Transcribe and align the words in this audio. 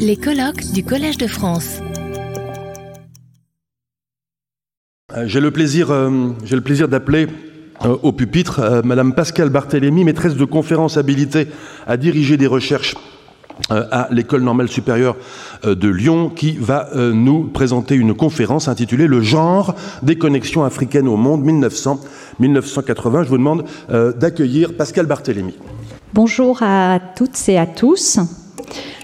Les 0.00 0.16
colloques 0.16 0.72
du 0.74 0.82
Collège 0.82 1.18
de 1.18 1.28
France. 1.28 1.78
Euh, 5.16 5.24
J'ai 5.26 5.40
le 5.40 5.52
plaisir, 5.52 5.90
euh, 5.92 6.30
j'ai 6.44 6.56
le 6.56 6.62
plaisir 6.62 6.88
d'appeler 6.88 7.28
euh, 7.84 7.96
au 8.02 8.10
pupitre 8.10 8.58
euh, 8.58 8.82
Madame 8.84 9.14
Pascale 9.14 9.50
Barthélémy, 9.50 10.02
maîtresse 10.02 10.34
de 10.34 10.44
conférence 10.44 10.96
habilitée 10.96 11.46
à 11.86 11.96
diriger 11.96 12.36
des 12.36 12.48
recherches 12.48 12.96
euh, 13.70 13.84
à 13.92 14.08
l'École 14.10 14.42
normale 14.42 14.68
supérieure 14.68 15.16
euh, 15.64 15.76
de 15.76 15.88
Lyon, 15.88 16.28
qui 16.28 16.56
va 16.56 16.88
euh, 16.96 17.12
nous 17.12 17.44
présenter 17.44 17.94
une 17.94 18.14
conférence 18.14 18.66
intitulée 18.66 19.06
Le 19.06 19.20
genre 19.22 19.76
des 20.02 20.16
connexions 20.18 20.64
africaines 20.64 21.06
au 21.06 21.16
monde 21.16 21.44
1900-1980. 21.46 23.22
Je 23.22 23.28
vous 23.28 23.38
demande 23.38 23.64
euh, 23.90 24.12
d'accueillir 24.12 24.76
Pascale 24.76 25.06
Barthélémy. 25.06 25.54
Bonjour 26.14 26.58
à 26.62 26.98
toutes 27.16 27.48
et 27.48 27.58
à 27.58 27.66
tous. 27.66 28.18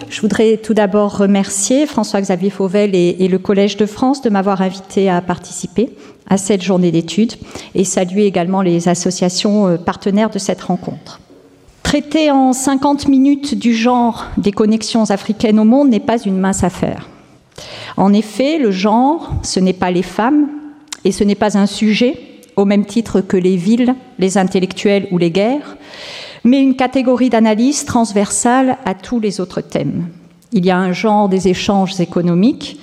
Je 0.09 0.21
voudrais 0.21 0.57
tout 0.57 0.75
d'abord 0.75 1.17
remercier 1.17 1.87
François-Xavier 1.87 2.51
Fauvel 2.51 2.95
et, 2.95 3.29
le 3.29 3.39
Collège 3.39 3.77
de 3.77 3.87
France 3.87 4.23
de 4.23 4.31
m'avoir 4.31 4.61
invité 4.61 5.09
à 5.09 5.21
participer 5.21 5.91
à 6.29 6.37
cette 6.37 6.63
journée 6.63 6.91
d'études 6.91 7.33
et 7.75 7.85
saluer 7.85 8.27
également 8.27 8.63
les 8.63 8.89
associations 8.89 9.79
partenaires 9.79 10.31
de 10.31 10.39
cette 10.39 10.63
rencontre. 10.63 11.21
Traiter 11.83 12.31
en 12.31 12.53
50 12.53 13.09
minutes 13.09 13.55
du 13.59 13.75
genre 13.75 14.27
des 14.37 14.53
connexions 14.53 15.11
africaines 15.11 15.59
au 15.59 15.65
monde 15.65 15.91
n'est 15.91 16.01
pas 16.01 16.19
une 16.19 16.39
mince 16.39 16.65
affaire. 16.65 17.09
En 17.97 18.13
effet, 18.13 18.59
le 18.59 18.71
genre, 18.71 19.31
ce 19.43 19.61
n'est 19.61 19.73
pas 19.73 19.91
les 19.91 20.03
femmes 20.03 20.49
et 21.05 21.13
ce 21.13 21.25
n'est 21.25 21.35
pas 21.35 21.59
un 21.59 21.67
sujet 21.67 22.19
au 22.57 22.65
même 22.65 22.85
titre 22.85 23.21
que 23.21 23.37
les 23.37 23.57
villes, 23.57 23.95
les 24.19 24.39
intellectuels 24.39 25.09
ou 25.11 25.19
les 25.19 25.31
guerres, 25.31 25.77
mais 26.45 26.61
une 26.61 26.77
catégorie 26.77 27.31
d'analyse 27.31 27.85
transversale 27.85 28.79
à 28.85 28.95
tous 28.95 29.21
les 29.21 29.41
autres 29.41 29.61
thèmes. 29.61 30.09
Il 30.53 30.67
y 30.67 30.71
a 30.71 30.79
un 30.79 30.93
genre 30.93 31.29
des 31.29 31.49
échanges 31.49 32.01
économiques, 32.01 32.79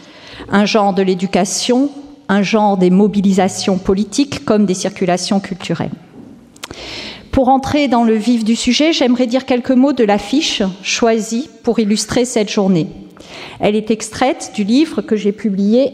un 0.49 0.65
genre 0.65 0.93
de 0.93 1.01
l'éducation, 1.01 1.89
un 2.27 2.41
genre 2.41 2.77
des 2.77 2.89
mobilisations 2.89 3.77
politiques 3.77 4.45
comme 4.45 4.65
des 4.65 4.73
circulations 4.73 5.39
culturelles. 5.39 5.91
Pour 7.31 7.49
entrer 7.49 7.87
dans 7.87 8.03
le 8.03 8.15
vif 8.15 8.43
du 8.43 8.55
sujet, 8.55 8.91
j'aimerais 8.91 9.27
dire 9.27 9.45
quelques 9.45 9.71
mots 9.71 9.93
de 9.93 10.03
l'affiche 10.03 10.63
choisie 10.81 11.49
pour 11.63 11.79
illustrer 11.79 12.25
cette 12.25 12.49
journée. 12.49 12.87
Elle 13.59 13.75
est 13.75 13.91
extraite 13.91 14.51
du 14.55 14.63
livre 14.63 15.01
que 15.01 15.15
j'ai 15.15 15.31
publié 15.31 15.93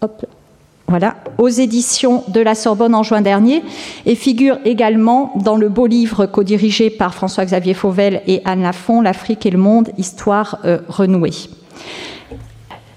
hop, 0.00 0.26
voilà, 0.88 1.16
aux 1.36 1.48
éditions 1.48 2.24
de 2.28 2.40
la 2.40 2.54
Sorbonne 2.54 2.94
en 2.94 3.02
juin 3.02 3.20
dernier 3.20 3.62
et 4.06 4.14
figure 4.14 4.58
également 4.64 5.32
dans 5.36 5.56
le 5.56 5.68
beau 5.68 5.86
livre 5.86 6.24
co-dirigé 6.24 6.88
par 6.88 7.14
François-Xavier 7.14 7.74
Fauvel 7.74 8.22
et 8.26 8.40
Anne 8.46 8.62
Lafont, 8.62 9.02
L'Afrique 9.02 9.44
et 9.44 9.50
le 9.50 9.58
monde, 9.58 9.90
histoire 9.98 10.58
euh, 10.64 10.78
renouée. 10.88 11.34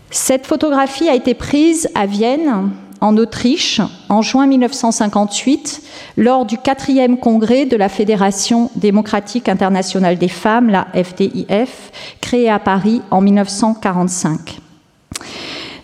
Cette 0.09 0.47
photographie 0.47 1.09
a 1.09 1.15
été 1.15 1.33
prise 1.33 1.89
à 1.93 2.05
Vienne, 2.05 2.71
en 3.01 3.17
Autriche, 3.17 3.81
en 4.09 4.21
juin 4.21 4.47
1958, 4.47 5.81
lors 6.17 6.45
du 6.45 6.57
quatrième 6.57 7.17
congrès 7.17 7.65
de 7.65 7.75
la 7.75 7.89
Fédération 7.89 8.69
démocratique 8.75 9.49
internationale 9.49 10.17
des 10.17 10.27
femmes, 10.27 10.69
la 10.69 10.87
FDIF, 10.93 11.91
créée 12.21 12.49
à 12.49 12.59
Paris 12.59 13.01
en 13.09 13.21
1945. 13.21 14.60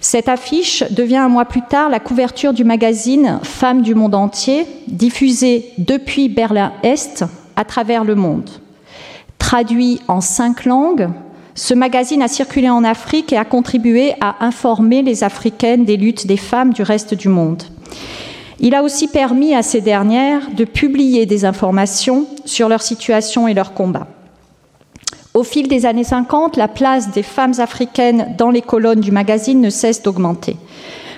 Cette 0.10 0.30
affiche 0.30 0.86
devient 0.90 1.18
un 1.18 1.28
mois 1.28 1.44
plus 1.44 1.64
tard 1.64 1.90
la 1.90 2.00
couverture 2.00 2.54
du 2.54 2.64
magazine 2.64 3.42
Femmes 3.44 3.82
du 3.82 3.94
monde 3.94 4.16
entier, 4.16 4.66
diffusé 4.88 5.74
depuis 5.78 6.30
Berlin-Est 6.30 7.26
à 7.58 7.66
travers 7.66 8.06
le 8.06 8.16
monde. 8.16 8.50
Traduit 9.38 10.00
en 10.08 10.22
cinq 10.22 10.64
langues, 10.64 11.10
ce 11.56 11.74
magazine 11.74 12.22
a 12.22 12.30
circulé 12.30 12.70
en 12.70 12.86
Afrique 12.86 13.34
et 13.34 13.38
a 13.38 13.44
contribué 13.44 14.14
à 14.22 14.46
informer 14.46 15.02
les 15.02 15.26
Africaines 15.26 15.84
des 15.84 15.98
luttes 15.98 16.26
des 16.26 16.38
femmes 16.38 16.72
du 16.72 16.84
reste 16.84 17.14
du 17.14 17.28
monde. 17.28 17.64
Il 18.62 18.76
a 18.76 18.84
aussi 18.84 19.10
permis 19.10 19.56
à 19.56 19.62
ces 19.62 19.82
dernières 19.82 20.50
de 20.56 20.64
publier 20.64 21.26
des 21.26 21.44
informations 21.44 22.28
sur 22.46 22.70
leur 22.70 22.82
situation 22.82 23.46
et 23.50 23.54
leurs 23.54 23.74
combats. 23.74 24.08
Au 25.38 25.44
fil 25.44 25.68
des 25.68 25.86
années 25.86 26.04
50, 26.04 26.58
la 26.58 26.68
place 26.68 27.12
des 27.12 27.22
femmes 27.22 27.54
africaines 27.60 28.34
dans 28.40 28.50
les 28.50 28.64
colonnes 28.64 29.02
du 29.02 29.12
magazine 29.12 29.62
ne 29.62 29.70
cesse 29.70 30.02
d'augmenter. 30.02 30.58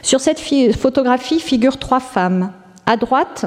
Sur 0.02 0.19
cette 0.19 0.41
photographie 0.78 1.40
figurent 1.40 1.78
trois 1.78 2.02
femmes. 2.02 2.52
À 2.85 2.97
droite, 2.97 3.46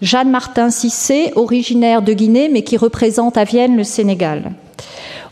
Jeanne 0.00 0.30
Martin 0.30 0.70
Cissé, 0.70 1.32
originaire 1.34 2.02
de 2.02 2.12
Guinée 2.12 2.48
mais 2.48 2.62
qui 2.62 2.76
représente 2.76 3.36
à 3.36 3.42
Vienne 3.42 3.76
le 3.76 3.82
Sénégal. 3.82 4.52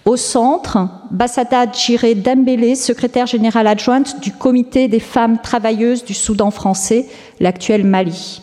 Au 0.06 0.16
centre, 0.16 0.88
Bassada 1.12 1.70
Djiré 1.70 2.16
Dembélé, 2.16 2.74
secrétaire 2.74 3.28
générale 3.28 3.68
adjointe 3.68 4.18
du 4.22 4.32
Comité 4.32 4.88
des 4.88 4.98
femmes 4.98 5.38
travailleuses 5.40 6.04
du 6.04 6.14
Soudan 6.14 6.50
français, 6.50 7.06
l'actuel 7.38 7.84
Mali. 7.84 8.42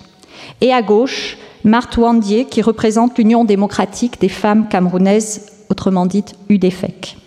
Et 0.62 0.72
à 0.72 0.82
gauche, 0.82 1.38
Marthe 1.66 1.98
Wandier, 1.98 2.46
qui 2.46 2.62
représente 2.62 3.18
l'Union 3.18 3.44
démocratique 3.44 4.22
des 4.22 4.30
femmes 4.30 4.70
camerounaises, 4.70 5.51
autrement 5.72 6.06
dite 6.06 6.36
UDFEC. 6.50 7.18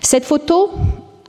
Cette 0.00 0.24
photo 0.24 0.70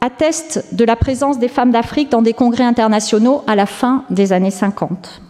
atteste 0.02 0.66
de 0.74 0.84
la 0.84 0.96
présence 0.96 1.40
des 1.40 1.48
femmes 1.48 1.72
d'Afrique 1.72 2.10
dans 2.10 2.22
des 2.22 2.34
congrès 2.34 2.66
internationaux 2.66 3.44
à 3.48 3.56
la 3.56 3.66
fin 3.66 4.04
des 4.10 4.34
années 4.34 4.52
50. 4.52 5.22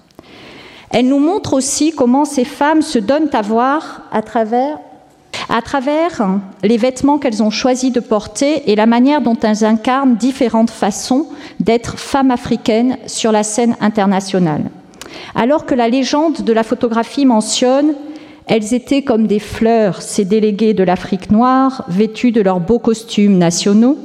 Elle 0.90 1.08
nous 1.08 1.20
montre 1.20 1.54
aussi 1.54 1.92
comment 1.92 2.26
ces 2.26 2.46
femmes 2.46 2.82
se 2.82 3.00
donnent 3.00 3.30
à 3.34 3.42
voir 3.42 4.04
à 4.12 4.22
travers 4.22 4.80
à 5.50 5.62
travers 5.62 6.40
les 6.64 6.78
vêtements 6.78 7.18
qu'elles 7.18 7.44
ont 7.44 7.50
choisi 7.50 7.92
de 7.92 8.00
porter 8.00 8.72
et 8.72 8.76
la 8.76 8.86
manière 8.86 9.22
dont 9.22 9.38
elles 9.42 9.66
incarnent 9.66 10.16
différentes 10.16 10.70
façons 10.70 11.28
d'être 11.60 11.98
femmes 11.98 12.32
africaines 12.32 12.98
sur 13.08 13.32
la 13.32 13.44
scène 13.44 13.76
internationale. 13.82 14.70
Alors 15.36 15.66
que 15.66 15.76
la 15.76 15.90
légende 15.90 16.42
de 16.42 16.54
la 16.54 16.64
photographie 16.64 17.26
mentionne 17.26 17.94
elles 18.48 18.74
étaient 18.74 19.04
comme 19.04 19.28
des 19.28 19.40
fleurs, 19.40 20.02
ces 20.02 20.26
déléguées 20.26 20.74
de 20.74 20.84
l'Afrique 20.84 21.32
noire, 21.32 21.86
vêtues 21.88 22.32
de 22.32 22.42
leurs 22.42 22.60
beaux 22.60 22.80
costumes 22.80 23.38
nationaux. 23.38 23.98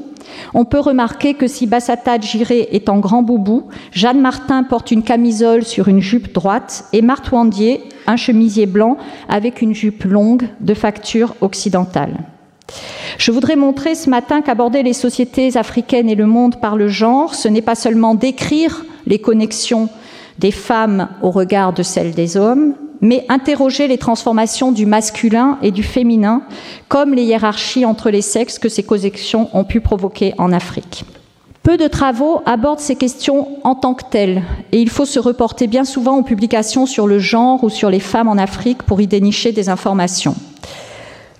On 0.55 0.65
peut 0.65 0.81
remarquer 0.81 1.35
que 1.35 1.47
si 1.47 1.67
Bassata 1.67 2.21
Giré 2.21 2.69
est 2.73 2.89
en 2.89 2.99
grand 2.99 3.23
boubou, 3.23 3.69
Jeanne 3.93 4.21
Martin 4.21 4.63
porte 4.63 4.91
une 4.91 5.03
camisole 5.03 5.65
sur 5.65 5.89
une 5.89 6.01
jupe 6.01 6.33
droite 6.33 6.85
et 6.93 7.03
Marthe 7.03 7.33
Wandier 7.33 7.83
un 8.07 8.17
chemisier 8.17 8.67
blanc 8.67 8.97
avec 9.29 9.63
une 9.63 9.75
jupe 9.75 10.05
longue 10.05 10.49
de 10.61 10.75
facture 10.75 11.35
occidentale. 11.41 12.17
Je 13.19 13.31
voudrais 13.31 13.57
montrer 13.57 13.95
ce 13.95 14.11
matin 14.11 14.43
qu'aborder 14.43 14.83
les 14.83 14.93
sociétés 14.93 15.57
africaines 15.57 16.09
et 16.09 16.15
le 16.15 16.27
monde 16.27 16.61
par 16.61 16.77
le 16.77 16.89
genre, 16.89 17.35
ce 17.35 17.49
n'est 17.49 17.63
pas 17.63 17.75
seulement 17.75 18.15
décrire 18.15 18.85
les 19.07 19.19
connexions 19.19 19.89
des 20.39 20.51
femmes 20.51 21.09
au 21.23 21.31
regard 21.31 21.73
de 21.73 21.83
celles 21.83 22.15
des 22.15 22.37
hommes, 22.37 22.75
mais 23.01 23.25
interroger 23.29 23.89
les 23.89 23.99
transformations 23.99 24.73
du 24.73 24.87
masculin 24.87 25.59
et 25.63 25.71
du 25.71 25.83
féminin, 25.83 26.43
comme 26.89 27.15
les 27.15 27.25
hiérarchies 27.25 27.85
entre 27.85 28.11
les 28.11 28.23
sexes 28.23 28.59
que 28.59 28.69
ces 28.69 28.83
connexions 28.83 29.49
ont 29.53 29.65
pu 29.65 29.81
provoquer 29.81 30.35
en 30.39 30.53
Afrique. 30.53 31.05
Peu 31.63 31.77
de 31.77 31.87
travaux 31.87 32.41
abordent 32.47 32.81
ces 32.81 32.97
questions 32.97 33.49
en 33.63 33.75
tant 33.75 33.95
que 33.95 34.05
telles, 34.11 34.43
et 34.73 34.81
il 34.81 34.89
faut 34.89 35.05
se 35.05 35.19
reporter 35.19 35.67
bien 35.67 35.85
souvent 35.85 36.17
aux 36.17 36.23
publications 36.23 36.87
sur 36.87 37.07
le 37.07 37.19
genre 37.19 37.63
ou 37.63 37.69
sur 37.69 37.91
les 37.91 38.01
femmes 38.01 38.29
en 38.29 38.39
Afrique 38.39 38.83
pour 38.83 39.01
y 39.01 39.07
dénicher 39.07 39.53
des 39.53 39.69
informations. 39.69 40.35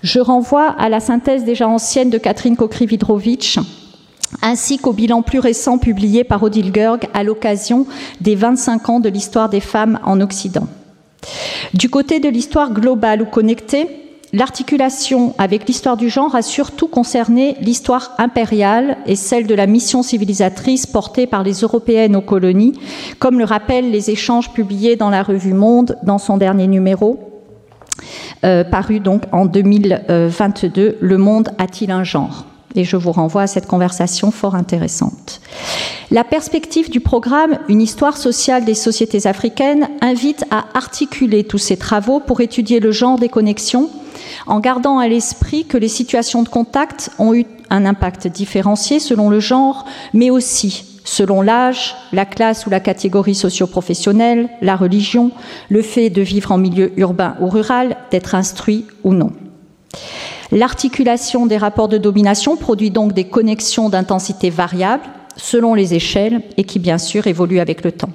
Je 0.03 0.19
renvoie 0.19 0.67
à 0.77 0.87
la 0.87 0.99
synthèse 0.99 1.43
déjà 1.43 1.67
ancienne 1.67 2.09
de 2.09 2.17
Catherine 2.17 2.55
Kokrividrovitch, 2.55 3.59
ainsi 4.41 4.77
qu'au 4.77 4.93
bilan 4.93 5.23
plus 5.23 5.39
récent 5.39 5.77
publié 5.77 6.23
par 6.23 6.43
Odile 6.43 6.71
Gerg 6.73 7.09
à 7.13 7.23
l'occasion 7.23 7.87
des 8.21 8.35
25 8.35 8.89
ans 8.89 8.99
de 8.99 9.09
l'histoire 9.09 9.49
des 9.49 9.59
femmes 9.59 9.99
en 10.05 10.21
Occident. 10.21 10.67
Du 11.73 11.89
côté 11.89 12.19
de 12.19 12.29
l'histoire 12.29 12.71
globale 12.71 13.21
ou 13.21 13.25
connectée, 13.25 13.87
l'articulation 14.33 15.33
avec 15.37 15.67
l'histoire 15.67 15.97
du 15.97 16.09
genre 16.09 16.35
a 16.35 16.41
surtout 16.41 16.87
concerné 16.87 17.55
l'histoire 17.61 18.15
impériale 18.17 18.97
et 19.05 19.15
celle 19.15 19.47
de 19.47 19.55
la 19.55 19.67
mission 19.67 20.03
civilisatrice 20.03 20.85
portée 20.85 21.27
par 21.27 21.43
les 21.43 21.53
Européennes 21.53 22.15
aux 22.15 22.21
colonies, 22.21 22.79
comme 23.19 23.39
le 23.39 23.45
rappellent 23.45 23.91
les 23.91 24.09
échanges 24.09 24.51
publiés 24.51 24.95
dans 24.95 25.09
la 25.09 25.23
revue 25.23 25.53
Monde 25.53 25.97
dans 26.03 26.17
son 26.17 26.37
dernier 26.37 26.67
numéro, 26.67 27.19
euh, 28.45 28.63
paru 28.63 28.99
donc 28.99 29.23
en 29.31 29.45
2022, 29.45 30.97
Le 31.01 31.17
Monde 31.17 31.49
a-t-il 31.57 31.91
un 31.91 32.03
genre? 32.03 32.45
Et 32.75 32.83
je 32.83 32.97
vous 32.97 33.11
renvoie 33.11 33.43
à 33.43 33.47
cette 33.47 33.67
conversation 33.67 34.31
fort 34.31 34.55
intéressante. 34.55 35.41
La 36.11 36.23
perspective 36.23 36.89
du 36.89 36.99
programme 36.99 37.59
Une 37.67 37.81
histoire 37.81 38.17
sociale 38.17 38.65
des 38.65 38.75
sociétés 38.75 39.27
africaines 39.27 39.89
invite 40.01 40.45
à 40.51 40.65
articuler 40.73 41.43
tous 41.43 41.57
ces 41.57 41.77
travaux 41.77 42.19
pour 42.19 42.41
étudier 42.41 42.79
le 42.79 42.91
genre 42.91 43.19
des 43.19 43.29
connexions, 43.29 43.89
en 44.47 44.59
gardant 44.59 44.99
à 44.99 45.07
l'esprit 45.07 45.65
que 45.65 45.77
les 45.77 45.87
situations 45.87 46.43
de 46.43 46.49
contact 46.49 47.11
ont 47.19 47.33
eu 47.33 47.45
un 47.69 47.85
impact 47.85 48.27
différencié 48.27 48.99
selon 48.99 49.29
le 49.29 49.39
genre, 49.39 49.85
mais 50.13 50.29
aussi 50.29 50.85
selon 51.03 51.41
l'âge, 51.41 51.95
la 52.11 52.25
classe 52.25 52.65
ou 52.65 52.69
la 52.69 52.79
catégorie 52.79 53.35
socio-professionnelle, 53.35 54.49
la 54.61 54.75
religion, 54.75 55.31
le 55.69 55.81
fait 55.81 56.09
de 56.09 56.21
vivre 56.21 56.51
en 56.51 56.57
milieu 56.57 56.91
urbain 56.99 57.35
ou 57.41 57.49
rural, 57.49 57.97
d'être 58.11 58.35
instruit 58.35 58.85
ou 59.03 59.13
non. 59.13 59.31
L'articulation 60.51 61.45
des 61.45 61.57
rapports 61.57 61.87
de 61.87 61.97
domination 61.97 62.57
produit 62.57 62.91
donc 62.91 63.13
des 63.13 63.25
connexions 63.25 63.89
d'intensité 63.89 64.49
variable 64.49 65.03
selon 65.37 65.73
les 65.73 65.93
échelles 65.93 66.41
et 66.57 66.63
qui 66.63 66.79
bien 66.79 66.97
sûr 66.97 67.27
évoluent 67.27 67.59
avec 67.59 67.83
le 67.83 67.91
temps. 67.91 68.09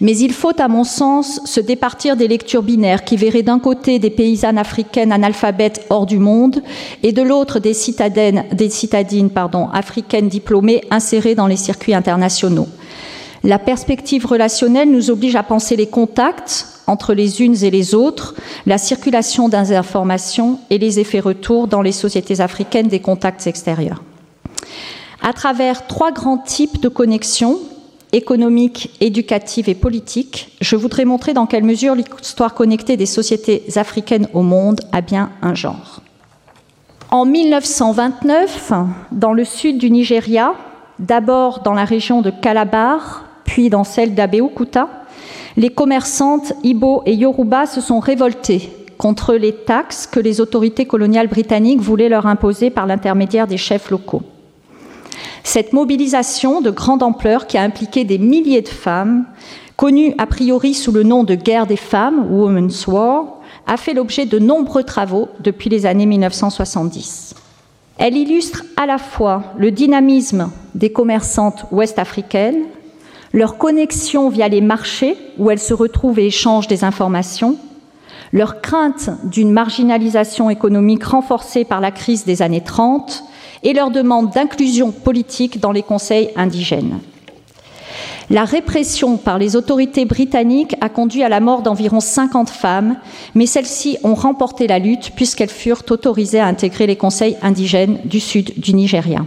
Mais 0.00 0.16
il 0.16 0.32
faut, 0.32 0.58
à 0.58 0.68
mon 0.68 0.84
sens, 0.84 1.40
se 1.44 1.60
départir 1.60 2.16
des 2.16 2.28
lectures 2.28 2.62
binaires 2.62 3.04
qui 3.04 3.16
verraient 3.16 3.42
d'un 3.42 3.58
côté 3.58 3.98
des 3.98 4.10
paysannes 4.10 4.58
africaines 4.58 5.12
analphabètes 5.12 5.86
hors 5.90 6.06
du 6.06 6.18
monde 6.18 6.62
et 7.02 7.12
de 7.12 7.22
l'autre 7.22 7.58
des, 7.58 7.74
citadines 7.74 9.30
africaines 9.72 10.28
diplômées 10.28 10.82
insérées 10.90 11.34
dans 11.34 11.46
les 11.46 11.56
circuits 11.56 11.94
internationaux. 11.94 12.68
La 13.44 13.58
perspective 13.58 14.26
relationnelle 14.26 14.90
nous 14.90 15.10
oblige 15.10 15.36
à 15.36 15.42
penser 15.42 15.76
les 15.76 15.88
contacts 15.88 16.66
entre 16.86 17.14
les 17.14 17.42
unes 17.42 17.62
et 17.62 17.70
les 17.70 17.94
autres, 17.94 18.34
la 18.66 18.78
circulation 18.78 19.48
des 19.48 19.74
informations 19.74 20.58
et 20.70 20.78
les 20.78 20.98
effets 20.98 21.20
retours 21.20 21.68
dans 21.68 21.82
les 21.82 21.92
sociétés 21.92 22.40
africaines 22.40 22.88
des 22.88 23.00
contacts 23.00 23.46
extérieurs. 23.46 24.02
À 25.22 25.32
travers 25.32 25.86
trois 25.86 26.10
grands 26.10 26.38
types 26.38 26.80
de 26.80 26.88
connexions, 26.88 27.58
économique, 28.12 28.90
éducative 29.00 29.68
et 29.68 29.74
politique, 29.74 30.56
je 30.60 30.76
voudrais 30.76 31.04
montrer 31.04 31.32
dans 31.32 31.46
quelle 31.46 31.64
mesure 31.64 31.94
l'histoire 31.94 32.54
connectée 32.54 32.96
des 32.96 33.06
sociétés 33.06 33.64
africaines 33.76 34.28
au 34.34 34.42
monde 34.42 34.80
a 34.92 35.00
bien 35.00 35.30
un 35.40 35.54
genre. 35.54 36.02
En 37.10 37.24
1929, 37.24 38.72
dans 39.12 39.32
le 39.32 39.44
sud 39.44 39.78
du 39.78 39.90
Nigeria, 39.90 40.54
d'abord 40.98 41.60
dans 41.60 41.74
la 41.74 41.84
région 41.84 42.22
de 42.22 42.30
Calabar, 42.30 43.24
puis 43.44 43.70
dans 43.70 43.84
celle 43.84 44.14
d'Abeokuta, 44.14 44.88
les 45.56 45.70
commerçantes 45.70 46.52
Ibo 46.62 47.02
et 47.06 47.14
Yoruba 47.14 47.66
se 47.66 47.80
sont 47.80 48.00
révoltées 48.00 48.70
contre 48.98 49.34
les 49.34 49.52
taxes 49.52 50.06
que 50.06 50.20
les 50.20 50.40
autorités 50.40 50.86
coloniales 50.86 51.28
britanniques 51.28 51.80
voulaient 51.80 52.08
leur 52.08 52.26
imposer 52.26 52.70
par 52.70 52.86
l'intermédiaire 52.86 53.46
des 53.46 53.56
chefs 53.56 53.90
locaux. 53.90 54.22
Cette 55.44 55.72
mobilisation 55.72 56.60
de 56.60 56.70
grande 56.70 57.02
ampleur 57.02 57.46
qui 57.46 57.58
a 57.58 57.62
impliqué 57.62 58.04
des 58.04 58.18
milliers 58.18 58.62
de 58.62 58.68
femmes, 58.68 59.24
connues 59.76 60.14
a 60.18 60.26
priori 60.26 60.74
sous 60.74 60.92
le 60.92 61.02
nom 61.02 61.24
de 61.24 61.34
guerre 61.34 61.66
des 61.66 61.76
femmes, 61.76 62.26
Women's 62.30 62.86
War, 62.86 63.40
a 63.66 63.76
fait 63.76 63.94
l'objet 63.94 64.26
de 64.26 64.38
nombreux 64.38 64.84
travaux 64.84 65.28
depuis 65.40 65.68
les 65.68 65.84
années 65.86 66.06
1970. 66.06 67.34
Elle 67.98 68.16
illustre 68.16 68.64
à 68.76 68.86
la 68.86 68.98
fois 68.98 69.42
le 69.58 69.70
dynamisme 69.70 70.50
des 70.74 70.92
commerçantes 70.92 71.66
ouest-africaines, 71.72 72.62
leur 73.32 73.56
connexion 73.56 74.28
via 74.28 74.48
les 74.48 74.60
marchés 74.60 75.16
où 75.38 75.50
elles 75.50 75.58
se 75.58 75.74
retrouvent 75.74 76.18
et 76.18 76.26
échangent 76.26 76.68
des 76.68 76.84
informations, 76.84 77.56
leur 78.32 78.60
crainte 78.60 79.10
d'une 79.24 79.50
marginalisation 79.52 80.50
économique 80.50 81.04
renforcée 81.04 81.64
par 81.64 81.80
la 81.80 81.90
crise 81.90 82.24
des 82.24 82.42
années 82.42 82.62
30 82.62 83.24
et 83.62 83.72
leur 83.72 83.90
demande 83.90 84.30
d'inclusion 84.30 84.90
politique 84.90 85.60
dans 85.60 85.72
les 85.72 85.82
conseils 85.82 86.30
indigènes. 86.36 86.98
La 88.30 88.44
répression 88.44 89.18
par 89.18 89.38
les 89.38 89.56
autorités 89.56 90.04
britanniques 90.04 90.76
a 90.80 90.88
conduit 90.88 91.22
à 91.22 91.28
la 91.28 91.40
mort 91.40 91.62
d'environ 91.62 92.00
50 92.00 92.48
femmes, 92.48 92.96
mais 93.34 93.46
celles-ci 93.46 93.98
ont 94.04 94.14
remporté 94.14 94.66
la 94.66 94.78
lutte 94.78 95.12
puisqu'elles 95.14 95.50
furent 95.50 95.82
autorisées 95.90 96.40
à 96.40 96.46
intégrer 96.46 96.86
les 96.86 96.96
conseils 96.96 97.36
indigènes 97.42 97.98
du 98.04 98.20
sud 98.20 98.58
du 98.58 98.74
Nigeria. 98.74 99.24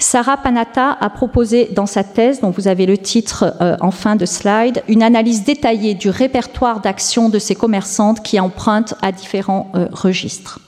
Sarah 0.00 0.36
Panata 0.36 0.96
a 1.00 1.10
proposé 1.10 1.70
dans 1.72 1.86
sa 1.86 2.04
thèse, 2.04 2.40
dont 2.40 2.50
vous 2.50 2.68
avez 2.68 2.86
le 2.86 2.96
titre 2.96 3.54
euh, 3.60 3.76
en 3.80 3.90
fin 3.90 4.14
de 4.14 4.26
slide, 4.26 4.82
une 4.86 5.02
analyse 5.02 5.42
détaillée 5.42 5.94
du 5.94 6.08
répertoire 6.08 6.80
d'actions 6.80 7.28
de 7.28 7.40
ces 7.40 7.56
commerçantes 7.56 8.22
qui 8.22 8.38
empruntent 8.38 8.94
à 9.02 9.10
différents 9.10 9.72
euh, 9.74 9.88
registres. 9.90 10.60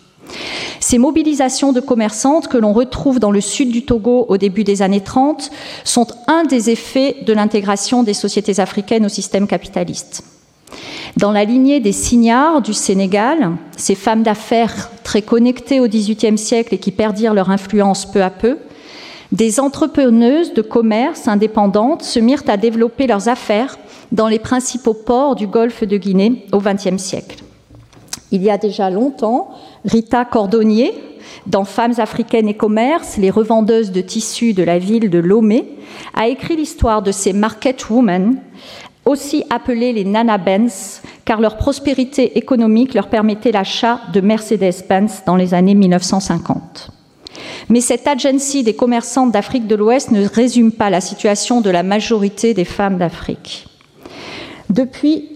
Ces 0.80 0.98
mobilisations 0.98 1.72
de 1.72 1.80
commerçantes 1.80 2.48
que 2.48 2.56
l'on 2.58 2.72
retrouve 2.72 3.20
dans 3.20 3.30
le 3.30 3.40
sud 3.40 3.70
du 3.70 3.84
Togo 3.84 4.26
au 4.28 4.36
début 4.36 4.64
des 4.64 4.82
années 4.82 5.02
30 5.02 5.50
sont 5.84 6.06
un 6.26 6.44
des 6.44 6.70
effets 6.70 7.18
de 7.24 7.32
l'intégration 7.32 8.02
des 8.02 8.14
sociétés 8.14 8.58
africaines 8.58 9.06
au 9.06 9.08
système 9.08 9.46
capitaliste. 9.46 10.24
Dans 11.16 11.32
la 11.32 11.44
lignée 11.44 11.80
des 11.80 11.92
signards 11.92 12.62
du 12.62 12.74
Sénégal, 12.74 13.52
ces 13.76 13.94
femmes 13.94 14.22
d'affaires 14.22 14.90
très 15.04 15.22
connectées 15.22 15.80
au 15.80 15.88
XVIIIe 15.88 16.38
siècle 16.38 16.74
et 16.74 16.78
qui 16.78 16.92
perdirent 16.92 17.34
leur 17.34 17.50
influence 17.50 18.10
peu 18.10 18.22
à 18.22 18.30
peu, 18.30 18.58
des 19.32 19.60
entrepreneuses 19.60 20.54
de 20.54 20.62
commerce 20.62 21.28
indépendantes 21.28 22.02
se 22.02 22.18
mirent 22.18 22.42
à 22.48 22.56
développer 22.56 23.06
leurs 23.06 23.28
affaires 23.28 23.78
dans 24.10 24.28
les 24.28 24.40
principaux 24.40 24.94
ports 24.94 25.36
du 25.36 25.46
golfe 25.46 25.84
de 25.84 25.96
Guinée 25.96 26.46
au 26.52 26.58
XXe 26.58 26.96
siècle. 26.96 27.44
Il 28.32 28.42
y 28.42 28.50
a 28.50 28.58
déjà 28.58 28.90
longtemps, 28.90 29.50
Rita 29.84 30.24
Cordonnier, 30.24 30.92
dans 31.46 31.64
Femmes 31.64 31.94
africaines 31.98 32.48
et 32.48 32.56
commerce, 32.56 33.16
les 33.16 33.30
revendeuses 33.30 33.92
de 33.92 34.00
tissus 34.00 34.52
de 34.52 34.62
la 34.62 34.78
ville 34.78 35.10
de 35.10 35.18
Lomé, 35.18 35.76
a 36.14 36.28
écrit 36.28 36.56
l'histoire 36.56 37.02
de 37.02 37.12
ces 37.12 37.32
market 37.32 37.88
women, 37.88 38.36
aussi 39.04 39.44
appelées 39.50 39.92
les 39.92 40.04
Nana 40.04 40.38
Benz, 40.38 41.02
car 41.24 41.40
leur 41.40 41.56
prospérité 41.56 42.36
économique 42.36 42.94
leur 42.94 43.08
permettait 43.08 43.52
l'achat 43.52 44.00
de 44.12 44.20
Mercedes-Benz 44.20 45.22
dans 45.24 45.36
les 45.36 45.54
années 45.54 45.74
1950. 45.74 46.99
Mais 47.68 47.80
cette 47.80 48.06
agency 48.06 48.62
des 48.62 48.74
commerçantes 48.74 49.32
d'Afrique 49.32 49.66
de 49.66 49.76
l'Ouest 49.76 50.10
ne 50.10 50.26
résume 50.26 50.72
pas 50.72 50.90
la 50.90 51.00
situation 51.00 51.60
de 51.60 51.70
la 51.70 51.82
majorité 51.82 52.54
des 52.54 52.64
femmes 52.64 52.98
d'Afrique. 52.98 53.66
Depuis 54.68 55.28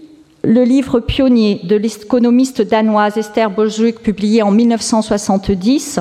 le 0.45 0.63
livre 0.63 0.99
pionnier 0.99 1.59
de 1.63 1.75
l'économiste 1.75 2.61
danoise 2.61 3.17
Esther 3.17 3.49
Bolsvik, 3.49 3.99
publié 3.99 4.43
en 4.43 4.51
1970, 4.51 5.99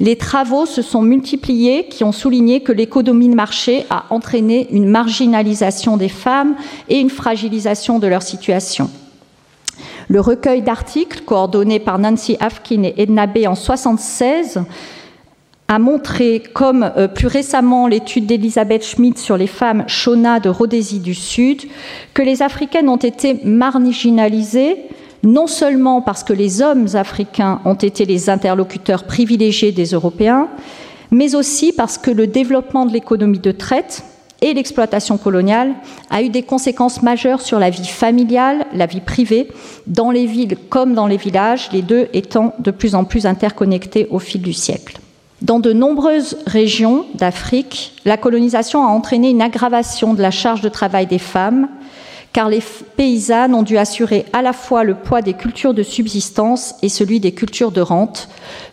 les 0.00 0.16
travaux 0.16 0.64
se 0.64 0.80
sont 0.80 1.02
multipliés 1.02 1.86
qui 1.88 2.02
ont 2.02 2.12
souligné 2.12 2.60
que 2.62 2.72
l'économie 2.72 3.28
de 3.28 3.34
marché 3.34 3.84
a 3.90 4.04
entraîné 4.10 4.68
une 4.70 4.88
marginalisation 4.88 5.96
des 5.96 6.08
femmes 6.08 6.56
et 6.88 6.98
une 6.98 7.10
fragilisation 7.10 7.98
de 7.98 8.06
leur 8.06 8.22
situation. 8.22 8.90
Le 10.08 10.20
recueil 10.20 10.62
d'articles 10.62 11.22
coordonné 11.22 11.78
par 11.78 11.98
Nancy 11.98 12.36
Afkin 12.40 12.82
et 12.84 12.94
Edna 12.96 13.26
B 13.26 13.38
en 13.46 13.54
1976 13.54 14.60
a 15.68 15.78
montré, 15.78 16.42
comme 16.52 16.90
euh, 16.96 17.08
plus 17.08 17.26
récemment 17.26 17.86
l'étude 17.86 18.26
d'Elisabeth 18.26 18.84
Schmidt 18.84 19.18
sur 19.18 19.36
les 19.36 19.46
femmes 19.46 19.84
Shona 19.86 20.40
de 20.40 20.48
Rhodésie 20.48 21.00
du 21.00 21.14
Sud, 21.14 21.62
que 22.12 22.22
les 22.22 22.42
Africaines 22.42 22.88
ont 22.88 22.96
été 22.96 23.40
marginalisées 23.44 24.76
non 25.22 25.46
seulement 25.46 26.02
parce 26.02 26.22
que 26.22 26.34
les 26.34 26.60
hommes 26.60 26.86
africains 26.94 27.60
ont 27.64 27.74
été 27.74 28.04
les 28.04 28.28
interlocuteurs 28.28 29.04
privilégiés 29.04 29.72
des 29.72 29.86
Européens, 29.86 30.48
mais 31.10 31.34
aussi 31.34 31.72
parce 31.72 31.96
que 31.96 32.10
le 32.10 32.26
développement 32.26 32.84
de 32.84 32.92
l'économie 32.92 33.38
de 33.38 33.52
traite 33.52 34.04
et 34.42 34.52
l'exploitation 34.52 35.16
coloniale 35.16 35.72
a 36.10 36.22
eu 36.22 36.28
des 36.28 36.42
conséquences 36.42 37.02
majeures 37.02 37.40
sur 37.40 37.58
la 37.58 37.70
vie 37.70 37.86
familiale, 37.86 38.66
la 38.74 38.84
vie 38.84 39.00
privée, 39.00 39.48
dans 39.86 40.10
les 40.10 40.26
villes 40.26 40.58
comme 40.68 40.92
dans 40.92 41.06
les 41.06 41.16
villages, 41.16 41.70
les 41.72 41.82
deux 41.82 42.08
étant 42.12 42.52
de 42.58 42.70
plus 42.70 42.94
en 42.94 43.04
plus 43.04 43.24
interconnectés 43.24 44.06
au 44.10 44.18
fil 44.18 44.42
du 44.42 44.52
siècle. 44.52 44.98
Dans 45.44 45.58
de 45.58 45.74
nombreuses 45.74 46.38
régions 46.46 47.04
d'Afrique, 47.16 47.92
la 48.06 48.16
colonisation 48.16 48.82
a 48.82 48.88
entraîné 48.88 49.28
une 49.28 49.42
aggravation 49.42 50.14
de 50.14 50.22
la 50.22 50.30
charge 50.30 50.62
de 50.62 50.70
travail 50.70 51.06
des 51.06 51.18
femmes, 51.18 51.68
car 52.32 52.48
les 52.48 52.62
paysannes 52.96 53.54
ont 53.54 53.62
dû 53.62 53.76
assurer 53.76 54.24
à 54.32 54.40
la 54.40 54.54
fois 54.54 54.84
le 54.84 54.94
poids 54.94 55.20
des 55.20 55.34
cultures 55.34 55.74
de 55.74 55.82
subsistance 55.82 56.76
et 56.80 56.88
celui 56.88 57.20
des 57.20 57.32
cultures 57.32 57.72
de 57.72 57.82
rente, 57.82 58.30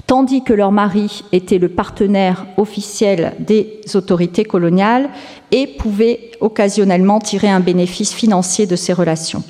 tandis 0.07 0.45
que 0.45 0.53
leur 0.53 0.71
mari 0.71 1.25
était 1.33 1.57
le 1.57 1.67
partenaire 1.67 2.45
officiel 2.55 3.33
des 3.39 3.81
autorités 3.93 4.45
coloniales 4.45 5.09
et 5.51 5.67
pouvait 5.67 6.31
occasionnellement 6.39 7.19
tirer 7.19 7.49
un 7.49 7.59
bénéfice 7.59 8.13
financier 8.13 8.65
de 8.65 8.77
ces 8.77 8.93
relations. 8.93 9.43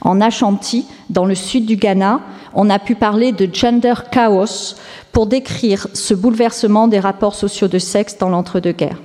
En 0.00 0.20
Ashanti, 0.20 0.84
dans 1.10 1.26
le 1.26 1.36
sud 1.36 1.64
du 1.64 1.76
Ghana, 1.76 2.22
on 2.54 2.70
a 2.70 2.78
pu 2.78 2.94
parler 2.94 3.32
de 3.32 3.48
gender 3.52 3.94
chaos 4.10 4.74
pour 5.12 5.26
décrire 5.26 5.88
ce 5.92 6.14
bouleversement 6.14 6.88
des 6.88 7.00
rapports 7.00 7.34
sociaux 7.34 7.68
de 7.68 7.78
sexe 7.78 8.18
dans 8.18 8.28
l'entre-deux-guerres. 8.28 9.00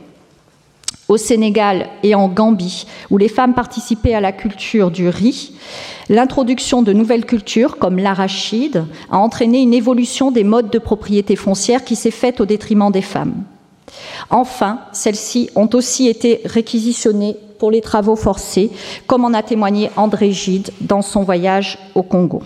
Au 1.08 1.16
Sénégal 1.16 1.88
et 2.04 2.16
en 2.16 2.28
Gambie, 2.28 2.86
où 3.10 3.18
les 3.18 3.30
femmes 3.30 3.54
participaient 3.54 4.14
à 4.14 4.20
la 4.20 4.34
culture 4.34 4.92
du 4.92 5.08
riz, 5.08 5.54
l'introduction 6.10 6.82
de 6.82 6.92
nouvelles 6.92 7.26
cultures, 7.26 7.78
comme 7.78 7.98
l'arachide, 7.98 8.86
a 9.10 9.18
entraîné 9.18 9.62
une 9.62 9.74
évolution 9.74 10.32
des 10.32 10.44
modes 10.44 10.70
de 10.70 10.80
propriété 10.80 11.38
foncière 11.38 11.86
qui 11.86 11.96
s'est 11.96 12.12
faite 12.12 12.42
au 12.42 12.46
détriment 12.46 12.92
des 12.92 13.02
femmes. 13.02 13.36
Enfin, 14.30 14.82
celles-ci 14.92 15.50
ont 15.56 15.70
aussi 15.74 16.08
été 16.08 16.42
réquisitionnées 16.44 17.38
pour 17.58 17.72
les 17.72 17.82
travaux 17.82 18.18
forcés, 18.18 18.70
comme 19.08 19.24
en 19.24 19.34
a 19.34 19.44
témoigné 19.44 19.90
André 19.96 20.34
Gide 20.34 20.72
dans 20.82 21.02
son 21.02 21.24
voyage 21.24 21.80
au 21.96 22.04
Congo. 22.04 22.44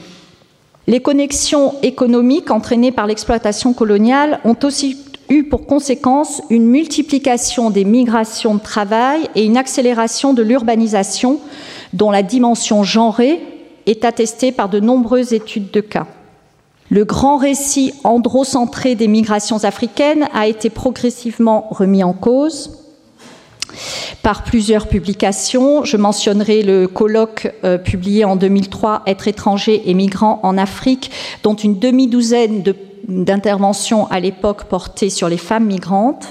Les 0.91 0.99
connexions 0.99 1.73
économiques 1.83 2.51
entraînées 2.51 2.91
par 2.91 3.07
l'exploitation 3.07 3.71
coloniale 3.71 4.41
ont 4.43 4.57
aussi 4.63 4.97
eu 5.29 5.45
pour 5.45 5.65
conséquence 5.65 6.41
une 6.49 6.65
multiplication 6.65 7.69
des 7.69 7.85
migrations 7.85 8.55
de 8.55 8.59
travail 8.59 9.21
et 9.35 9.45
une 9.45 9.55
accélération 9.55 10.33
de 10.33 10.43
l'urbanisation 10.43 11.39
dont 11.93 12.11
la 12.11 12.23
dimension 12.23 12.83
genrée 12.83 13.39
est 13.85 14.03
attestée 14.03 14.51
par 14.51 14.67
de 14.67 14.81
nombreuses 14.81 15.31
études 15.31 15.71
de 15.71 15.79
cas. 15.79 16.07
Le 16.89 17.05
grand 17.05 17.37
récit 17.37 17.93
androcentré 18.03 18.95
des 18.95 19.07
migrations 19.07 19.63
africaines 19.63 20.27
a 20.33 20.47
été 20.47 20.69
progressivement 20.69 21.67
remis 21.71 22.03
en 22.03 22.11
cause 22.11 22.81
par 24.23 24.43
plusieurs 24.43 24.87
publications. 24.87 25.83
Je 25.83 25.97
mentionnerai 25.97 26.63
le 26.63 26.87
colloque 26.87 27.51
euh, 27.63 27.77
publié 27.77 28.25
en 28.25 28.35
2003, 28.35 29.03
Être 29.07 29.27
étranger 29.27 29.89
et 29.89 29.93
migrant 29.93 30.39
en 30.43 30.57
Afrique, 30.57 31.11
dont 31.43 31.55
une 31.55 31.79
demi-douzaine 31.79 32.63
d'interventions 33.07 34.07
à 34.07 34.19
l'époque 34.19 34.65
portées 34.65 35.09
sur 35.09 35.27
les 35.27 35.37
femmes 35.37 35.65
migrantes. 35.65 36.27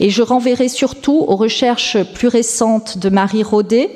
Et 0.00 0.10
je 0.10 0.22
renverrai 0.22 0.68
surtout 0.68 1.24
aux 1.26 1.36
recherches 1.36 2.02
plus 2.14 2.28
récentes 2.28 2.98
de 2.98 3.08
Marie 3.08 3.42
Rodet, 3.42 3.90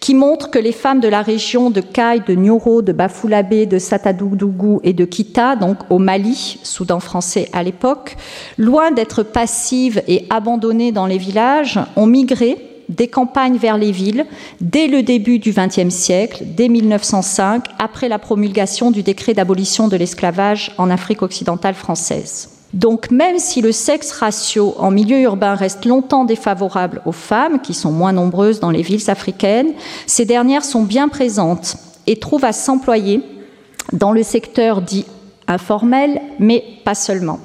qui 0.00 0.14
montre 0.14 0.50
que 0.50 0.58
les 0.58 0.72
femmes 0.72 1.00
de 1.00 1.08
la 1.08 1.20
région 1.20 1.70
de 1.70 1.82
Kai, 1.82 2.22
de 2.26 2.34
Nyoro, 2.34 2.80
de 2.80 2.92
Bafulabé, 2.92 3.66
de 3.66 3.78
Satadougdougou 3.78 4.80
et 4.82 4.94
de 4.94 5.04
Kita, 5.04 5.56
donc 5.56 5.76
au 5.90 5.98
Mali, 5.98 6.58
Soudan 6.62 7.00
français 7.00 7.48
à 7.52 7.62
l'époque, 7.62 8.16
loin 8.56 8.90
d'être 8.90 9.22
passives 9.22 10.02
et 10.08 10.26
abandonnées 10.30 10.92
dans 10.92 11.06
les 11.06 11.18
villages, 11.18 11.78
ont 11.96 12.06
migré 12.06 12.69
des 12.90 13.08
campagnes 13.08 13.56
vers 13.56 13.78
les 13.78 13.92
villes 13.92 14.26
dès 14.60 14.88
le 14.88 15.02
début 15.02 15.38
du 15.38 15.52
XXe 15.52 15.94
siècle, 15.94 16.44
dès 16.44 16.68
1905, 16.68 17.64
après 17.78 18.08
la 18.08 18.18
promulgation 18.18 18.90
du 18.90 19.02
décret 19.02 19.32
d'abolition 19.32 19.88
de 19.88 19.96
l'esclavage 19.96 20.72
en 20.76 20.90
Afrique 20.90 21.22
occidentale 21.22 21.74
française. 21.74 22.50
Donc 22.74 23.10
même 23.10 23.38
si 23.38 23.62
le 23.62 23.72
sexe 23.72 24.12
ratio 24.12 24.74
en 24.78 24.90
milieu 24.90 25.20
urbain 25.20 25.54
reste 25.54 25.86
longtemps 25.86 26.24
défavorable 26.24 27.02
aux 27.04 27.12
femmes, 27.12 27.60
qui 27.60 27.74
sont 27.74 27.90
moins 27.90 28.12
nombreuses 28.12 28.60
dans 28.60 28.70
les 28.70 28.82
villes 28.82 29.10
africaines, 29.10 29.72
ces 30.06 30.24
dernières 30.24 30.64
sont 30.64 30.82
bien 30.82 31.08
présentes 31.08 31.76
et 32.06 32.18
trouvent 32.18 32.44
à 32.44 32.52
s'employer 32.52 33.22
dans 33.92 34.12
le 34.12 34.22
secteur 34.22 34.82
dit 34.82 35.04
informel, 35.48 36.20
mais 36.38 36.64
pas 36.84 36.94
seulement. 36.94 37.40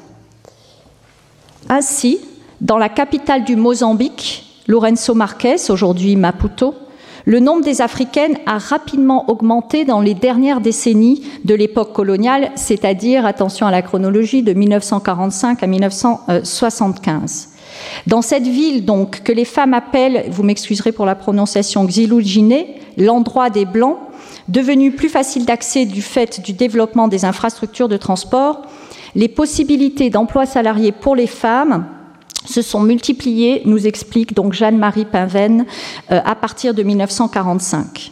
Ainsi, 1.69 2.19
dans 2.61 2.77
la 2.77 2.89
capitale 2.89 3.43
du 3.43 3.55
Mozambique, 3.55 4.44
Lourenço 4.67 5.13
Marques, 5.13 5.69
aujourd'hui 5.69 6.15
Maputo, 6.15 6.73
le 7.25 7.39
nombre 7.39 7.63
des 7.63 7.81
Africaines 7.81 8.37
a 8.47 8.57
rapidement 8.57 9.29
augmenté 9.29 9.85
dans 9.85 10.01
les 10.01 10.15
dernières 10.15 10.59
décennies 10.59 11.23
de 11.43 11.53
l'époque 11.53 11.93
coloniale, 11.93 12.51
c'est-à-dire, 12.55 13.27
attention 13.27 13.67
à 13.67 13.71
la 13.71 13.83
chronologie, 13.83 14.41
de 14.41 14.53
1945 14.53 15.61
à 15.61 15.67
1975. 15.67 17.49
Dans 18.07 18.23
cette 18.23 18.47
ville, 18.47 18.85
donc, 18.85 19.21
que 19.23 19.31
les 19.31 19.45
femmes 19.45 19.75
appellent, 19.75 20.25
vous 20.31 20.41
m'excuserez 20.43 20.91
pour 20.91 21.05
la 21.05 21.15
prononciation, 21.15 21.85
Xilujine, 21.85 22.63
l'endroit 22.97 23.51
des 23.51 23.65
Blancs, 23.65 23.97
devenu 24.47 24.91
plus 24.91 25.09
facile 25.09 25.45
d'accès 25.45 25.85
du 25.85 26.01
fait 26.01 26.41
du 26.43 26.53
développement 26.53 27.07
des 27.07 27.23
infrastructures 27.23 27.89
de 27.89 27.97
transport, 27.97 28.63
les 29.13 29.27
possibilités 29.27 30.09
d'emploi 30.09 30.47
salarié 30.47 30.91
pour 30.91 31.15
les 31.15 31.27
femmes 31.27 31.85
se 32.45 32.61
sont 32.61 32.79
multipliées, 32.79 33.61
nous 33.65 33.87
explique 33.87 34.33
donc 34.33 34.53
Jeanne-Marie 34.53 35.05
Pinven, 35.05 35.65
euh, 36.11 36.21
à 36.23 36.35
partir 36.35 36.73
de 36.73 36.83
1945. 36.83 38.11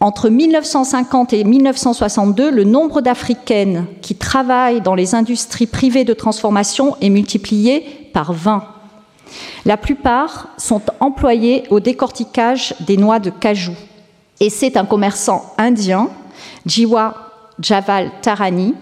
Entre 0.00 0.28
1950 0.28 1.32
et 1.32 1.44
1962, 1.44 2.50
le 2.50 2.64
nombre 2.64 3.00
d'Africaines 3.00 3.86
qui 4.02 4.14
travaillent 4.14 4.82
dans 4.82 4.94
les 4.94 5.14
industries 5.14 5.66
privées 5.66 6.04
de 6.04 6.12
transformation 6.12 6.96
est 7.00 7.10
multiplié 7.10 8.10
par 8.12 8.32
20. 8.32 8.64
La 9.64 9.76
plupart 9.76 10.48
sont 10.58 10.82
employées 11.00 11.64
au 11.70 11.80
décortiquage 11.80 12.74
des 12.80 12.96
noix 12.96 13.18
de 13.18 13.30
cajou. 13.30 13.72
Et 14.40 14.50
c'est 14.50 14.76
un 14.76 14.84
commerçant 14.84 15.54
indien, 15.56 16.10
Jiwa 16.66 17.23
Javal 17.60 18.10
Tarani, 18.22 18.74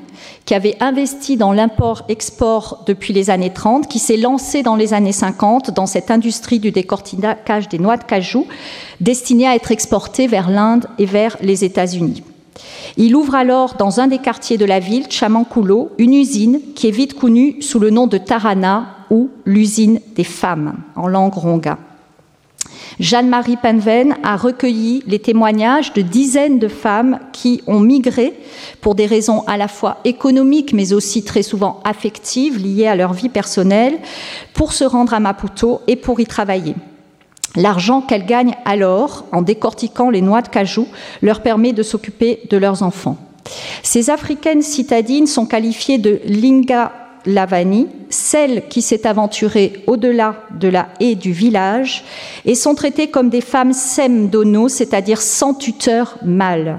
qui 0.44 0.54
avait 0.54 0.76
investi 0.80 1.36
dans 1.36 1.52
l'import-export 1.52 2.84
depuis 2.86 3.12
les 3.12 3.30
années 3.30 3.52
30, 3.52 3.88
qui 3.88 3.98
s'est 3.98 4.16
lancé 4.16 4.62
dans 4.62 4.76
les 4.76 4.94
années 4.94 5.12
50 5.12 5.70
dans 5.70 5.86
cette 5.86 6.10
industrie 6.10 6.58
du 6.58 6.70
décortiquage 6.70 7.68
des 7.68 7.78
noix 7.78 7.96
de 7.96 8.04
cajou, 8.04 8.46
destinée 9.00 9.46
à 9.46 9.54
être 9.54 9.70
exportée 9.70 10.26
vers 10.26 10.50
l'Inde 10.50 10.86
et 10.98 11.06
vers 11.06 11.36
les 11.40 11.64
États-Unis. 11.64 12.22
Il 12.96 13.16
ouvre 13.16 13.34
alors 13.34 13.74
dans 13.74 14.00
un 14.00 14.06
des 14.06 14.18
quartiers 14.18 14.58
de 14.58 14.64
la 14.64 14.80
ville, 14.80 15.06
Chamankulo, 15.10 15.90
une 15.98 16.14
usine 16.14 16.60
qui 16.74 16.88
est 16.88 16.92
vite 16.92 17.18
connue 17.18 17.60
sous 17.62 17.78
le 17.78 17.90
nom 17.90 18.06
de 18.06 18.18
Tarana 18.18 18.96
ou 19.10 19.30
l'usine 19.44 20.00
des 20.14 20.24
femmes 20.24 20.76
en 20.96 21.08
langue 21.08 21.34
ronga. 21.34 21.78
Jeanne-Marie 23.02 23.56
Penven 23.56 24.14
a 24.22 24.36
recueilli 24.36 25.02
les 25.08 25.18
témoignages 25.18 25.92
de 25.92 26.02
dizaines 26.02 26.60
de 26.60 26.68
femmes 26.68 27.18
qui 27.32 27.60
ont 27.66 27.80
migré 27.80 28.32
pour 28.80 28.94
des 28.94 29.06
raisons 29.06 29.42
à 29.48 29.56
la 29.56 29.66
fois 29.66 29.98
économiques 30.04 30.72
mais 30.72 30.92
aussi 30.92 31.24
très 31.24 31.42
souvent 31.42 31.80
affectives 31.82 32.58
liées 32.58 32.86
à 32.86 32.94
leur 32.94 33.12
vie 33.12 33.28
personnelle 33.28 33.98
pour 34.54 34.72
se 34.72 34.84
rendre 34.84 35.14
à 35.14 35.18
Maputo 35.18 35.80
et 35.88 35.96
pour 35.96 36.20
y 36.20 36.26
travailler. 36.26 36.76
L'argent 37.56 38.02
qu'elles 38.02 38.24
gagnent 38.24 38.54
alors, 38.64 39.24
en 39.32 39.42
décortiquant 39.42 40.08
les 40.08 40.22
noix 40.22 40.40
de 40.40 40.48
cajou, 40.48 40.86
leur 41.22 41.42
permet 41.42 41.72
de 41.72 41.82
s'occuper 41.82 42.42
de 42.50 42.56
leurs 42.56 42.84
enfants. 42.84 43.18
Ces 43.82 44.10
africaines 44.10 44.62
citadines 44.62 45.26
sont 45.26 45.44
qualifiées 45.44 45.98
de 45.98 46.20
linga 46.24 46.92
Lavani, 47.26 47.88
celle 48.32 48.66
qui 48.68 48.80
s'est 48.80 49.06
aventurée 49.06 49.74
au-delà 49.86 50.36
de 50.58 50.68
la 50.68 50.88
haie 51.00 51.16
du 51.16 51.32
village, 51.32 52.02
et 52.46 52.54
sont 52.54 52.74
traitées 52.74 53.08
comme 53.08 53.28
des 53.28 53.42
femmes 53.42 53.74
semdono, 53.74 54.70
c'est-à-dire 54.70 55.20
sans 55.20 55.52
tuteur 55.52 56.16
mâle. 56.24 56.78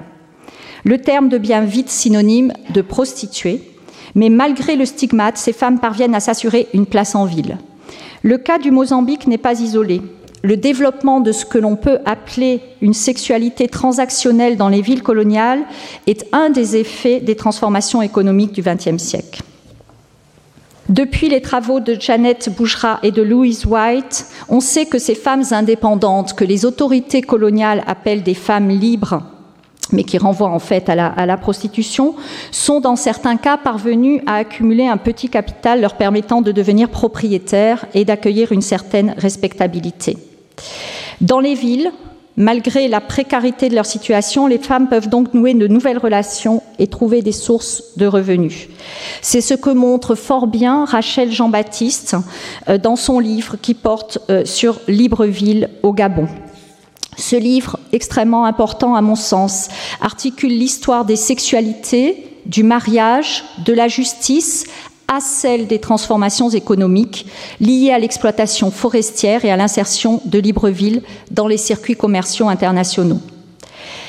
Le 0.84 0.98
terme 0.98 1.30
devient 1.30 1.62
vite 1.64 1.92
synonyme 1.92 2.54
de 2.74 2.82
prostituée, 2.82 3.62
mais 4.16 4.30
malgré 4.30 4.76
le 4.76 4.86
stigmate, 4.86 5.38
ces 5.38 5.54
femmes 5.54 5.80
parviennent 5.80 6.16
à 6.16 6.20
s'assurer 6.20 6.70
une 6.74 6.88
place 6.88 7.14
en 7.14 7.26
ville. 7.26 7.60
Le 8.24 8.40
cas 8.40 8.58
du 8.58 8.72
Mozambique 8.72 9.28
n'est 9.28 9.38
pas 9.38 9.62
isolé. 9.62 10.02
Le 10.42 10.58
développement 10.58 11.20
de 11.20 11.32
ce 11.32 11.46
que 11.46 11.60
l'on 11.60 11.76
peut 11.76 12.00
appeler 12.06 12.62
une 12.82 12.96
sexualité 12.96 13.68
transactionnelle 13.68 14.58
dans 14.58 14.70
les 14.70 14.82
villes 14.82 15.04
coloniales 15.04 15.62
est 16.08 16.26
un 16.32 16.50
des 16.50 16.78
effets 16.78 17.20
des 17.20 17.36
transformations 17.36 18.02
économiques 18.02 18.54
du 18.54 18.64
XXe 18.64 18.98
siècle. 18.98 19.44
Depuis 20.90 21.30
les 21.30 21.42
travaux 21.42 21.80
de 21.80 21.96
Janet 21.98 22.50
Bouchra 22.56 23.00
et 23.04 23.12
de 23.12 23.22
Louise 23.22 23.66
White, 23.66 24.26
on 24.50 24.60
sait 24.60 24.86
que 24.86 25.00
ces 25.00 25.16
femmes 25.16 25.44
indépendantes, 25.52 26.34
que 26.34 26.44
les 26.44 26.66
autorités 26.66 27.22
coloniales 27.22 27.84
appellent 27.88 28.24
des 28.24 28.34
femmes 28.34 28.68
libres, 28.68 29.24
mais 29.94 30.04
qui 30.04 30.18
renvoient 30.18 30.50
en 30.50 30.60
fait 30.60 30.90
à 30.90 30.96
la, 30.96 31.08
à 31.08 31.26
la, 31.26 31.38
prostitution, 31.38 32.16
sont 32.52 32.82
dans 32.82 32.98
certains 32.98 33.38
cas 33.38 33.56
parvenues 33.56 34.22
à 34.26 34.36
accumuler 34.36 34.86
un 34.86 34.98
petit 34.98 35.30
capital 35.30 35.80
leur 35.80 35.96
permettant 35.96 36.42
de 36.42 36.52
devenir 36.52 36.90
propriétaires 36.90 37.86
et 37.94 38.04
d'accueillir 38.04 38.52
une 38.52 38.62
certaine 38.62 39.16
respectabilité. 39.18 40.18
Dans 41.22 41.40
les 41.40 41.56
villes, 41.56 41.92
Malgré 42.36 42.88
la 42.88 43.00
précarité 43.00 43.70
de 43.70 43.76
leur 43.76 43.86
situation, 43.86 44.48
les 44.48 44.58
femmes 44.58 44.90
peuvent 44.90 45.08
donc 45.08 45.36
nouer 45.36 45.54
de 45.54 45.68
nouvelles 45.68 46.00
relations 46.00 46.64
et 46.80 46.88
trouver 46.88 47.22
des 47.22 47.32
sources 47.32 47.96
de 47.98 48.08
revenus. 48.08 48.70
C'est 49.22 49.42
ce 49.42 49.54
que 49.54 49.70
montre 49.70 50.16
fort 50.16 50.48
bien 50.48 50.86
Rachel 50.86 51.32
Jean-Baptiste 51.32 52.16
euh, 52.70 52.80
dans 52.80 52.96
son 52.96 53.20
livre 53.20 53.58
qui 53.62 53.76
porte 53.76 54.18
euh, 54.32 54.46
sur 54.46 54.80
Libreville 54.88 55.70
au 55.84 55.94
Gabon. 55.94 56.28
Ce 57.18 57.36
livre, 57.36 57.80
extrêmement 57.92 58.46
important 58.46 58.96
à 58.96 59.02
mon 59.02 59.16
sens, 59.16 59.68
articule 60.02 60.58
l'histoire 60.58 61.06
des 61.06 61.16
sexualités, 61.16 62.40
du 62.48 62.64
mariage, 62.64 63.44
de 63.64 63.74
la 63.74 63.88
justice, 63.88 64.66
à 65.14 65.20
celle 65.20 65.68
des 65.68 65.80
transformations 65.80 66.50
économiques 66.50 67.28
liées 67.60 67.92
à 67.92 68.00
l'exploitation 68.00 68.72
forestière 68.72 69.46
et 69.46 69.52
à 69.52 69.58
l'insertion 69.58 70.22
de 70.26 70.40
Libreville 70.40 71.04
dans 71.30 71.48
les 71.48 71.58
circuits 71.58 71.96
commerciaux 71.96 72.50
internationaux. 72.50 73.20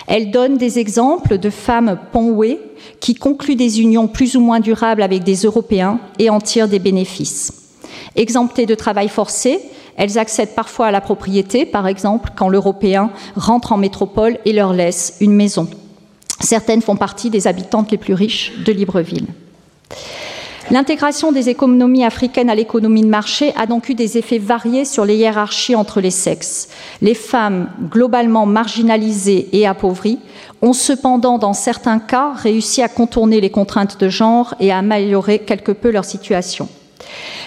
Elle 0.06 0.30
donne 0.30 0.56
des 0.56 0.78
exemples 0.78 1.36
de 1.36 1.50
femmes 1.50 1.98
ponwé 2.12 2.58
qui 3.00 3.14
concluent 3.14 3.56
des 3.56 3.82
unions 3.82 4.08
plus 4.08 4.34
ou 4.34 4.40
moins 4.40 4.60
durables 4.60 5.02
avec 5.02 5.24
des 5.24 5.36
Européens 5.42 6.00
et 6.18 6.30
en 6.30 6.40
tirent 6.40 6.68
des 6.68 6.78
bénéfices. 6.78 7.52
Exemptées 8.16 8.66
de 8.66 8.74
travail 8.74 9.08
forcé, 9.08 9.60
elles 9.96 10.18
accèdent 10.18 10.54
parfois 10.54 10.86
à 10.86 10.90
la 10.90 11.02
propriété, 11.02 11.66
par 11.66 11.86
exemple 11.86 12.30
quand 12.34 12.48
l'Européen 12.48 13.10
rentre 13.36 13.72
en 13.72 13.76
métropole 13.76 14.38
et 14.46 14.54
leur 14.54 14.72
laisse 14.72 15.18
une 15.20 15.34
maison. 15.34 15.68
Certaines 16.40 16.82
font 16.82 16.96
partie 16.96 17.28
des 17.28 17.46
habitantes 17.46 17.90
les 17.90 17.98
plus 17.98 18.14
riches 18.14 18.52
de 18.64 18.72
Libreville. 18.72 19.26
L'intégration 20.74 21.30
des 21.30 21.50
économies 21.50 22.04
africaines 22.04 22.50
à 22.50 22.56
l'économie 22.56 23.02
de 23.02 23.06
marché 23.06 23.52
a 23.54 23.66
donc 23.66 23.90
eu 23.90 23.94
des 23.94 24.18
effets 24.18 24.40
variés 24.40 24.84
sur 24.84 25.04
les 25.04 25.14
hiérarchies 25.14 25.76
entre 25.76 26.00
les 26.00 26.10
sexes. 26.10 26.66
Les 27.00 27.14
femmes, 27.14 27.70
globalement 27.92 28.44
marginalisées 28.44 29.50
et 29.52 29.68
appauvries, 29.68 30.18
ont 30.62 30.72
cependant, 30.72 31.38
dans 31.38 31.52
certains 31.52 32.00
cas, 32.00 32.32
réussi 32.32 32.82
à 32.82 32.88
contourner 32.88 33.40
les 33.40 33.50
contraintes 33.50 34.00
de 34.00 34.08
genre 34.08 34.56
et 34.58 34.72
à 34.72 34.78
améliorer 34.78 35.38
quelque 35.38 35.70
peu 35.70 35.92
leur 35.92 36.04
situation. 36.04 36.68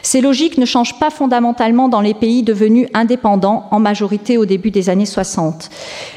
Ces 0.03 0.22
logiques 0.22 0.57
ne 0.57 0.65
changent 0.65 0.98
pas 0.98 1.10
fondamentalement 1.10 1.89
dans 1.89 2.00
les 2.00 2.13
pays 2.13 2.43
devenus 2.43 2.88
indépendants, 2.93 3.67
en 3.72 3.81
majorité 3.81 4.38
au 4.38 4.46
début 4.46 4.72
des 4.72 4.89
années 4.89 5.05
60. 5.05 5.69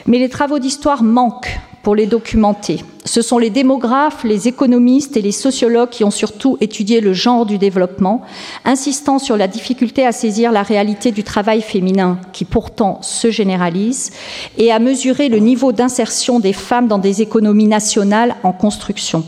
Mais 0.06 0.20
les 0.20 0.28
travaux 0.28 0.60
d'histoire 0.60 1.02
manquent 1.02 1.58
pour 1.82 1.94
les 1.94 2.06
documenter. 2.06 2.84
Ce 3.04 3.22
sont 3.22 3.38
les 3.38 3.50
démographes, 3.50 4.24
les 4.24 4.48
économistes 4.48 5.16
et 5.16 5.22
les 5.22 5.32
sociologues 5.32 5.88
qui 5.88 6.04
ont 6.04 6.10
surtout 6.10 6.58
étudié 6.60 7.00
le 7.00 7.12
genre 7.12 7.46
du 7.46 7.58
développement, 7.58 8.22
insistant 8.64 9.18
sur 9.18 9.36
la 9.36 9.48
difficulté 9.48 10.06
à 10.06 10.12
saisir 10.12 10.52
la 10.52 10.62
réalité 10.62 11.10
du 11.10 11.24
travail 11.24 11.62
féminin, 11.62 12.18
qui 12.32 12.44
pourtant 12.44 12.98
se 13.02 13.30
généralise, 13.30 14.10
et 14.58 14.70
à 14.70 14.78
mesurer 14.78 15.28
le 15.28 15.38
niveau 15.38 15.72
d'insertion 15.72 16.40
des 16.40 16.52
femmes 16.52 16.88
dans 16.88 16.98
des 16.98 17.22
économies 17.22 17.66
nationales 17.66 18.36
en 18.42 18.52
construction. 18.52 19.24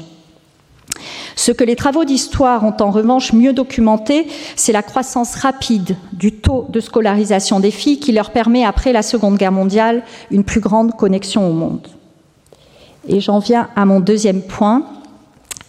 Ce 1.35 1.51
que 1.51 1.65
les 1.65 1.77
travaux 1.77 2.05
d'histoire 2.05 2.65
ont 2.65 2.77
en 2.81 2.91
revanche 2.91 3.33
mieux 3.33 3.53
documenté, 3.53 4.27
c'est 4.55 4.73
la 4.73 4.83
croissance 4.83 5.35
rapide 5.35 5.97
du 6.13 6.33
taux 6.33 6.67
de 6.69 6.81
scolarisation 6.81 7.59
des 7.59 7.71
filles 7.71 7.99
qui 7.99 8.13
leur 8.13 8.31
permet, 8.31 8.65
après 8.65 8.93
la 8.93 9.03
Seconde 9.03 9.39
Guerre 9.39 9.53
mondiale, 9.53 10.03
une 10.31 10.45
plus 10.45 10.61
grande 10.61 10.93
connexion 10.93 11.49
au 11.49 11.53
monde. 11.53 11.89
Et 13.09 13.21
j'en 13.21 13.39
viens 13.39 13.69
à 13.77 13.85
mon 13.85 14.01
deuxième 14.01 14.43
point, 14.43 14.85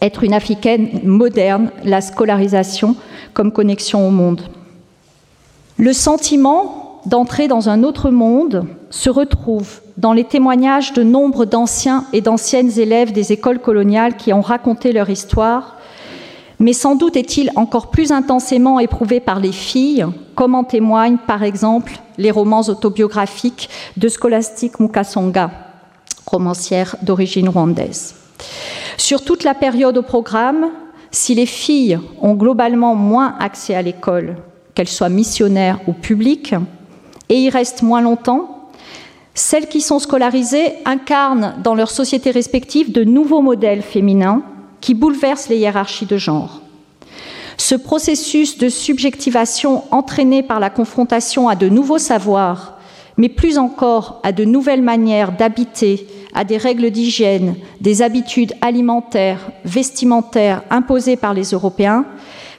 être 0.02 0.24
une 0.24 0.34
africaine 0.34 1.02
moderne, 1.04 1.72
la 1.84 2.02
scolarisation 2.02 2.96
comme 3.34 3.52
connexion 3.52 4.08
au 4.08 4.12
monde. 4.12 4.42
Le 5.78 5.94
sentiment 5.94 7.02
d'entrer 7.06 7.48
dans 7.48 7.70
un 7.70 7.84
autre 7.84 8.12
monde 8.12 8.66
se 8.90 9.10
retrouve 9.10 9.82
dans 9.98 10.14
les 10.14 10.24
témoignages 10.24 10.94
de 10.94 11.04
nombre 11.04 11.46
d'anciens 11.46 12.06
et 12.14 12.22
d'anciennes 12.22 12.80
élèves 12.80 13.12
des 13.12 13.32
écoles 13.32 13.60
coloniales 13.60 14.16
qui 14.16 14.34
ont 14.34 14.42
raconté 14.42 14.92
leur 14.92 15.10
histoire, 15.10 15.78
mais 16.60 16.74
sans 16.74 16.96
doute 16.96 17.18
est-il 17.18 17.52
encore 17.56 17.90
plus 17.90 18.12
intensément 18.12 18.80
éprouvé 18.80 19.20
par 19.20 19.40
les 19.40 19.52
filles, 19.52 20.06
comme 20.36 20.56
en 20.56 20.64
témoignent 20.64 21.18
par 21.18 21.44
exemple 21.44 22.00
les 22.18 22.32
romans 22.32 22.62
autobiographiques 22.62 23.70
de 23.98 24.08
Scholastique 24.08 24.80
Mukasonga, 24.80 25.52
romancière 26.26 26.96
d'origine 27.02 27.50
rwandaise. 27.50 28.16
Sur 28.98 29.24
toute 29.24 29.44
la 29.44 29.54
période 29.54 29.98
au 29.98 30.04
programme, 30.04 30.70
si 31.12 31.36
les 31.36 31.46
filles 31.46 32.00
ont 32.22 32.34
globalement 32.34 32.96
moins 32.96 33.36
accès 33.40 33.76
à 33.76 33.82
l'école, 33.82 34.38
qu'elles 34.76 34.88
soient 34.88 35.10
missionnaires 35.10 35.80
ou 35.88 35.94
publiques, 35.94 36.56
et 37.30 37.38
y 37.38 37.50
restent 37.50 37.84
moins 37.84 38.02
longtemps, 38.02 38.70
celles 39.36 39.68
qui 39.68 39.82
sont 39.82 40.00
scolarisées 40.00 40.74
incarnent 40.86 41.56
dans 41.64 41.76
leurs 41.76 41.92
sociétés 41.92 42.32
respectives 42.32 42.92
de 42.92 43.04
nouveaux 43.04 43.42
modèles 43.42 43.82
féminins 43.82 44.44
qui 44.82 44.94
bouleversent 44.94 45.50
les 45.50 45.58
hiérarchies 45.58 46.06
de 46.06 46.18
genre. 46.18 46.62
Ce 47.58 47.76
processus 47.76 48.58
de 48.58 48.70
subjectivation 48.70 49.84
entraîné 49.92 50.44
par 50.44 50.60
la 50.60 50.70
confrontation 50.70 51.48
à 51.48 51.56
de 51.56 51.70
nouveaux 51.70 52.00
savoirs, 52.00 52.73
mais 53.18 53.30
plus 53.30 53.58
encore 53.58 54.20
à 54.24 54.32
de 54.32 54.44
nouvelles 54.44 54.82
manières 54.82 55.36
d'habiter, 55.36 56.08
à 56.34 56.44
des 56.44 56.58
règles 56.58 56.92
d'hygiène, 56.92 57.56
des 57.82 58.02
habitudes 58.02 58.54
alimentaires, 58.62 59.52
vestimentaires 59.66 60.64
imposées 60.70 61.16
par 61.16 61.34
les 61.34 61.52
Européens, 61.52 62.06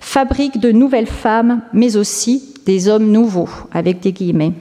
fabrique 0.00 0.58
de 0.58 0.70
nouvelles 0.70 1.06
femmes, 1.06 1.62
mais 1.72 1.96
aussi 1.96 2.54
des 2.66 2.88
hommes 2.88 3.10
nouveaux, 3.10 3.48
avec 3.72 4.00
des 4.00 4.12
guillemets. 4.12 4.52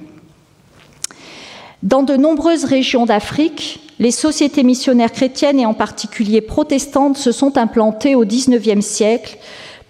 Dans 1.83 2.03
de 2.03 2.15
nombreuses 2.15 2.63
régions 2.63 3.05
d'Afrique, 3.05 3.81
les 3.99 4.11
sociétés 4.11 4.63
missionnaires 4.63 5.11
chrétiennes 5.11 5.59
et 5.59 5.65
en 5.65 5.73
particulier 5.73 6.41
protestantes 6.41 7.17
se 7.17 7.31
sont 7.31 7.57
implantées 7.57 8.15
au 8.15 8.25
XIXe 8.25 8.83
siècle, 8.83 9.37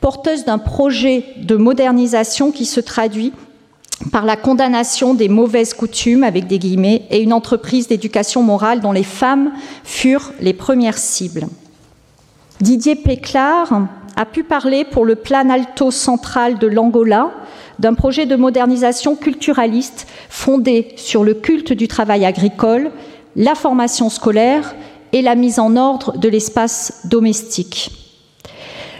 porteuses 0.01 0.43
d'un 0.43 0.57
projet 0.57 1.23
de 1.37 1.55
modernisation 1.55 2.51
qui 2.51 2.65
se 2.65 2.81
traduit 2.81 3.31
par 4.11 4.25
la 4.25 4.35
condamnation 4.35 5.13
des 5.13 5.29
mauvaises 5.29 5.73
coutumes, 5.73 6.23
avec 6.23 6.47
des 6.47 6.59
guillemets, 6.59 7.03
et 7.09 7.21
une 7.21 7.33
entreprise 7.33 7.87
d'éducation 7.87 8.43
morale 8.43 8.81
dont 8.81 8.91
les 8.91 9.03
femmes 9.03 9.51
furent 9.83 10.31
les 10.39 10.53
premières 10.53 10.97
cibles. 10.97 11.47
Didier 12.61 12.95
Péclar 12.95 13.87
a 14.15 14.25
pu 14.25 14.43
parler 14.43 14.85
pour 14.85 15.05
le 15.05 15.15
plan 15.15 15.49
alto 15.49 15.91
central 15.91 16.57
de 16.59 16.67
l'Angola 16.67 17.31
d'un 17.79 17.93
projet 17.93 18.25
de 18.25 18.35
modernisation 18.35 19.15
culturaliste 19.15 20.07
fondé 20.29 20.93
sur 20.95 21.23
le 21.23 21.33
culte 21.33 21.73
du 21.73 21.87
travail 21.87 22.25
agricole, 22.25 22.91
la 23.35 23.55
formation 23.55 24.09
scolaire 24.09 24.75
et 25.11 25.21
la 25.21 25.35
mise 25.35 25.59
en 25.59 25.75
ordre 25.75 26.17
de 26.17 26.29
l'espace 26.29 27.01
domestique. 27.05 27.91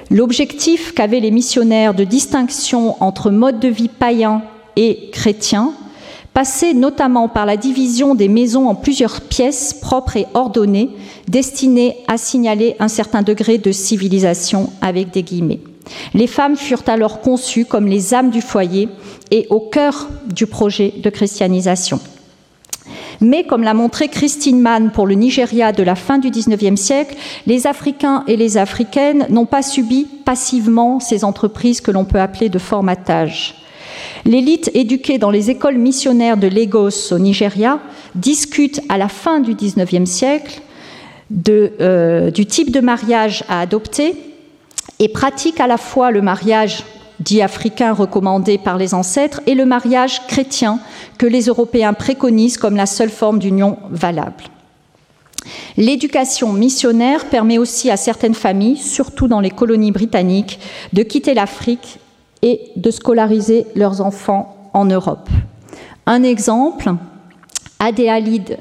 L'objectif 0.09 0.93
qu'avaient 0.93 1.19
les 1.19 1.31
missionnaires 1.31 1.93
de 1.93 2.03
distinction 2.03 3.01
entre 3.01 3.31
mode 3.31 3.59
de 3.59 3.67
vie 3.67 3.87
païen 3.87 4.43
et 4.75 5.09
chrétien 5.11 5.73
passait 6.33 6.73
notamment 6.73 7.29
par 7.29 7.45
la 7.45 7.57
division 7.57 8.15
des 8.15 8.27
maisons 8.27 8.67
en 8.67 8.75
plusieurs 8.75 9.21
pièces 9.21 9.73
propres 9.73 10.17
et 10.17 10.25
ordonnées, 10.33 10.89
destinées 11.27 11.97
à 12.07 12.17
signaler 12.17 12.75
un 12.79 12.87
certain 12.87 13.21
degré 13.21 13.59
de 13.59 13.71
civilisation 13.71 14.71
avec 14.81 15.11
des 15.11 15.23
guillemets. 15.23 15.59
Les 16.13 16.27
femmes 16.27 16.55
furent 16.55 16.87
alors 16.87 17.21
conçues 17.21 17.65
comme 17.65 17.87
les 17.87 18.13
âmes 18.13 18.31
du 18.31 18.41
foyer 18.41 18.89
et 19.31 19.47
au 19.49 19.59
cœur 19.59 20.07
du 20.25 20.47
projet 20.47 20.93
de 20.97 21.09
christianisation. 21.09 21.99
Mais, 23.21 23.45
comme 23.45 23.63
l'a 23.63 23.73
montré 23.73 24.09
Christine 24.09 24.59
Mann 24.59 24.91
pour 24.91 25.07
le 25.07 25.13
Nigeria 25.13 25.71
de 25.71 25.83
la 25.83 25.95
fin 25.95 26.17
du 26.17 26.29
XIXe 26.29 26.79
siècle, 26.79 27.15
les 27.45 27.67
Africains 27.67 28.23
et 28.27 28.35
les 28.35 28.57
Africaines 28.57 29.27
n'ont 29.29 29.45
pas 29.45 29.61
subi 29.61 30.07
passivement 30.25 30.99
ces 30.99 31.23
entreprises 31.23 31.79
que 31.79 31.91
l'on 31.91 32.05
peut 32.05 32.19
appeler 32.19 32.49
de 32.49 32.59
formatage. 32.59 33.62
L'élite 34.25 34.71
éduquée 34.73 35.17
dans 35.17 35.31
les 35.31 35.49
écoles 35.49 35.77
missionnaires 35.77 36.37
de 36.37 36.47
Lagos 36.47 37.11
au 37.11 37.19
Nigeria 37.19 37.79
discute 38.15 38.81
à 38.89 38.97
la 38.97 39.07
fin 39.07 39.39
du 39.39 39.53
XIXe 39.53 40.09
siècle 40.09 40.61
euh, 41.49 42.31
du 42.31 42.45
type 42.45 42.71
de 42.71 42.79
mariage 42.79 43.43
à 43.49 43.59
adopter 43.59 44.15
et 44.99 45.09
pratique 45.09 45.59
à 45.59 45.67
la 45.67 45.77
fois 45.77 46.11
le 46.11 46.21
mariage 46.21 46.83
dit 47.19 47.41
africain 47.41 47.93
recommandé 47.93 48.57
par 48.57 48.77
les 48.77 48.93
ancêtres 48.93 49.41
et 49.47 49.55
le 49.55 49.65
mariage 49.65 50.25
chrétien 50.27 50.79
que 51.17 51.25
les 51.25 51.45
Européens 51.45 51.93
préconisent 51.93 52.57
comme 52.57 52.75
la 52.75 52.85
seule 52.85 53.09
forme 53.09 53.39
d'union 53.39 53.77
valable. 53.89 54.43
L'éducation 55.77 56.53
missionnaire 56.53 57.25
permet 57.25 57.57
aussi 57.57 57.89
à 57.89 57.97
certaines 57.97 58.35
familles, 58.35 58.77
surtout 58.77 59.27
dans 59.27 59.39
les 59.39 59.49
colonies 59.49 59.91
britanniques, 59.91 60.59
de 60.93 61.03
quitter 61.03 61.33
l'Afrique 61.33 61.99
et 62.43 62.71
de 62.75 62.91
scolariser 62.91 63.65
leurs 63.73 64.01
enfants 64.01 64.69
en 64.73 64.85
Europe. 64.85 65.29
Un 66.05 66.21
exemple, 66.23 66.93
Adélaïde, 67.79 68.57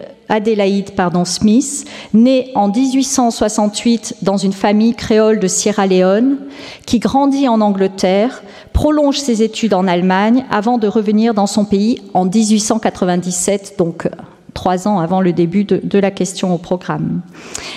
Smith, 1.25 1.85
née 2.14 2.53
en 2.55 2.68
1868 2.68 4.16
dans 4.23 4.37
une 4.37 4.53
famille 4.53 4.95
créole 4.95 5.40
de 5.40 5.49
Sierra 5.49 5.87
Leone, 5.87 6.38
qui 6.87 7.01
grandit 7.01 7.49
en 7.49 7.61
Angleterre, 7.61 8.42
prolonge 8.73 9.18
ses 9.18 9.42
études 9.42 9.75
en 9.75 9.87
Allemagne 9.87 10.45
avant 10.51 10.79
de 10.79 10.87
revenir 10.87 11.35
dans 11.35 11.49
son 11.49 11.64
pays 11.64 12.01
en 12.14 12.25
1897, 12.25 13.75
donc 13.77 14.09
trois 14.55 14.88
ans 14.88 14.99
avant 14.99 15.21
le 15.21 15.33
début 15.33 15.65
de, 15.65 15.99
la 15.99 16.11
question 16.11 16.55
au 16.55 16.59
programme. 16.59 17.21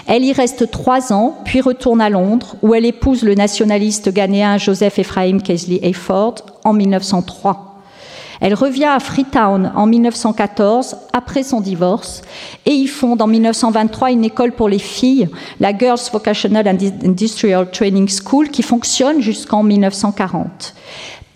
Elle 0.07 0.23
y 0.23 0.33
reste 0.33 0.71
trois 0.71 1.13
ans, 1.13 1.37
puis 1.45 1.61
retourne 1.61 2.01
à 2.01 2.09
Londres, 2.09 2.55
où 2.61 2.73
elle 2.73 2.85
épouse 2.85 3.23
le 3.23 3.35
nationaliste 3.35 4.11
ghanéen 4.13 4.57
Joseph 4.57 4.99
Ephraim 4.99 5.39
Kesley 5.39 5.79
Hayford 5.83 6.35
en 6.63 6.73
1903. 6.73 7.75
Elle 8.41 8.53
revient 8.53 8.85
à 8.85 8.99
Freetown 8.99 9.71
en 9.75 9.85
1914, 9.85 10.97
après 11.13 11.43
son 11.43 11.61
divorce, 11.61 12.21
et 12.65 12.71
y 12.71 12.87
fonde 12.87 13.21
en 13.21 13.27
1923 13.27 14.11
une 14.11 14.25
école 14.25 14.51
pour 14.51 14.67
les 14.67 14.79
filles, 14.79 15.29
la 15.59 15.75
Girls 15.77 15.99
Vocational 16.11 16.67
and 16.67 16.77
Industrial 17.05 17.69
Training 17.71 18.09
School, 18.09 18.49
qui 18.49 18.61
fonctionne 18.61 19.21
jusqu'en 19.21 19.63
1940. 19.63 20.73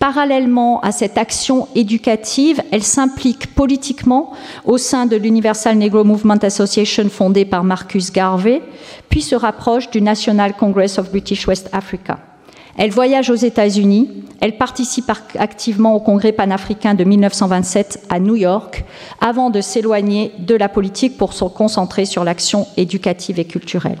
Parallèlement 0.00 0.80
à 0.80 0.92
cette 0.92 1.18
action 1.18 1.68
éducative, 1.74 2.62
elle 2.72 2.82
s'implique 2.82 3.54
politiquement 3.54 4.32
au 4.64 4.78
sein 4.78 5.04
de 5.04 5.14
l'Universal 5.14 5.76
Negro 5.76 6.04
Movement 6.04 6.38
Association 6.42 7.10
fondée 7.10 7.44
par 7.44 7.64
Marcus 7.64 8.10
Garvey, 8.10 8.62
puis 9.10 9.20
se 9.20 9.34
rapproche 9.34 9.90
du 9.90 10.00
National 10.00 10.54
Congress 10.56 10.98
of 10.98 11.10
British 11.10 11.46
West 11.46 11.68
Africa. 11.72 12.18
Elle 12.78 12.92
voyage 12.92 13.28
aux 13.28 13.34
États-Unis, 13.34 14.24
elle 14.40 14.56
participe 14.56 15.12
activement 15.38 15.94
au 15.94 16.00
Congrès 16.00 16.32
panafricain 16.32 16.94
de 16.94 17.04
1927 17.04 18.06
à 18.08 18.20
New 18.20 18.36
York, 18.36 18.86
avant 19.20 19.50
de 19.50 19.60
s'éloigner 19.60 20.32
de 20.38 20.54
la 20.54 20.70
politique 20.70 21.18
pour 21.18 21.34
se 21.34 21.44
concentrer 21.44 22.06
sur 22.06 22.24
l'action 22.24 22.66
éducative 22.78 23.38
et 23.38 23.44
culturelle. 23.44 23.98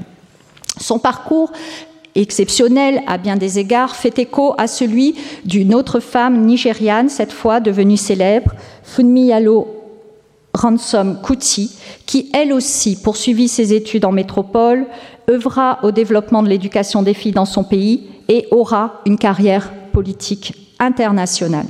Son 0.80 0.98
parcours 0.98 1.52
exceptionnel 2.14 3.02
à 3.06 3.18
bien 3.18 3.36
des 3.36 3.58
égards 3.58 3.96
fait 3.96 4.18
écho 4.18 4.54
à 4.58 4.66
celui 4.66 5.14
d'une 5.44 5.74
autre 5.74 6.00
femme 6.00 6.44
nigériane, 6.44 7.08
cette 7.08 7.32
fois 7.32 7.60
devenue 7.60 7.96
célèbre, 7.96 8.52
Funmiyalo 8.82 9.68
Ransom 10.54 11.18
Kuti, 11.22 11.70
qui 12.06 12.30
elle 12.32 12.52
aussi 12.52 13.00
poursuivit 13.00 13.48
ses 13.48 13.72
études 13.72 14.04
en 14.04 14.12
métropole, 14.12 14.86
œuvra 15.30 15.78
au 15.82 15.92
développement 15.92 16.42
de 16.42 16.48
l'éducation 16.48 17.02
des 17.02 17.14
filles 17.14 17.32
dans 17.32 17.44
son 17.44 17.62
pays 17.64 18.08
et 18.28 18.46
aura 18.50 19.00
une 19.06 19.18
carrière 19.18 19.72
politique 19.92 20.54
internationale. 20.78 21.66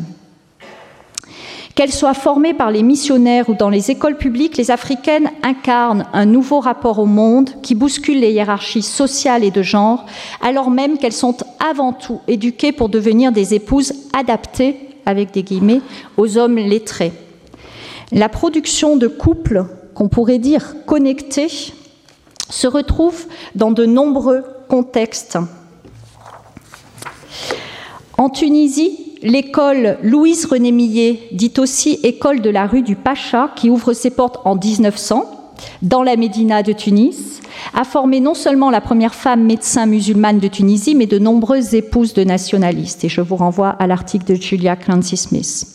Qu'elles 1.81 1.95
soient 1.95 2.13
formées 2.13 2.53
par 2.53 2.71
les 2.71 2.83
missionnaires 2.83 3.49
ou 3.49 3.55
dans 3.55 3.71
les 3.71 3.91
écoles 3.91 4.19
publiques, 4.19 4.59
les 4.59 4.71
Africaines 4.71 5.31
incarnent 5.43 6.05
un 6.13 6.27
nouveau 6.27 6.61
rapport 6.61 6.99
au 6.99 7.07
monde 7.07 7.49
qui 7.63 7.75
bouscule 7.75 8.21
les 8.21 8.33
hiérarchies 8.33 8.83
sociales 8.83 9.45
et 9.45 9.51
de 9.51 9.63
genre, 9.63 10.05
alors 10.43 10.71
même 10.71 10.99
qu'elles 10.99 11.15
sont 11.15 11.39
avant 11.59 11.95
tout 11.95 12.21
éduquées 12.29 12.73
pour 12.73 12.91
devenir 12.91 13.33
des 13.33 13.55
épouses 13.55 13.95
adaptées, 14.13 14.77
avec 15.07 15.31
des 15.31 15.43
guillemets, 15.43 15.81
aux 16.19 16.37
hommes 16.37 16.57
lettrés. 16.57 17.15
La 18.13 18.29
production 18.29 18.99
de 18.99 19.07
couples, 19.07 19.65
qu'on 19.95 20.11
pourrait 20.11 20.39
dire 20.39 20.75
connectés, 20.85 21.73
se 22.51 22.67
retrouve 22.67 23.25
dans 23.55 23.71
de 23.71 23.87
nombreux 23.87 24.45
contextes. 24.69 25.39
En 28.19 28.29
Tunisie, 28.29 29.10
l'école 29.23 29.99
Louise 30.03 30.47
René 30.47 30.73
Millet, 30.73 31.21
dite 31.33 31.59
aussi 31.59 31.99
école 32.03 32.41
de 32.41 32.51
la 32.51 32.67
rue 32.67 32.83
du 32.83 32.97
Pacha, 32.97 33.51
qui 33.57 33.71
ouvre 33.71 33.93
ses 33.93 34.11
portes 34.11 34.41
en 34.45 34.57
1900 34.57 35.25
dans 35.83 36.03
la 36.03 36.17
Médina 36.17 36.63
de 36.63 36.73
Tunis, 36.73 37.41
a 37.75 37.85
formé 37.85 38.21
non 38.21 38.35
seulement 38.35 38.71
la 38.71 38.81
première 38.81 39.15
femme 39.15 39.45
médecin 39.45 39.87
musulmane 39.87 40.39
de 40.39 40.49
Tunisie, 40.49 40.95
mais 40.95 41.07
de 41.07 41.19
nombreuses 41.19 41.75
épouses 41.75 42.15
de 42.15 42.25
nationalistes. 42.25 43.05
Et 43.05 43.09
je 43.09 43.21
vous 43.21 43.37
renvoie 43.37 43.69
à 43.69 43.87
l'article 43.87 44.25
de 44.25 44.35
Julia 44.35 44.77
Clancy 44.77 45.17
Smith. 45.17 45.67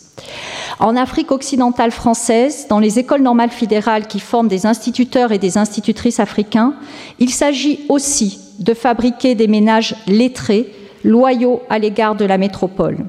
En 0.80 0.96
Afrique 0.96 1.30
occidentale 1.30 1.92
française, 1.92 2.66
dans 2.68 2.80
les 2.80 2.98
écoles 2.98 3.22
normales 3.22 3.50
fédérales 3.50 4.06
qui 4.06 4.18
forment 4.18 4.48
des 4.48 4.66
instituteurs 4.66 5.30
et 5.30 5.38
des 5.38 5.56
institutrices 5.56 6.20
africains, 6.20 6.74
il 7.18 7.30
s'agit 7.30 7.80
aussi 7.88 8.40
de 8.58 8.74
fabriquer 8.74 9.34
des 9.34 9.46
ménages 9.46 9.94
lettrés, 10.06 10.72
loyaux 11.04 11.62
à 11.70 11.78
l'égard 11.78 12.16
de 12.16 12.24
la 12.24 12.38
métropole. 12.38 13.06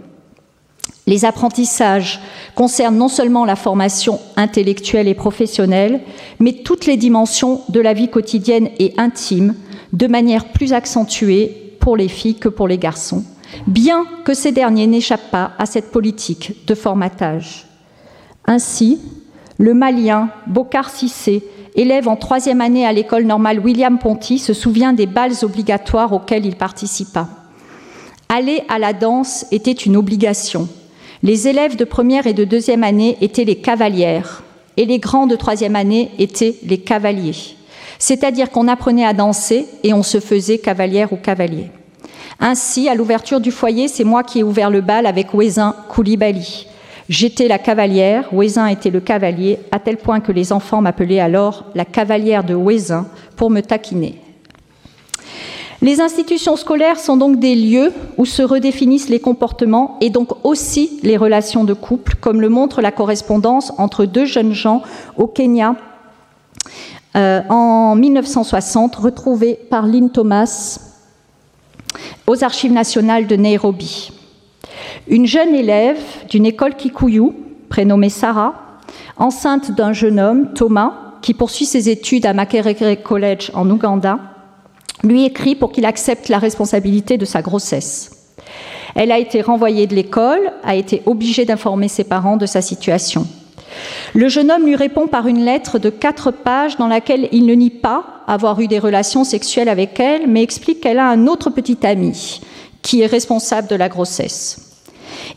Les 1.05 1.25
apprentissages 1.25 2.19
concernent 2.55 2.97
non 2.97 3.07
seulement 3.07 3.45
la 3.45 3.55
formation 3.55 4.19
intellectuelle 4.35 5.07
et 5.07 5.13
professionnelle, 5.13 6.01
mais 6.39 6.53
toutes 6.63 6.85
les 6.85 6.97
dimensions 6.97 7.61
de 7.69 7.79
la 7.79 7.93
vie 7.93 8.09
quotidienne 8.09 8.69
et 8.79 8.93
intime, 8.97 9.55
de 9.93 10.07
manière 10.07 10.51
plus 10.51 10.73
accentuée 10.73 11.75
pour 11.79 11.95
les 11.95 12.09
filles 12.09 12.35
que 12.35 12.49
pour 12.49 12.67
les 12.67 12.77
garçons 12.77 13.23
bien 13.65 14.05
que 14.25 14.33
ces 14.33 14.51
derniers 14.51 14.87
n'échappent 14.87 15.31
pas 15.31 15.51
à 15.57 15.65
cette 15.65 15.91
politique 15.91 16.65
de 16.65 16.75
formatage. 16.75 17.65
Ainsi, 18.45 18.99
le 19.57 19.73
Malien 19.73 20.29
Bokar 20.47 20.89
Sissé, 20.89 21.43
élève 21.75 22.07
en 22.07 22.15
troisième 22.15 22.61
année 22.61 22.85
à 22.85 22.93
l'école 22.93 23.25
normale 23.25 23.59
William 23.59 23.99
Ponty, 23.99 24.39
se 24.39 24.53
souvient 24.53 24.93
des 24.93 25.05
balles 25.05 25.43
obligatoires 25.43 26.13
auxquelles 26.13 26.45
il 26.45 26.55
participa. 26.55 27.27
Aller 28.29 28.63
à 28.67 28.77
la 28.77 28.93
danse 28.93 29.45
était 29.51 29.71
une 29.71 29.95
obligation. 29.95 30.67
Les 31.23 31.47
élèves 31.47 31.77
de 31.77 31.85
première 31.85 32.27
et 32.27 32.33
de 32.33 32.43
deuxième 32.43 32.83
année 32.83 33.17
étaient 33.21 33.45
les 33.45 33.55
cavalières 33.55 34.43
et 34.75 34.85
les 34.85 34.99
grands 34.99 35.27
de 35.27 35.35
troisième 35.35 35.75
année 35.75 36.11
étaient 36.19 36.55
les 36.63 36.77
cavaliers. 36.77 37.55
C'est-à-dire 37.99 38.51
qu'on 38.51 38.67
apprenait 38.67 39.05
à 39.05 39.13
danser 39.13 39.65
et 39.83 39.93
on 39.93 40.03
se 40.03 40.19
faisait 40.19 40.59
cavalière 40.59 41.13
ou 41.13 41.15
cavalier. 41.15 41.71
Ainsi, 42.39 42.87
à 42.87 42.95
l'ouverture 42.95 43.39
du 43.39 43.49
foyer, 43.49 43.87
c'est 43.87 44.03
moi 44.03 44.23
qui 44.23 44.39
ai 44.39 44.43
ouvert 44.43 44.69
le 44.69 44.81
bal 44.81 45.07
avec 45.07 45.33
Ouézin 45.33 45.75
Koulibaly. 45.89 46.67
J'étais 47.09 47.47
la 47.47 47.57
cavalière, 47.57 48.31
Ouézin 48.33 48.67
était 48.67 48.89
le 48.91 48.99
cavalier, 48.99 49.59
à 49.71 49.79
tel 49.79 49.97
point 49.97 50.19
que 50.19 50.33
les 50.33 50.51
enfants 50.51 50.81
m'appelaient 50.81 51.21
alors 51.21 51.65
la 51.73 51.85
cavalière 51.85 52.43
de 52.43 52.53
Ouézin 52.53 53.07
pour 53.37 53.49
me 53.49 53.61
taquiner. 53.61 54.19
Les 55.81 56.01
institutions 56.01 56.55
scolaires 56.55 56.99
sont 56.99 57.17
donc 57.17 57.39
des 57.39 57.53
lieux 57.53 57.93
où 58.17 58.25
se 58.25 58.41
redéfinissent 58.41 59.09
les 59.09 59.19
comportements 59.19 59.97
et 60.01 60.09
donc 60.09 60.43
aussi 60.43 60.99
les 61.03 61.17
relations 61.17 61.63
de 61.63 61.73
couple, 61.73 62.15
comme 62.19 62.41
le 62.41 62.49
montre 62.49 62.81
la 62.81 62.91
correspondance 62.91 63.71
entre 63.77 64.05
deux 64.05 64.25
jeunes 64.25 64.53
gens 64.53 64.81
au 65.17 65.27
Kenya 65.27 65.75
euh, 67.15 67.41
en 67.49 67.95
1960, 67.95 68.95
retrouvée 68.95 69.53
par 69.53 69.85
Lynn 69.85 70.09
Thomas 70.09 70.79
aux 72.25 72.43
Archives 72.43 72.73
nationales 72.73 73.27
de 73.27 73.35
Nairobi. 73.35 74.11
Une 75.07 75.27
jeune 75.27 75.53
élève 75.53 75.99
d'une 76.27 76.45
école 76.45 76.75
Kikuyu, 76.75 77.31
prénommée 77.69 78.09
Sarah, 78.09 78.81
enceinte 79.17 79.71
d'un 79.71 79.93
jeune 79.93 80.19
homme, 80.19 80.53
Thomas, 80.53 80.93
qui 81.21 81.33
poursuit 81.33 81.65
ses 81.65 81.89
études 81.89 82.25
à 82.25 82.33
Makerere 82.33 83.01
College 83.03 83.51
en 83.53 83.69
Ouganda, 83.69 84.19
lui 85.03 85.25
écrit 85.25 85.55
pour 85.55 85.71
qu'il 85.71 85.85
accepte 85.85 86.29
la 86.29 86.39
responsabilité 86.39 87.17
de 87.17 87.25
sa 87.25 87.41
grossesse. 87.41 88.11
Elle 88.95 89.11
a 89.11 89.19
été 89.19 89.41
renvoyée 89.41 89.85
de 89.87 89.95
l'école, 89.95 90.51
a 90.63 90.75
été 90.75 91.03
obligée 91.05 91.45
d'informer 91.45 91.87
ses 91.87 92.03
parents 92.03 92.37
de 92.37 92.45
sa 92.45 92.61
situation. 92.61 93.27
Le 94.15 94.27
jeune 94.27 94.49
homme 94.51 94.65
lui 94.65 94.75
répond 94.75 95.07
par 95.07 95.27
une 95.27 95.43
lettre 95.43 95.77
de 95.77 95.89
quatre 95.89 96.31
pages 96.31 96.77
dans 96.77 96.87
laquelle 96.87 97.29
il 97.31 97.45
ne 97.45 97.53
nie 97.53 97.69
pas 97.69 98.05
avoir 98.27 98.59
eu 98.59 98.67
des 98.67 98.79
relations 98.79 99.23
sexuelles 99.23 99.69
avec 99.69 99.99
elle, 99.99 100.27
mais 100.27 100.41
explique 100.41 100.81
qu'elle 100.81 100.99
a 100.99 101.07
un 101.07 101.27
autre 101.27 101.49
petit 101.49 101.77
ami 101.85 102.41
qui 102.81 103.01
est 103.01 103.07
responsable 103.07 103.67
de 103.67 103.75
la 103.75 103.89
grossesse. 103.89 104.83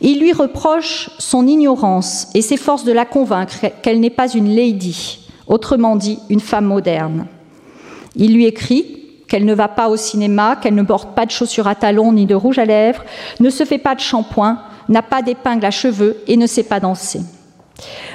Il 0.01 0.19
lui 0.19 0.33
reproche 0.33 1.09
son 1.19 1.45
ignorance 1.47 2.27
et 2.33 2.41
s'efforce 2.41 2.83
de 2.83 2.91
la 2.91 3.05
convaincre 3.05 3.65
qu'elle 3.81 3.99
n'est 3.99 4.09
pas 4.09 4.29
une 4.29 4.55
lady, 4.55 5.19
autrement 5.47 5.95
dit 5.95 6.19
une 6.29 6.39
femme 6.39 6.65
moderne. 6.65 7.27
Il 8.15 8.33
lui 8.33 8.45
écrit 8.45 9.00
qu'elle 9.31 9.45
ne 9.45 9.53
va 9.53 9.69
pas 9.69 9.87
au 9.87 9.95
cinéma, 9.95 10.57
qu'elle 10.57 10.75
ne 10.75 10.83
porte 10.83 11.15
pas 11.15 11.25
de 11.25 11.31
chaussures 11.31 11.69
à 11.69 11.73
talons 11.73 12.11
ni 12.11 12.25
de 12.25 12.35
rouge 12.35 12.59
à 12.59 12.65
lèvres, 12.65 13.05
ne 13.39 13.49
se 13.49 13.63
fait 13.63 13.77
pas 13.77 13.95
de 13.95 14.01
shampoing, 14.01 14.59
n'a 14.89 15.01
pas 15.01 15.21
d'épingle 15.21 15.65
à 15.65 15.71
cheveux 15.71 16.17
et 16.27 16.35
ne 16.35 16.45
sait 16.47 16.63
pas 16.63 16.81
danser. 16.81 17.21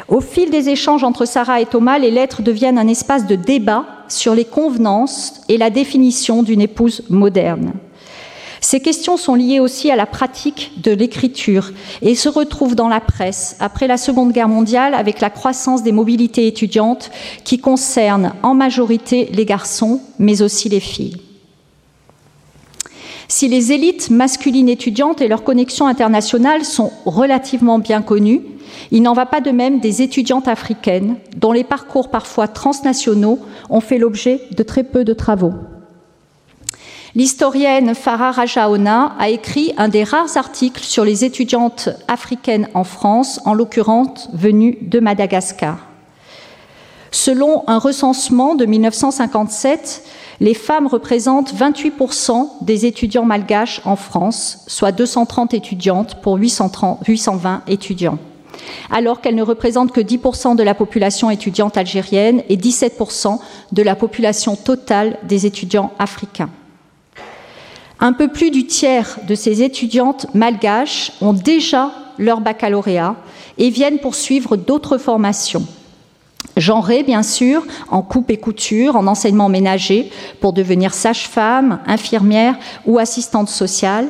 Au 0.08 0.20
fil 0.20 0.50
des 0.50 0.68
échanges 0.68 1.04
entre 1.04 1.24
Sarah 1.24 1.62
et 1.62 1.64
Thomas, 1.64 1.98
les 1.98 2.10
lettres 2.10 2.42
deviennent 2.42 2.76
un 2.76 2.86
espace 2.86 3.26
de 3.26 3.34
débat 3.34 3.86
sur 4.08 4.34
les 4.34 4.44
convenances 4.44 5.40
et 5.48 5.56
la 5.56 5.70
définition 5.70 6.42
d'une 6.42 6.60
épouse 6.60 7.02
moderne. 7.08 7.72
Ces 8.60 8.80
questions 8.80 9.16
sont 9.16 9.34
liées 9.34 9.60
aussi 9.60 9.90
à 9.90 9.96
la 9.96 10.06
pratique 10.06 10.72
de 10.82 10.90
l'écriture 10.90 11.72
et 12.02 12.14
se 12.14 12.28
retrouvent 12.28 12.74
dans 12.74 12.88
la 12.88 13.00
presse 13.00 13.56
après 13.60 13.86
la 13.86 13.96
Seconde 13.96 14.32
Guerre 14.32 14.48
mondiale 14.48 14.94
avec 14.94 15.20
la 15.20 15.30
croissance 15.30 15.82
des 15.82 15.92
mobilités 15.92 16.46
étudiantes 16.46 17.10
qui 17.44 17.58
concernent 17.58 18.32
en 18.42 18.54
majorité 18.54 19.28
les 19.32 19.44
garçons 19.44 20.00
mais 20.18 20.42
aussi 20.42 20.68
les 20.68 20.80
filles. 20.80 21.16
Si 23.28 23.48
les 23.48 23.72
élites 23.72 24.10
masculines 24.10 24.68
étudiantes 24.68 25.20
et 25.20 25.28
leurs 25.28 25.42
connexions 25.42 25.88
internationales 25.88 26.64
sont 26.64 26.92
relativement 27.04 27.80
bien 27.80 28.00
connues, 28.00 28.42
il 28.92 29.02
n'en 29.02 29.14
va 29.14 29.26
pas 29.26 29.40
de 29.40 29.50
même 29.50 29.80
des 29.80 30.02
étudiantes 30.02 30.48
africaines, 30.48 31.16
dont 31.36 31.52
les 31.52 31.64
parcours 31.64 32.08
parfois 32.08 32.46
transnationaux 32.46 33.40
ont 33.68 33.80
fait 33.80 33.98
l'objet 33.98 34.40
de 34.56 34.62
très 34.62 34.84
peu 34.84 35.04
de 35.04 35.12
travaux. 35.12 35.54
L'historienne 37.16 37.94
Farah 37.94 38.30
Rajaona 38.30 39.16
a 39.18 39.30
écrit 39.30 39.72
un 39.78 39.88
des 39.88 40.04
rares 40.04 40.36
articles 40.36 40.82
sur 40.84 41.02
les 41.02 41.24
étudiantes 41.24 41.88
africaines 42.08 42.68
en 42.74 42.84
France, 42.84 43.40
en 43.46 43.54
l'occurrence 43.54 44.28
venues 44.34 44.76
de 44.82 45.00
Madagascar. 45.00 45.78
Selon 47.10 47.64
un 47.68 47.78
recensement 47.78 48.54
de 48.54 48.66
1957, 48.66 50.04
les 50.40 50.52
femmes 50.52 50.86
représentent 50.86 51.54
28% 51.54 52.50
des 52.60 52.84
étudiants 52.84 53.24
malgaches 53.24 53.80
en 53.86 53.96
France, 53.96 54.58
soit 54.66 54.92
230 54.92 55.54
étudiantes 55.54 56.20
pour 56.20 56.36
820 56.36 57.62
étudiants 57.66 58.18
alors 58.90 59.20
qu'elle 59.20 59.34
ne 59.34 59.42
représente 59.42 59.92
que 59.92 60.00
10% 60.00 60.56
de 60.56 60.62
la 60.62 60.74
population 60.74 61.30
étudiante 61.30 61.76
algérienne 61.76 62.42
et 62.48 62.56
17% 62.56 63.38
de 63.72 63.82
la 63.82 63.94
population 63.94 64.56
totale 64.56 65.18
des 65.24 65.46
étudiants 65.46 65.92
africains. 65.98 66.50
Un 67.98 68.12
peu 68.12 68.28
plus 68.28 68.50
du 68.50 68.66
tiers 68.66 69.18
de 69.26 69.34
ces 69.34 69.62
étudiantes 69.62 70.26
malgaches 70.34 71.12
ont 71.20 71.32
déjà 71.32 71.92
leur 72.18 72.40
baccalauréat 72.40 73.16
et 73.58 73.70
viennent 73.70 73.98
poursuivre 73.98 74.56
d'autres 74.56 74.98
formations. 74.98 75.66
Genrées, 76.56 77.02
bien 77.02 77.22
sûr, 77.22 77.66
en 77.88 78.02
coupe 78.02 78.30
et 78.30 78.36
couture, 78.36 78.96
en 78.96 79.06
enseignement 79.06 79.48
ménager, 79.48 80.10
pour 80.40 80.52
devenir 80.52 80.94
sage-femme, 80.94 81.80
infirmière 81.86 82.56
ou 82.86 82.98
assistante 82.98 83.48
sociale, 83.48 84.08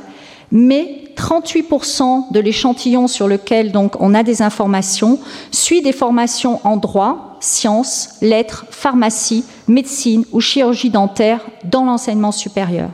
mais 0.53 1.03
38% 1.17 2.33
de 2.33 2.41
l'échantillon 2.41 3.09
sur 3.09 3.27
lequel 3.27 3.73
on 3.99 4.15
a 4.15 4.23
des 4.23 4.43
informations 4.43 5.19
suit 5.51 5.83
des 5.83 5.93
formations 5.93 6.61
en 6.65 6.77
droit, 6.77 7.39
sciences, 7.41 8.11
lettres, 8.21 8.67
pharmacie, 8.71 9.45
médecine 9.67 10.25
ou 10.33 10.41
chirurgie 10.41 10.91
dentaire 10.91 11.41
dans 11.65 11.85
l'enseignement 11.85 12.33
supérieur. 12.33 12.91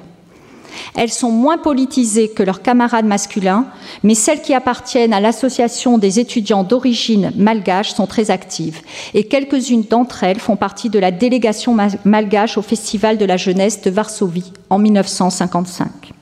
Elles 0.94 1.12
sont 1.12 1.30
moins 1.30 1.58
politisées 1.58 2.28
que 2.28 2.42
leurs 2.42 2.62
camarades 2.62 3.06
masculins, 3.06 3.66
mais 4.02 4.14
celles 4.14 4.42
qui 4.42 4.54
appartiennent 4.54 5.12
à 5.12 5.20
l'association 5.20 5.98
des 5.98 6.20
étudiants 6.20 6.64
d'origine 6.64 7.32
malgache 7.36 7.92
sont 7.94 8.06
très 8.06 8.30
actives, 8.30 8.80
et 9.14 9.24
quelques-unes 9.24 9.84
d'entre 9.88 10.24
elles 10.24 10.40
font 10.40 10.56
partie 10.56 10.90
de 10.90 10.98
la 10.98 11.10
délégation 11.10 11.76
malgache 12.04 12.58
au 12.58 12.62
Festival 12.62 13.18
de 13.18 13.24
la 13.24 13.36
jeunesse 13.36 13.80
de 13.82 13.90
Varsovie 13.90 14.52
en 14.70 14.78
1955. 14.78 16.12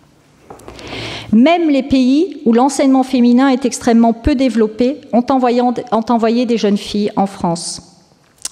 Même 1.33 1.71
les 1.71 1.85
pays 1.85 2.41
où 2.45 2.53
l'enseignement 2.53 3.05
féminin 3.05 3.49
est 3.49 3.65
extrêmement 3.65 4.13
peu 4.13 4.35
développé 4.35 5.01
ont 5.13 5.25
envoyé, 5.31 6.47
des 6.47 6.59
jeunes 6.59 6.77
filles 6.77 7.13
en 7.17 7.27
France. 7.27 7.83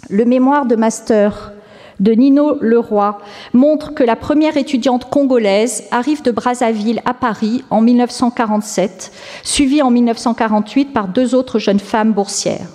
Le 0.09 0.25
mémoire 0.25 0.67
de 0.67 0.77
master 0.77 1.53
de 2.01 2.13
Nino 2.13 2.57
Leroy 2.61 3.19
montre 3.53 3.95
que 3.95 4.05
la 4.05 4.17
première 4.17 4.57
étudiante 4.57 5.11
congolaise 5.11 5.85
arrive 5.91 6.23
de 6.23 6.31
Brazzaville 6.31 7.03
à 7.05 7.15
Paris 7.15 7.65
en 7.71 7.81
1947, 7.81 9.13
suivie 9.43 9.83
en 9.83 9.91
1948 9.91 10.93
par 10.93 11.09
deux 11.09 11.35
autres 11.35 11.59
jeunes 11.59 11.81
femmes 11.81 12.13
boursières. 12.13 12.69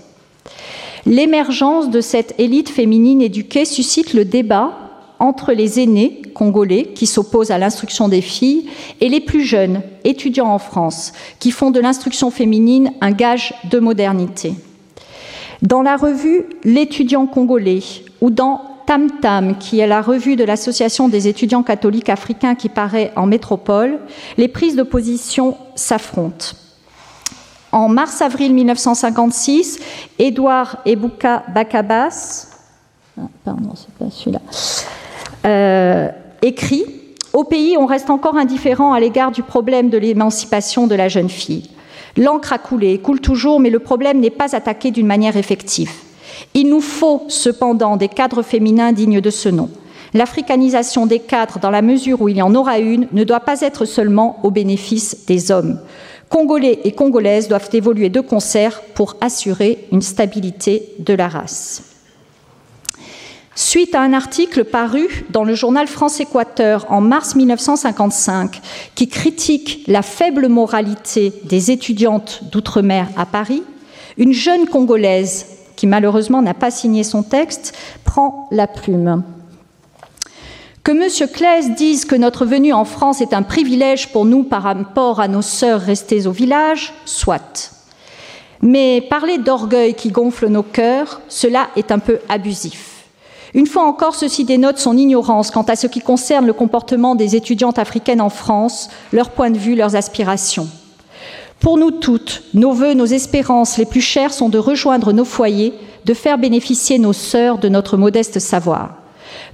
L'émergence 1.05 1.89
de 1.89 2.01
cette 2.01 2.35
élite 2.39 2.69
féminine 2.69 3.21
éduquée 3.21 3.65
suscite 3.65 4.13
le 4.13 4.25
débat 4.25 4.71
entre 5.19 5.53
les 5.53 5.79
aînés 5.79 6.21
congolais 6.33 6.91
qui 6.95 7.07
s'opposent 7.07 7.51
à 7.51 7.57
l'instruction 7.57 8.09
des 8.09 8.21
filles 8.21 8.67
et 8.99 9.09
les 9.09 9.21
plus 9.21 9.41
jeunes 9.41 9.81
étudiants 10.03 10.49
en 10.49 10.59
France 10.59 11.13
qui 11.39 11.51
font 11.51 11.71
de 11.71 11.79
l'instruction 11.79 12.31
féminine 12.31 12.91
un 13.01 13.11
gage 13.11 13.53
de 13.69 13.79
modernité. 13.79 14.55
Dans 15.61 15.81
la 15.81 15.95
revue 15.95 16.45
L'étudiant 16.63 17.25
congolais 17.25 17.83
ou 18.21 18.29
dans 18.29 18.72
Tam 18.85 19.19
Tam, 19.21 19.57
qui 19.57 19.79
est 19.79 19.87
la 19.87 20.01
revue 20.01 20.35
de 20.35 20.43
l'Association 20.43 21.09
des 21.09 21.27
étudiants 21.27 21.63
catholiques 21.63 22.09
africains 22.09 22.55
qui 22.55 22.69
paraît 22.69 23.11
en 23.15 23.25
métropole, 23.25 23.99
les 24.37 24.47
prises 24.47 24.75
de 24.75 24.83
position 24.83 25.57
s'affrontent. 25.75 26.55
En 27.71 27.89
mars-avril 27.89 28.53
1956, 28.53 29.79
Édouard 30.19 30.77
Ebouka 30.85 31.43
Bakabas, 31.53 32.47
ah, 33.19 33.55
euh, 35.45 36.09
écrit 36.41 36.85
Au 37.33 37.43
pays, 37.43 37.75
on 37.77 37.85
reste 37.85 38.09
encore 38.09 38.37
indifférent 38.37 38.93
à 38.93 38.99
l'égard 38.99 39.31
du 39.31 39.43
problème 39.43 39.89
de 39.89 39.97
l'émancipation 39.97 40.87
de 40.87 40.95
la 40.95 41.07
jeune 41.07 41.29
fille. 41.29 41.69
L'encre 42.15 42.53
a 42.53 42.59
coulé, 42.59 42.99
coule 42.99 43.21
toujours, 43.21 43.59
mais 43.59 43.71
le 43.71 43.79
problème 43.79 44.19
n'est 44.19 44.29
pas 44.29 44.55
attaqué 44.55 44.91
d'une 44.91 45.07
manière 45.07 45.35
effective. 45.35 45.91
Il 46.53 46.69
nous 46.69 46.81
faut 46.81 47.23
cependant 47.27 47.97
des 47.97 48.07
cadres 48.07 48.43
féminins 48.43 48.91
dignes 48.91 49.21
de 49.21 49.29
ce 49.29 49.49
nom. 49.49 49.69
L'africanisation 50.13 51.05
des 51.07 51.19
cadres, 51.19 51.59
dans 51.59 51.71
la 51.71 51.81
mesure 51.81 52.21
où 52.21 52.29
il 52.29 52.37
y 52.37 52.41
en 52.41 52.53
aura 52.53 52.79
une, 52.79 53.07
ne 53.11 53.23
doit 53.23 53.39
pas 53.39 53.61
être 53.61 53.85
seulement 53.85 54.39
au 54.43 54.51
bénéfice 54.51 55.25
des 55.25 55.51
hommes. 55.51 55.79
Congolais 56.29 56.79
et 56.83 56.91
Congolaises 56.91 57.47
doivent 57.47 57.69
évoluer 57.73 58.09
de 58.09 58.19
concert 58.19 58.81
pour 58.95 59.17
assurer 59.21 59.87
une 59.91 60.01
stabilité 60.01 60.93
de 60.99 61.13
la 61.13 61.27
race. 61.27 61.83
Suite 63.55 63.93
à 63.93 64.01
un 64.01 64.13
article 64.13 64.63
paru 64.63 65.25
dans 65.29 65.43
le 65.43 65.53
journal 65.53 65.85
France-Équateur 65.85 66.87
en 66.89 67.01
mars 67.01 67.35
1955 67.35 68.59
qui 68.95 69.07
critique 69.07 69.83
la 69.85 70.01
faible 70.01 70.47
moralité 70.47 71.31
des 71.43 71.69
étudiantes 71.69 72.41
d'outre-mer 72.51 73.07
à 73.15 73.27
Paris, 73.27 73.61
une 74.17 74.33
jeune 74.33 74.65
Congolaise, 74.65 75.45
qui 75.75 75.87
malheureusement 75.87 76.41
n'a 76.41 76.53
pas 76.53 76.71
signé 76.71 77.03
son 77.03 77.23
texte, 77.23 77.73
prend 78.03 78.47
la 78.51 78.67
plume. 78.67 79.23
Que 80.83 80.91
M. 80.91 81.29
Claes 81.29 81.75
dise 81.77 82.03
que 82.03 82.15
notre 82.15 82.45
venue 82.45 82.73
en 82.73 82.83
France 82.83 83.21
est 83.21 83.33
un 83.33 83.41
privilège 83.41 84.11
pour 84.11 84.25
nous 84.25 84.43
par 84.43 84.63
rapport 84.63 85.21
à 85.21 85.29
nos 85.29 85.41
sœurs 85.41 85.79
restées 85.79 86.27
au 86.27 86.31
village, 86.31 86.93
soit. 87.05 87.71
Mais 88.61 89.01
parler 89.01 89.37
d'orgueil 89.37 89.93
qui 89.93 90.09
gonfle 90.09 90.47
nos 90.47 90.63
cœurs, 90.63 91.21
cela 91.29 91.69
est 91.77 91.91
un 91.91 91.99
peu 91.99 92.19
abusif. 92.27 93.05
Une 93.53 93.67
fois 93.67 93.83
encore, 93.83 94.15
ceci 94.15 94.45
dénote 94.45 94.77
son 94.77 94.97
ignorance 94.97 95.51
quant 95.51 95.63
à 95.63 95.75
ce 95.75 95.87
qui 95.87 96.01
concerne 96.01 96.47
le 96.47 96.53
comportement 96.53 97.15
des 97.15 97.35
étudiantes 97.35 97.79
africaines 97.79 98.21
en 98.21 98.29
France, 98.29 98.89
leur 99.13 99.29
point 99.29 99.51
de 99.51 99.57
vue, 99.57 99.75
leurs 99.75 99.95
aspirations. 99.95 100.67
Pour 101.63 101.77
nous 101.77 101.91
toutes, 101.91 102.43
nos 102.53 102.73
voeux, 102.73 102.93
nos 102.93 103.05
espérances 103.05 103.77
les 103.77 103.85
plus 103.85 104.01
chères 104.01 104.33
sont 104.33 104.49
de 104.49 104.57
rejoindre 104.57 105.13
nos 105.13 105.23
foyers, 105.23 105.71
de 106.03 106.13
faire 106.13 106.37
bénéficier 106.37 106.99
nos 106.99 107.13
sœurs 107.13 107.57
de 107.57 107.69
notre 107.69 107.95
modeste 107.95 108.39
savoir. 108.39 108.97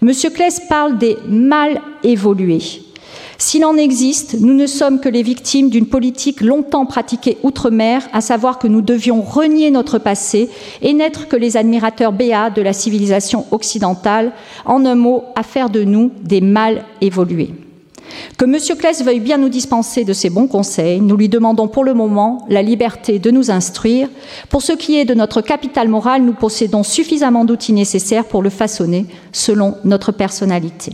Monsieur 0.01 0.31
Claes 0.31 0.59
parle 0.67 0.97
des 0.97 1.19
mal 1.27 1.79
évolués. 2.01 2.81
S'il 3.37 3.63
en 3.63 3.77
existe, 3.77 4.37
nous 4.39 4.55
ne 4.55 4.65
sommes 4.65 4.99
que 4.99 5.07
les 5.07 5.21
victimes 5.21 5.69
d'une 5.69 5.85
politique 5.85 6.41
longtemps 6.41 6.87
pratiquée 6.87 7.37
outre-mer, 7.43 8.01
à 8.11 8.21
savoir 8.21 8.57
que 8.57 8.67
nous 8.67 8.81
devions 8.81 9.21
renier 9.21 9.69
notre 9.69 9.99
passé 9.99 10.49
et 10.81 10.93
n'être 10.93 11.27
que 11.27 11.35
les 11.35 11.57
admirateurs 11.57 12.11
béats 12.11 12.49
de 12.49 12.63
la 12.63 12.73
civilisation 12.73 13.45
occidentale, 13.51 14.31
en 14.65 14.83
un 14.83 14.95
mot, 14.95 15.25
à 15.35 15.43
faire 15.43 15.69
de 15.69 15.83
nous 15.83 16.11
des 16.23 16.41
mal 16.41 16.85
évolués. 17.01 17.53
Que 18.37 18.45
M. 18.45 18.77
Claes 18.77 19.03
veuille 19.03 19.19
bien 19.19 19.37
nous 19.37 19.49
dispenser 19.49 20.03
de 20.03 20.13
ses 20.13 20.29
bons 20.29 20.47
conseils, 20.47 21.01
nous 21.01 21.17
lui 21.17 21.29
demandons 21.29 21.67
pour 21.67 21.83
le 21.83 21.93
moment 21.93 22.45
la 22.49 22.61
liberté 22.61 23.19
de 23.19 23.31
nous 23.31 23.51
instruire. 23.51 24.09
Pour 24.49 24.61
ce 24.61 24.73
qui 24.73 24.97
est 24.97 25.05
de 25.05 25.13
notre 25.13 25.41
capital 25.41 25.87
moral, 25.87 26.23
nous 26.23 26.33
possédons 26.33 26.83
suffisamment 26.83 27.45
d'outils 27.45 27.73
nécessaires 27.73 28.25
pour 28.25 28.41
le 28.41 28.49
façonner 28.49 29.05
selon 29.31 29.75
notre 29.83 30.11
personnalité. 30.11 30.93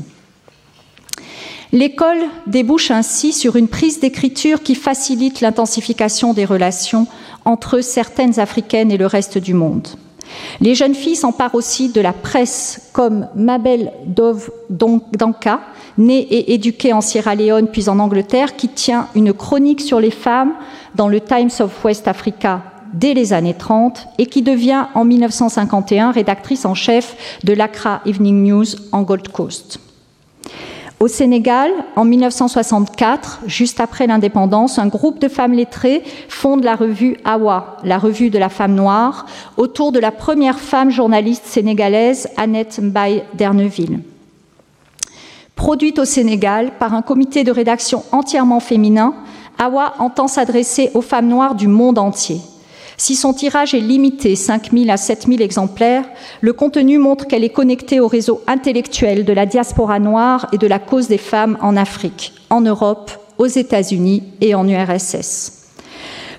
L'école 1.71 2.23
débouche 2.47 2.91
ainsi 2.91 3.33
sur 3.33 3.55
une 3.55 3.67
prise 3.67 3.99
d'écriture 3.99 4.63
qui 4.63 4.75
facilite 4.75 5.41
l'intensification 5.41 6.33
des 6.33 6.45
relations 6.45 7.07
entre 7.43 7.81
certaines 7.81 8.39
africaines 8.39 8.91
et 8.91 8.97
le 8.97 9.07
reste 9.07 9.37
du 9.37 9.53
monde. 9.53 9.87
Les 10.61 10.75
jeunes 10.75 10.95
filles 10.95 11.15
s'emparent 11.15 11.55
aussi 11.55 11.89
de 11.89 12.01
la 12.01 12.13
presse, 12.13 12.89
comme 12.93 13.27
Mabel 13.35 13.91
Dove 14.05 14.49
Danka, 14.69 15.61
née 15.97 16.19
et 16.19 16.53
éduquée 16.53 16.93
en 16.93 17.01
Sierra 17.01 17.35
Leone 17.35 17.67
puis 17.67 17.89
en 17.89 17.99
Angleterre, 17.99 18.55
qui 18.55 18.69
tient 18.69 19.07
une 19.15 19.33
chronique 19.33 19.81
sur 19.81 19.99
les 19.99 20.11
femmes 20.11 20.53
dans 20.95 21.07
le 21.07 21.19
Times 21.19 21.51
of 21.59 21.83
West 21.83 22.07
Africa 22.07 22.61
dès 22.93 23.13
les 23.13 23.33
années 23.33 23.53
30 23.53 24.07
et 24.17 24.25
qui 24.25 24.41
devient 24.41 24.85
en 24.93 25.03
1951 25.03 26.11
rédactrice 26.11 26.65
en 26.65 26.73
chef 26.73 27.39
de 27.43 27.53
l'Accra 27.53 28.01
Evening 28.05 28.43
News 28.43 28.65
en 28.91 29.01
Gold 29.03 29.27
Coast. 29.29 29.79
Au 31.01 31.09
Sénégal, 31.09 31.71
en 31.97 32.05
1964, 32.05 33.41
juste 33.47 33.81
après 33.81 34.07
l'indépendance, 34.07 34.79
un 34.79 34.87
groupe 34.87 35.19
de 35.19 35.27
femmes 35.27 35.51
lettrées 35.51 36.03
fonde 36.29 36.63
la 36.63 36.75
revue 36.77 37.17
Awa, 37.25 37.77
la 37.83 37.97
revue 37.97 38.29
de 38.29 38.39
la 38.39 38.47
femme 38.47 38.75
noire, 38.75 39.25
autour 39.57 39.91
de 39.91 39.99
la 39.99 40.11
première 40.11 40.57
femme 40.57 40.89
journaliste 40.89 41.45
sénégalaise, 41.45 42.29
Annette 42.37 42.79
Mbaye 42.81 43.23
d'Erneville. 43.33 43.99
Produite 45.55 45.99
au 45.99 46.05
Sénégal 46.05 46.73
par 46.77 46.93
un 46.93 47.01
comité 47.01 47.43
de 47.45 47.51
rédaction 47.51 48.03
entièrement 48.11 48.59
féminin, 48.59 49.15
Awa 49.57 49.93
entend 49.99 50.27
s'adresser 50.27 50.91
aux 50.93 51.01
femmes 51.01 51.29
noires 51.29 51.55
du 51.55 51.67
monde 51.67 51.97
entier. 51.97 52.41
Si 52.97 53.15
son 53.15 53.33
tirage 53.33 53.73
est 53.73 53.79
limité, 53.79 54.35
5 54.35 54.71
000 54.71 54.89
à 54.89 54.97
7 54.97 55.27
000 55.27 55.39
exemplaires, 55.41 56.05
le 56.41 56.53
contenu 56.53 56.97
montre 56.97 57.25
qu'elle 57.25 57.43
est 57.43 57.49
connectée 57.49 57.99
au 57.99 58.07
réseau 58.07 58.41
intellectuel 58.47 59.25
de 59.25 59.33
la 59.33 59.45
diaspora 59.45 59.99
noire 59.99 60.47
et 60.51 60.57
de 60.57 60.67
la 60.67 60.79
cause 60.79 61.07
des 61.07 61.17
femmes 61.17 61.57
en 61.61 61.77
Afrique, 61.77 62.33
en 62.49 62.61
Europe, 62.61 63.11
aux 63.37 63.47
États-Unis 63.47 64.23
et 64.41 64.55
en 64.55 64.67
URSS. 64.67 65.51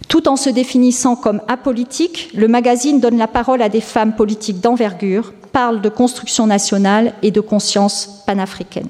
Tout 0.08 0.28
en 0.28 0.36
se 0.36 0.50
définissant 0.50 1.16
comme 1.16 1.42
apolitique, 1.48 2.30
le 2.34 2.48
magazine 2.48 3.00
donne 3.00 3.18
la 3.18 3.28
parole 3.28 3.60
à 3.60 3.68
des 3.68 3.80
femmes 3.80 4.14
politiques 4.14 4.60
d'envergure, 4.60 5.32
parle 5.52 5.80
de 5.80 5.88
construction 5.88 6.46
nationale 6.46 7.12
et 7.22 7.30
de 7.30 7.40
conscience 7.40 8.22
panafricaine. 8.26 8.88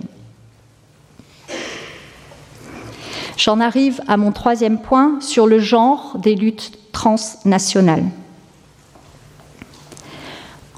J'en 3.37 3.61
arrive 3.61 4.01
à 4.09 4.16
mon 4.16 4.33
troisième 4.33 4.79
point 4.79 5.18
sur 5.20 5.46
le 5.46 5.59
genre 5.59 6.16
des 6.18 6.35
luttes 6.35 6.72
transnationales. 6.92 8.05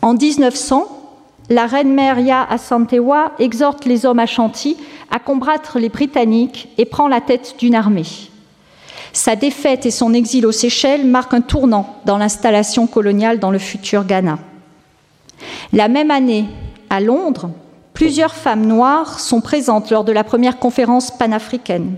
En 0.03 0.14
1900, 0.14 0.87
la 1.51 1.66
reine 1.66 1.94
mère 1.94 2.18
Ya 2.18 2.42
Asantewa 2.49 3.33
exhorte 3.38 3.85
les 3.85 4.05
hommes 4.05 4.18
Ashanti 4.18 4.77
à 5.11 5.18
combattre 5.18 5.79
les 5.79 5.88
Britanniques 5.88 6.68
et 6.79 6.85
prend 6.85 7.09
la 7.09 7.21
tête 7.21 7.55
d'une 7.59 7.75
armée. 7.75 8.05
Sa 9.12 9.37
défaite 9.37 9.87
et 9.87 9.90
son 9.90 10.12
exil 10.12 10.44
aux 10.44 10.53
Seychelles 10.53 11.07
marquent 11.07 11.35
un 11.35 11.40
tournant 11.40 11.97
dans 12.05 12.18
l'installation 12.18 12.87
coloniale 12.87 13.38
dans 13.38 13.51
le 13.51 13.59
futur 13.59 14.05
Ghana. 14.05 14.38
La 15.73 15.88
même 15.88 16.11
année, 16.11 16.44
à 16.90 17.01
Londres, 17.01 17.51
plusieurs 17.94 18.35
femmes 18.35 18.66
noires 18.66 19.21
sont 19.21 19.40
présentes 19.40 19.90
lors 19.90 20.05
de 20.05 20.12
la 20.12 20.25
première 20.25 20.59
conférence 20.59 21.11
panafricaine. 21.11 21.97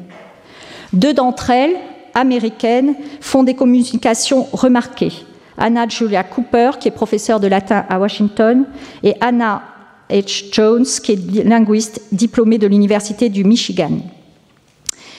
Deux 0.92 1.14
d'entre 1.14 1.50
elles, 1.50 1.76
américaines, 2.14 2.94
font 3.20 3.42
des 3.42 3.54
communications 3.54 4.46
remarquées. 4.52 5.12
Anna 5.58 5.86
Julia 5.88 6.24
Cooper, 6.24 6.72
qui 6.80 6.88
est 6.88 6.92
professeure 6.92 7.38
de 7.38 7.46
latin 7.46 7.84
à 7.88 7.98
Washington, 7.98 8.64
et 9.02 9.14
Anna 9.20 9.62
H. 10.10 10.52
Jones, 10.52 10.84
qui 10.84 11.12
est 11.12 11.44
linguiste 11.44 12.02
diplômée 12.12 12.58
de 12.58 12.66
l'Université 12.66 13.28
du 13.28 13.44
Michigan. 13.44 13.98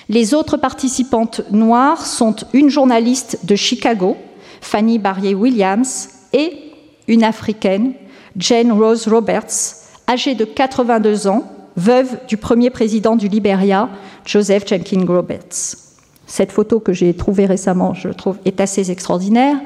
Les 0.09 0.33
autres 0.33 0.57
participantes 0.57 1.41
noires 1.51 2.05
sont 2.05 2.35
une 2.53 2.69
journaliste 2.69 3.45
de 3.45 3.55
Chicago, 3.55 4.17
Fanny 4.59 4.99
Barrier-Williams, 4.99 6.09
et 6.33 6.73
une 7.07 7.23
africaine, 7.23 7.93
Jane 8.35 8.71
Rose 8.71 9.07
Roberts, 9.07 9.75
âgée 10.09 10.35
de 10.35 10.43
82 10.43 11.27
ans, 11.27 11.45
veuve 11.75 12.17
du 12.27 12.37
premier 12.37 12.69
président 12.69 13.15
du 13.15 13.27
Liberia, 13.27 13.89
Joseph 14.25 14.67
Jenkins 14.67 15.05
Roberts. 15.07 15.77
cette 16.27 16.53
photo 16.53 16.79
que 16.79 16.93
j'ai 16.93 17.13
trouvée 17.13 17.45
récemment, 17.45 17.93
je 17.93 18.07
trouve, 18.07 18.37
est 18.45 18.61
assez 18.61 18.89
extraordinaire. 18.89 19.57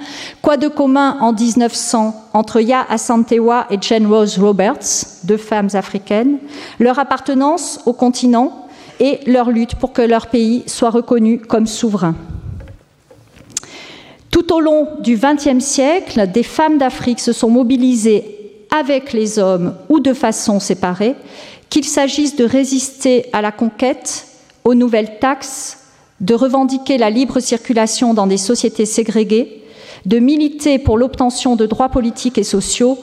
Quoi 0.41 0.57
de 0.57 0.67
commun 0.67 1.17
en 1.21 1.31
1900 1.31 2.15
entre 2.33 2.59
Ya 2.59 2.83
Asantewa 2.89 3.67
et 3.69 3.77
Jane 3.79 4.07
Rose 4.07 4.39
Roberts, 4.39 5.05
deux 5.25 5.37
femmes 5.37 5.69
africaines 5.73 6.39
Leur 6.79 6.97
appartenance 6.97 7.81
au 7.85 7.93
continent 7.93 8.67
et 8.99 9.19
leur 9.27 9.51
lutte 9.51 9.75
pour 9.75 9.93
que 9.93 10.01
leur 10.01 10.27
pays 10.27 10.63
soit 10.65 10.89
reconnu 10.89 11.39
comme 11.39 11.67
souverain? 11.67 12.15
Tout 14.31 14.51
au 14.51 14.59
long 14.59 14.87
du 15.01 15.17
XXe 15.17 15.63
siècle, 15.63 16.29
des 16.31 16.43
femmes 16.43 16.77
d'Afrique 16.77 17.19
se 17.19 17.31
sont 17.31 17.49
mobilisées 17.49 18.35
avec 18.77 19.13
les 19.13 19.39
hommes 19.39 19.75
ou 19.87 19.99
de 19.99 20.13
façon 20.13 20.59
séparée, 20.59 21.15
qu'il 21.75 21.83
s'agisse 21.83 22.37
de 22.37 22.45
résister 22.45 23.25
à 23.33 23.41
la 23.41 23.51
conquête, 23.51 24.27
aux 24.63 24.75
nouvelles 24.75 25.19
taxes, 25.19 25.79
de 26.21 26.33
revendiquer 26.33 26.97
la 26.97 27.09
libre 27.09 27.41
circulation 27.41 28.13
dans 28.13 28.27
des 28.27 28.37
sociétés 28.37 28.85
ségrégées, 28.85 29.61
de 30.05 30.19
militer 30.19 30.79
pour 30.79 30.97
l'obtention 30.97 31.57
de 31.57 31.65
droits 31.65 31.89
politiques 31.89 32.37
et 32.37 32.45
sociaux, 32.45 32.97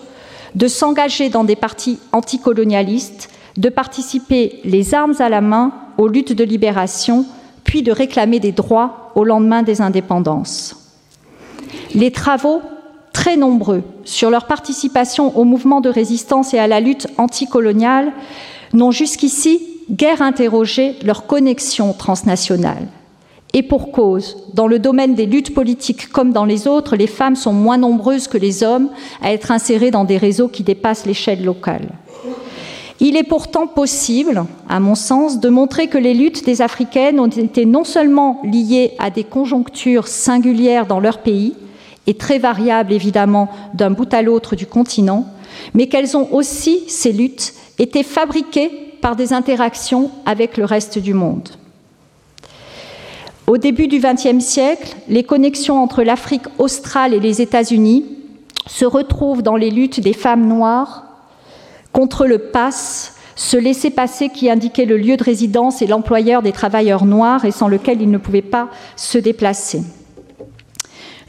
de 0.54 0.68
s'engager 0.68 1.28
dans 1.28 1.44
des 1.44 1.54
partis 1.54 1.98
anticolonialistes, 2.12 3.28
de 3.58 3.68
participer 3.68 4.60
les 4.64 4.94
armes 4.94 5.16
à 5.18 5.28
la 5.28 5.42
main 5.42 5.74
aux 5.98 6.08
luttes 6.08 6.32
de 6.32 6.44
libération, 6.44 7.26
puis 7.64 7.82
de 7.82 7.92
réclamer 7.92 8.40
des 8.40 8.52
droits 8.52 9.12
au 9.14 9.24
lendemain 9.24 9.62
des 9.62 9.82
indépendances. 9.82 10.94
Les 11.94 12.10
travaux, 12.10 12.62
très 13.12 13.36
nombreux, 13.36 13.82
sur 14.04 14.30
leur 14.30 14.46
participation 14.46 15.36
au 15.36 15.44
mouvement 15.44 15.82
de 15.82 15.90
résistance 15.90 16.54
et 16.54 16.58
à 16.58 16.66
la 16.66 16.80
lutte 16.80 17.08
anticoloniale 17.18 18.14
n'ont 18.72 18.90
jusqu'ici 18.90 19.60
guère 19.90 20.22
interrogé 20.22 20.94
leur 21.04 21.26
connexion 21.26 21.92
transnationale. 21.92 22.88
Et 23.54 23.62
pour 23.62 23.92
cause, 23.92 24.48
dans 24.54 24.66
le 24.66 24.78
domaine 24.78 25.14
des 25.14 25.26
luttes 25.26 25.52
politiques 25.52 26.08
comme 26.08 26.32
dans 26.32 26.46
les 26.46 26.66
autres, 26.66 26.96
les 26.96 27.06
femmes 27.06 27.36
sont 27.36 27.52
moins 27.52 27.76
nombreuses 27.76 28.28
que 28.28 28.38
les 28.38 28.62
hommes 28.62 28.88
à 29.20 29.32
être 29.32 29.50
insérées 29.50 29.90
dans 29.90 30.04
des 30.04 30.16
réseaux 30.16 30.48
qui 30.48 30.62
dépassent 30.62 31.04
l'échelle 31.04 31.44
locale. 31.44 31.88
Il 33.00 33.16
est 33.16 33.24
pourtant 33.24 33.66
possible, 33.66 34.44
à 34.68 34.80
mon 34.80 34.94
sens, 34.94 35.40
de 35.40 35.48
montrer 35.48 35.88
que 35.88 35.98
les 35.98 36.14
luttes 36.14 36.46
des 36.46 36.62
Africaines 36.62 37.20
ont 37.20 37.26
été 37.26 37.66
non 37.66 37.84
seulement 37.84 38.40
liées 38.44 38.92
à 38.98 39.10
des 39.10 39.24
conjonctures 39.24 40.06
singulières 40.06 40.86
dans 40.86 41.00
leur 41.00 41.18
pays, 41.18 41.54
et 42.06 42.14
très 42.14 42.38
variables 42.38 42.92
évidemment 42.92 43.48
d'un 43.74 43.90
bout 43.90 44.12
à 44.14 44.22
l'autre 44.22 44.56
du 44.56 44.66
continent, 44.66 45.26
mais 45.74 45.88
qu'elles 45.88 46.16
ont 46.16 46.32
aussi, 46.32 46.84
ces 46.88 47.12
luttes, 47.12 47.54
été 47.82 48.04
fabriquées 48.04 48.70
par 49.00 49.16
des 49.16 49.32
interactions 49.32 50.10
avec 50.24 50.56
le 50.56 50.64
reste 50.64 50.98
du 50.98 51.14
monde. 51.14 51.48
Au 53.48 53.58
début 53.58 53.88
du 53.88 53.98
XXe 53.98 54.42
siècle, 54.42 54.94
les 55.08 55.24
connexions 55.24 55.82
entre 55.82 56.04
l'Afrique 56.04 56.46
australe 56.58 57.12
et 57.12 57.18
les 57.18 57.42
États-Unis 57.42 58.06
se 58.68 58.84
retrouvent 58.84 59.42
dans 59.42 59.56
les 59.56 59.70
luttes 59.70 59.98
des 59.98 60.12
femmes 60.12 60.46
noires 60.46 61.04
contre 61.92 62.24
le 62.24 62.38
pass, 62.38 63.16
ce 63.34 63.56
laisser-passer 63.56 64.28
qui 64.28 64.48
indiquait 64.48 64.84
le 64.84 64.96
lieu 64.96 65.16
de 65.16 65.24
résidence 65.24 65.82
et 65.82 65.88
l'employeur 65.88 66.40
des 66.40 66.52
travailleurs 66.52 67.04
noirs 67.04 67.44
et 67.44 67.50
sans 67.50 67.66
lequel 67.66 68.00
ils 68.00 68.10
ne 68.10 68.18
pouvaient 68.18 68.42
pas 68.42 68.68
se 68.94 69.18
déplacer. 69.18 69.82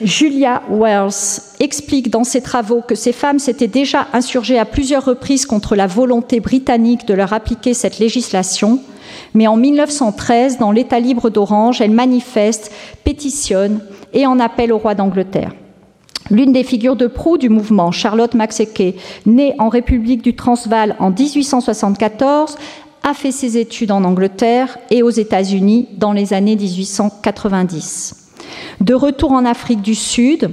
Julia 0.01 0.63
Wells 0.69 1.41
explique 1.60 2.10
dans 2.10 2.23
ses 2.23 2.41
travaux 2.41 2.82
que 2.82 2.95
ces 2.95 3.12
femmes 3.12 3.39
s'étaient 3.39 3.67
déjà 3.67 4.08
insurgées 4.13 4.58
à 4.58 4.65
plusieurs 4.65 5.06
reprises 5.06 5.45
contre 5.45 5.75
la 5.75 5.88
volonté 5.88 6.39
britannique 6.39 7.06
de 7.08 7.13
leur 7.13 7.34
appliquer 7.34 7.73
cette 7.73 7.99
législation, 7.99 8.79
mais 9.34 9.47
en 9.47 9.56
1913, 9.56 10.58
dans 10.58 10.71
l'État 10.71 10.99
libre 10.99 11.29
d'Orange, 11.29 11.82
elles 11.82 11.91
manifestent, 11.91 12.71
pétitionnent 13.03 13.82
et 14.13 14.25
en 14.25 14.39
appellent 14.39 14.73
au 14.73 14.77
roi 14.77 14.95
d'Angleterre. 14.95 15.51
L'une 16.32 16.53
des 16.53 16.63
figures 16.63 16.95
de 16.95 17.08
proue 17.08 17.38
du 17.38 17.49
mouvement, 17.49 17.91
Charlotte 17.91 18.34
Maxeke, 18.34 18.95
née 19.25 19.53
en 19.60 19.69
République 19.69 20.23
du 20.23 20.36
Transvaal 20.36 20.95
en 20.99 21.12
1874, 21.12 22.56
a 23.03 23.13
fait 23.13 23.32
ses 23.32 23.58
études 23.58 23.91
en 23.91 24.03
Angleterre 24.06 24.77
et 24.89 25.03
aux 25.03 25.10
États-Unis 25.10 25.89
dans 25.97 26.13
les 26.13 26.34
années 26.34 26.56
1890. 26.56 28.22
De 28.81 28.93
retour 28.93 29.31
en 29.31 29.45
Afrique 29.45 29.81
du 29.81 29.95
Sud, 29.95 30.51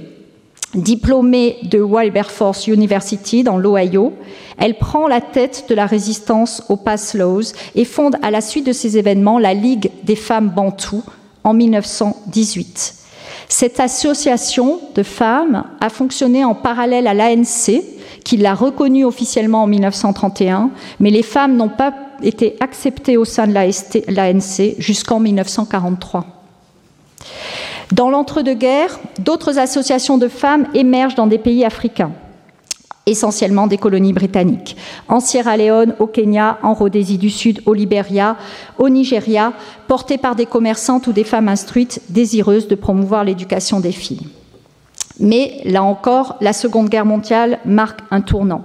diplômée 0.74 1.58
de 1.62 1.80
Wilberforce 1.80 2.66
University 2.66 3.42
dans 3.42 3.58
l'Ohio, 3.58 4.12
elle 4.58 4.78
prend 4.78 5.08
la 5.08 5.20
tête 5.20 5.66
de 5.68 5.74
la 5.74 5.86
résistance 5.86 6.62
aux 6.68 6.76
Pass 6.76 7.14
Laws 7.14 7.52
et 7.74 7.84
fonde 7.84 8.16
à 8.22 8.30
la 8.30 8.40
suite 8.40 8.66
de 8.66 8.72
ces 8.72 8.98
événements 8.98 9.38
la 9.38 9.54
Ligue 9.54 9.90
des 10.04 10.16
femmes 10.16 10.50
bantoues 10.50 11.04
en 11.42 11.54
1918. 11.54 12.94
Cette 13.48 13.80
association 13.80 14.80
de 14.94 15.02
femmes 15.02 15.64
a 15.80 15.88
fonctionné 15.88 16.44
en 16.44 16.54
parallèle 16.54 17.08
à 17.08 17.14
l'ANC, 17.14 17.82
qui 18.24 18.36
l'a 18.36 18.54
reconnue 18.54 19.04
officiellement 19.04 19.64
en 19.64 19.66
1931, 19.66 20.70
mais 21.00 21.10
les 21.10 21.24
femmes 21.24 21.56
n'ont 21.56 21.68
pas 21.68 21.92
été 22.22 22.56
acceptées 22.60 23.16
au 23.16 23.24
sein 23.24 23.48
de 23.48 23.54
l'ANC 23.54 24.76
jusqu'en 24.78 25.18
1943. 25.18 26.26
Dans 27.92 28.08
l'entre-deux-guerres, 28.08 29.00
d'autres 29.18 29.58
associations 29.58 30.16
de 30.16 30.28
femmes 30.28 30.66
émergent 30.74 31.16
dans 31.16 31.26
des 31.26 31.38
pays 31.38 31.64
africains, 31.64 32.12
essentiellement 33.04 33.66
des 33.66 33.78
colonies 33.78 34.12
britanniques, 34.12 34.76
en 35.08 35.18
Sierra 35.18 35.56
Leone, 35.56 35.94
au 35.98 36.06
Kenya, 36.06 36.58
en 36.62 36.72
Rhodésie 36.72 37.18
du 37.18 37.30
Sud, 37.30 37.62
au 37.66 37.74
Libéria, 37.74 38.36
au 38.78 38.88
Nigeria, 38.88 39.52
portées 39.88 40.18
par 40.18 40.36
des 40.36 40.46
commerçantes 40.46 41.08
ou 41.08 41.12
des 41.12 41.24
femmes 41.24 41.48
instruites 41.48 42.00
désireuses 42.08 42.68
de 42.68 42.76
promouvoir 42.76 43.24
l'éducation 43.24 43.80
des 43.80 43.92
filles. 43.92 44.28
Mais 45.18 45.60
là 45.64 45.82
encore, 45.82 46.36
la 46.40 46.52
Seconde 46.52 46.88
Guerre 46.88 47.04
mondiale 47.04 47.58
marque 47.64 48.00
un 48.12 48.20
tournant. 48.20 48.62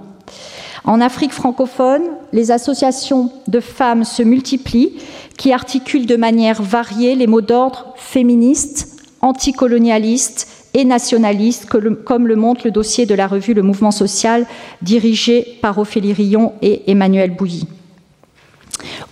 En 0.84 1.00
Afrique 1.00 1.32
francophone, 1.32 2.04
les 2.32 2.52
associations 2.52 3.32
de 3.48 3.58
femmes 3.58 4.04
se 4.04 4.22
multiplient 4.22 4.92
qui 5.36 5.52
articulent 5.52 6.06
de 6.06 6.14
manière 6.14 6.62
variée 6.62 7.16
les 7.16 7.26
mots 7.26 7.40
d'ordre 7.40 7.92
féministes, 7.96 8.95
anticolonialiste 9.26 10.48
et 10.74 10.84
nationaliste, 10.84 11.66
comme 12.04 12.28
le 12.28 12.36
montre 12.36 12.62
le 12.64 12.70
dossier 12.70 13.06
de 13.06 13.14
la 13.14 13.26
revue 13.26 13.54
Le 13.54 13.62
Mouvement 13.62 13.90
social, 13.90 14.46
dirigé 14.82 15.58
par 15.62 15.78
Ophélie 15.78 16.12
Rion 16.12 16.52
et 16.62 16.90
Emmanuel 16.90 17.34
Bouilly. 17.34 17.66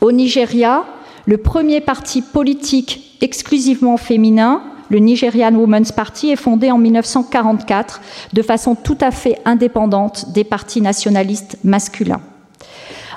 Au 0.00 0.12
Nigeria, 0.12 0.84
le 1.26 1.38
premier 1.38 1.80
parti 1.80 2.22
politique 2.22 3.16
exclusivement 3.22 3.96
féminin, 3.96 4.62
le 4.90 4.98
Nigerian 4.98 5.54
Women's 5.54 5.90
Party, 5.90 6.30
est 6.30 6.36
fondé 6.36 6.70
en 6.70 6.78
1944 6.78 8.00
de 8.32 8.42
façon 8.42 8.74
tout 8.74 8.98
à 9.00 9.10
fait 9.10 9.38
indépendante 9.44 10.32
des 10.32 10.44
partis 10.44 10.82
nationalistes 10.82 11.56
masculins. 11.64 12.20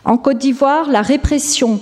En 0.05 0.17
Côte 0.17 0.37
d'Ivoire, 0.37 0.89
la 0.89 1.01
répression 1.01 1.81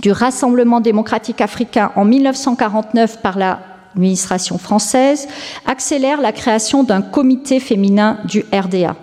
du 0.00 0.12
Rassemblement 0.12 0.80
démocratique 0.80 1.40
africain 1.40 1.90
en 1.96 2.04
1949 2.04 3.22
par 3.22 3.38
la 3.38 3.69
l'administration 3.94 4.58
française, 4.58 5.28
accélère 5.66 6.20
la 6.20 6.32
création 6.32 6.84
d'un 6.84 7.02
comité 7.02 7.60
féminin 7.60 8.18
du 8.24 8.44
RDA. 8.52 8.96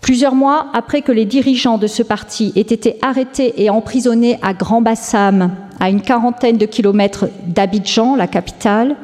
Plusieurs 0.00 0.34
mois 0.34 0.68
après 0.74 1.02
que 1.02 1.12
les 1.12 1.24
dirigeants 1.24 1.76
de 1.76 1.86
ce 1.86 2.02
parti 2.02 2.52
aient 2.56 2.60
été 2.60 2.96
arrêtés 3.02 3.62
et 3.62 3.68
emprisonnés 3.68 4.38
à 4.42 4.54
Grand 4.54 4.80
Bassam, 4.80 5.50
à 5.80 5.90
une 5.90 6.00
quarantaine 6.00 6.56
de 6.56 6.66
kilomètres 6.66 7.26
d'Abidjan, 7.46 8.16
la 8.16 8.26
capitale, 8.26 8.96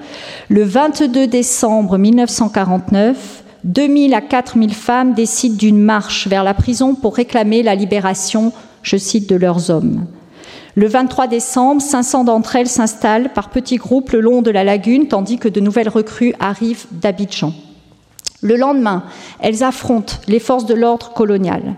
le 0.48 0.62
22 0.64 1.26
décembre 1.26 1.98
1949, 1.98 3.44
2000 3.64 4.14
à 4.14 4.20
4000 4.20 4.74
femmes 4.74 5.14
décident 5.14 5.56
d'une 5.56 5.78
marche 5.78 6.28
vers 6.28 6.44
la 6.44 6.54
prison 6.54 6.94
pour 6.94 7.16
réclamer 7.16 7.62
la 7.62 7.74
libération, 7.74 8.52
je 8.82 8.96
cite, 8.96 9.28
de 9.28 9.37
leurs 9.37 9.70
hommes. 9.70 10.06
Le 10.76 10.88
23 10.88 11.28
décembre, 11.28 11.80
500 11.80 12.24
d'entre 12.24 12.56
elles 12.56 12.68
s'installent 12.68 13.32
par 13.32 13.50
petits 13.50 13.76
groupes 13.76 14.10
le 14.10 14.20
long 14.20 14.42
de 14.42 14.50
la 14.50 14.64
lagune, 14.64 15.06
tandis 15.06 15.38
que 15.38 15.48
de 15.48 15.60
nouvelles 15.60 15.88
recrues 15.88 16.34
arrivent 16.40 16.87
d'Abidjan. 16.90 17.52
Le 18.42 18.56
lendemain, 18.56 19.04
elles 19.38 19.62
affrontent 19.62 20.16
les 20.26 20.40
forces 20.40 20.66
de 20.66 20.74
l'ordre 20.74 21.12
colonial. 21.12 21.76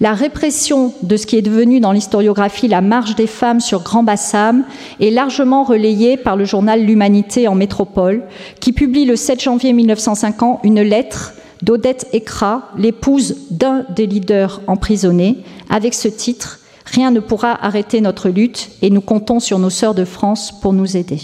La 0.00 0.12
répression 0.12 0.92
de 1.02 1.16
ce 1.16 1.26
qui 1.26 1.36
est 1.36 1.42
devenu 1.42 1.80
dans 1.80 1.90
l'historiographie 1.90 2.68
la 2.68 2.80
marche 2.80 3.16
des 3.16 3.26
femmes 3.26 3.60
sur 3.60 3.82
Grand 3.82 4.04
Bassam 4.04 4.64
est 5.00 5.10
largement 5.10 5.64
relayée 5.64 6.16
par 6.16 6.36
le 6.36 6.44
journal 6.44 6.84
L'Humanité 6.84 7.48
en 7.48 7.56
métropole, 7.56 8.22
qui 8.60 8.72
publie 8.72 9.04
le 9.04 9.16
7 9.16 9.42
janvier 9.42 9.72
1950 9.72 10.60
une 10.62 10.80
lettre 10.80 11.34
d'Odette 11.62 12.06
Ekra, 12.12 12.70
l'épouse 12.76 13.36
d'un 13.50 13.84
des 13.90 14.06
leaders 14.06 14.60
emprisonnés, 14.68 15.38
avec 15.68 15.94
ce 15.94 16.06
titre 16.06 16.60
Rien 16.92 17.10
ne 17.10 17.20
pourra 17.20 17.64
arrêter 17.64 18.00
notre 18.00 18.28
lutte 18.28 18.70
et 18.82 18.90
nous 18.90 19.00
comptons 19.00 19.40
sur 19.40 19.58
nos 19.58 19.70
sœurs 19.70 19.94
de 19.94 20.04
France 20.04 20.52
pour 20.60 20.72
nous 20.72 20.96
aider. 20.96 21.20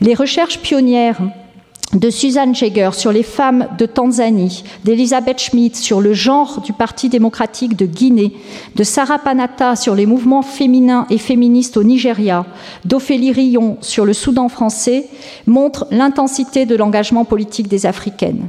Les 0.00 0.14
recherches 0.14 0.60
pionnières 0.60 1.20
de 1.92 2.10
Suzanne 2.10 2.54
Jäger 2.54 2.90
sur 2.92 3.12
les 3.12 3.22
femmes 3.22 3.68
de 3.78 3.86
Tanzanie, 3.86 4.64
d'Elisabeth 4.84 5.38
Schmidt 5.38 5.78
sur 5.78 6.00
le 6.00 6.12
genre 6.12 6.60
du 6.60 6.72
Parti 6.72 7.08
démocratique 7.08 7.76
de 7.76 7.86
Guinée, 7.86 8.34
de 8.74 8.84
Sarah 8.84 9.18
Panata 9.18 9.76
sur 9.76 9.94
les 9.94 10.04
mouvements 10.04 10.42
féminins 10.42 11.06
et 11.10 11.18
féministes 11.18 11.76
au 11.76 11.84
Nigeria, 11.84 12.44
d'Ophélie 12.84 13.32
Rillon 13.32 13.78
sur 13.80 14.04
le 14.04 14.12
Soudan 14.12 14.48
français, 14.48 15.06
montrent 15.46 15.86
l'intensité 15.90 16.66
de 16.66 16.76
l'engagement 16.76 17.24
politique 17.24 17.68
des 17.68 17.86
Africaines. 17.86 18.48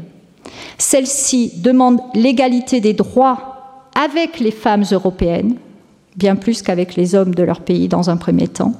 Celles-ci 0.77 1.53
demandent 1.57 2.01
l'égalité 2.13 2.81
des 2.81 2.93
droits 2.93 3.56
avec 3.97 4.39
les 4.39 4.51
femmes 4.51 4.85
européennes, 4.91 5.55
bien 6.15 6.35
plus 6.35 6.61
qu'avec 6.61 6.95
les 6.95 7.15
hommes 7.15 7.33
de 7.33 7.43
leur 7.43 7.61
pays 7.61 7.87
dans 7.87 8.09
un 8.09 8.17
premier 8.17 8.47
temps, 8.47 8.73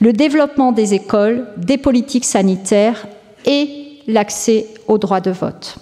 le 0.00 0.12
développement 0.12 0.72
des 0.72 0.94
écoles, 0.94 1.46
des 1.56 1.78
politiques 1.78 2.26
sanitaires 2.26 3.06
et 3.46 4.00
l'accès 4.06 4.66
au 4.86 4.98
droit 4.98 5.20
de 5.20 5.30
vote. 5.30 5.78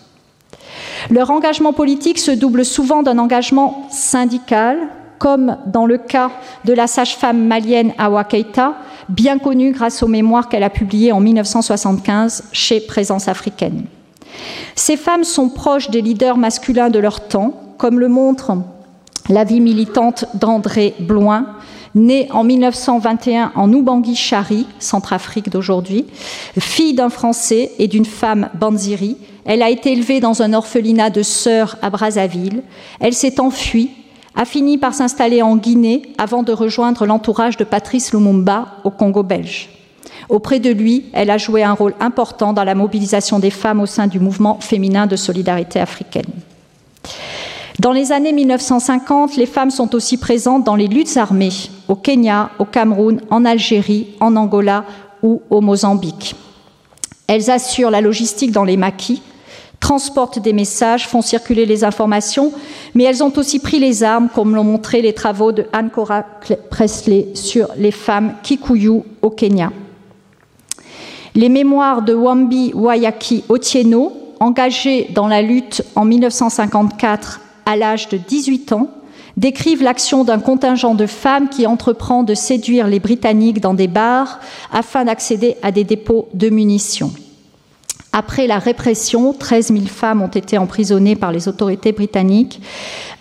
Leur 1.10 1.30
engagement 1.30 1.72
politique 1.72 2.18
se 2.18 2.30
double 2.30 2.64
souvent 2.64 3.02
d'un 3.02 3.18
engagement 3.18 3.86
syndical, 3.90 4.78
comme 5.18 5.56
dans 5.66 5.86
le 5.86 5.98
cas 5.98 6.30
de 6.64 6.72
la 6.72 6.86
sage-femme 6.86 7.46
malienne 7.46 7.92
Awa 7.98 8.24
Keita, 8.24 8.74
bien 9.08 9.38
connue 9.38 9.72
grâce 9.72 10.02
aux 10.02 10.08
mémoires 10.08 10.48
qu'elle 10.48 10.62
a 10.62 10.70
publiées 10.70 11.12
en 11.12 11.20
1975 11.20 12.44
chez 12.52 12.80
Présence 12.80 13.28
africaine. 13.28 13.84
Ces 14.74 14.96
femmes 14.96 15.24
sont 15.24 15.48
proches 15.48 15.90
des 15.90 16.02
leaders 16.02 16.36
masculins 16.36 16.90
de 16.90 16.98
leur 16.98 17.26
temps, 17.28 17.74
comme 17.78 17.98
le 17.98 18.08
montre 18.08 18.52
la 19.28 19.44
vie 19.44 19.60
militante 19.60 20.26
d'André 20.34 20.94
Bloin, 21.00 21.46
née 21.94 22.28
en 22.30 22.44
1921 22.44 23.52
en 23.54 23.72
Ubangui-Chari, 23.72 24.66
Centrafrique 24.78 25.50
d'aujourd'hui, 25.50 26.06
fille 26.58 26.94
d'un 26.94 27.08
Français 27.08 27.72
et 27.78 27.88
d'une 27.88 28.04
femme 28.04 28.50
banziri. 28.54 29.16
Elle 29.44 29.62
a 29.62 29.70
été 29.70 29.92
élevée 29.92 30.20
dans 30.20 30.42
un 30.42 30.52
orphelinat 30.52 31.10
de 31.10 31.22
sœurs 31.22 31.76
à 31.82 31.90
Brazzaville. 31.90 32.62
Elle 33.00 33.14
s'est 33.14 33.40
enfuie, 33.40 33.90
a 34.34 34.44
fini 34.44 34.76
par 34.76 34.94
s'installer 34.94 35.40
en 35.40 35.56
Guinée 35.56 36.02
avant 36.18 36.42
de 36.42 36.52
rejoindre 36.52 37.06
l'entourage 37.06 37.56
de 37.56 37.64
Patrice 37.64 38.12
Lumumba 38.12 38.66
au 38.84 38.90
Congo 38.90 39.22
belge. 39.22 39.70
Auprès 40.28 40.60
de 40.60 40.70
lui, 40.70 41.04
elle 41.12 41.30
a 41.30 41.38
joué 41.38 41.62
un 41.62 41.72
rôle 41.72 41.94
important 42.00 42.52
dans 42.52 42.64
la 42.64 42.74
mobilisation 42.74 43.38
des 43.38 43.50
femmes 43.50 43.80
au 43.80 43.86
sein 43.86 44.06
du 44.06 44.18
mouvement 44.18 44.58
féminin 44.60 45.06
de 45.06 45.16
solidarité 45.16 45.78
africaine. 45.78 46.26
Dans 47.78 47.92
les 47.92 48.10
années 48.10 48.32
1950, 48.32 49.36
les 49.36 49.44
femmes 49.44 49.70
sont 49.70 49.94
aussi 49.94 50.16
présentes 50.16 50.64
dans 50.64 50.76
les 50.76 50.86
luttes 50.86 51.18
armées 51.18 51.52
au 51.88 51.94
Kenya, 51.94 52.50
au 52.58 52.64
Cameroun, 52.64 53.20
en 53.30 53.44
Algérie, 53.44 54.08
en 54.20 54.34
Angola 54.34 54.84
ou 55.22 55.42
au 55.50 55.60
Mozambique. 55.60 56.34
Elles 57.26 57.50
assurent 57.50 57.90
la 57.90 58.00
logistique 58.00 58.50
dans 58.50 58.64
les 58.64 58.78
maquis, 58.78 59.20
transportent 59.78 60.38
des 60.38 60.54
messages, 60.54 61.06
font 61.06 61.20
circuler 61.20 61.66
les 61.66 61.84
informations, 61.84 62.50
mais 62.94 63.04
elles 63.04 63.22
ont 63.22 63.32
aussi 63.36 63.58
pris 63.58 63.78
les 63.78 64.02
armes, 64.02 64.30
comme 64.34 64.54
l'ont 64.54 64.64
montré 64.64 65.02
les 65.02 65.12
travaux 65.12 65.52
de 65.52 65.66
Anne 65.74 65.90
Cora 65.90 66.24
Presley 66.70 67.28
sur 67.34 67.68
les 67.76 67.90
femmes 67.90 68.36
Kikuyu 68.42 69.02
au 69.20 69.30
Kenya. 69.30 69.70
Les 71.34 71.50
mémoires 71.50 72.00
de 72.00 72.14
Wambi 72.14 72.72
Wayaki 72.72 73.44
Otieno, 73.50 74.14
engagée 74.40 75.10
dans 75.14 75.28
la 75.28 75.42
lutte 75.42 75.84
en 75.94 76.06
1954 76.06 77.40
à 77.66 77.76
l'âge 77.76 78.08
de 78.08 78.16
18 78.16 78.72
ans, 78.72 78.88
décrivent 79.36 79.82
l'action 79.82 80.24
d'un 80.24 80.38
contingent 80.38 80.94
de 80.94 81.06
femmes 81.06 81.48
qui 81.48 81.66
entreprend 81.66 82.22
de 82.22 82.34
séduire 82.34 82.86
les 82.86 83.00
Britanniques 83.00 83.60
dans 83.60 83.74
des 83.74 83.88
bars 83.88 84.40
afin 84.72 85.04
d'accéder 85.04 85.56
à 85.62 85.72
des 85.72 85.84
dépôts 85.84 86.28
de 86.32 86.48
munitions. 86.48 87.12
Après 88.18 88.46
la 88.46 88.58
répression, 88.58 89.34
13 89.34 89.74
000 89.74 89.80
femmes 89.84 90.22
ont 90.22 90.28
été 90.28 90.56
emprisonnées 90.56 91.16
par 91.16 91.32
les 91.32 91.48
autorités 91.48 91.92
britanniques. 91.92 92.62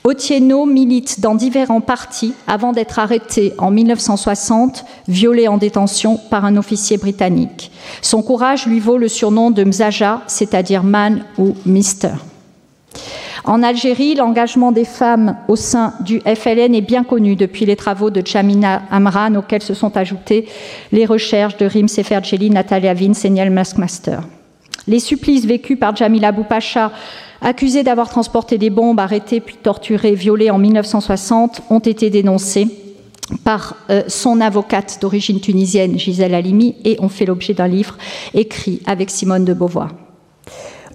Otieno 0.05 0.65
milite 0.65 1.19
dans 1.19 1.35
différents 1.35 1.81
partis 1.81 2.33
avant 2.47 2.71
d'être 2.71 2.97
arrêté 2.97 3.53
en 3.57 3.71
1960, 3.71 4.85
violé 5.09 5.49
en 5.49 5.57
détention 5.57 6.17
par 6.29 6.45
un 6.45 6.55
officier 6.55 6.95
britannique. 6.95 7.71
Son 8.01 8.21
courage 8.21 8.67
lui 8.67 8.79
vaut 8.79 8.97
le 8.97 9.09
surnom 9.09 9.51
de 9.51 9.65
Mzaja, 9.65 10.21
c'est-à-dire 10.27 10.83
man 10.83 11.25
ou 11.37 11.55
mister. 11.65 12.13
En 13.47 13.61
Algérie, 13.61 14.15
l'engagement 14.15 14.71
des 14.71 14.85
femmes 14.85 15.37
au 15.47 15.55
sein 15.55 15.93
du 15.99 16.19
FLN 16.21 16.73
est 16.73 16.81
bien 16.81 17.03
connu 17.03 17.35
depuis 17.35 17.65
les 17.65 17.75
travaux 17.75 18.09
de 18.09 18.25
Jamina 18.25 18.81
Amran, 18.89 19.35
auxquels 19.35 19.61
se 19.61 19.75
sont 19.75 19.95
ajoutées 19.97 20.47
les 20.91 21.05
recherches 21.05 21.55
de 21.57 21.67
Rim 21.67 21.87
Sefergeli, 21.87 22.49
Natalia 22.49 22.95
Vin, 22.95 23.13
Seniel 23.13 23.51
Maskmaster. 23.51 24.21
Les 24.87 24.99
supplices 24.99 25.45
vécus 25.45 25.77
par 25.77 25.95
Jamila 25.95 26.31
Boupacha, 26.31 26.91
accusée 27.39 27.83
d'avoir 27.83 28.09
transporté 28.09 28.57
des 28.57 28.71
bombes, 28.71 28.99
arrêtée 28.99 29.39
puis 29.41 29.57
torturée, 29.61 30.15
violée 30.15 30.49
en 30.49 30.57
1960, 30.57 31.61
ont 31.69 31.79
été 31.79 32.09
dénoncés 32.09 32.67
par 33.43 33.75
euh, 33.91 34.03
son 34.07 34.41
avocate 34.41 34.97
d'origine 35.01 35.39
tunisienne, 35.39 35.99
Gisèle 35.99 36.33
Halimi, 36.33 36.75
et 36.83 36.97
ont 36.99 37.09
fait 37.09 37.25
l'objet 37.25 37.53
d'un 37.53 37.67
livre 37.67 37.95
écrit 38.33 38.81
avec 38.87 39.11
Simone 39.11 39.45
de 39.45 39.53
Beauvoir. 39.53 39.89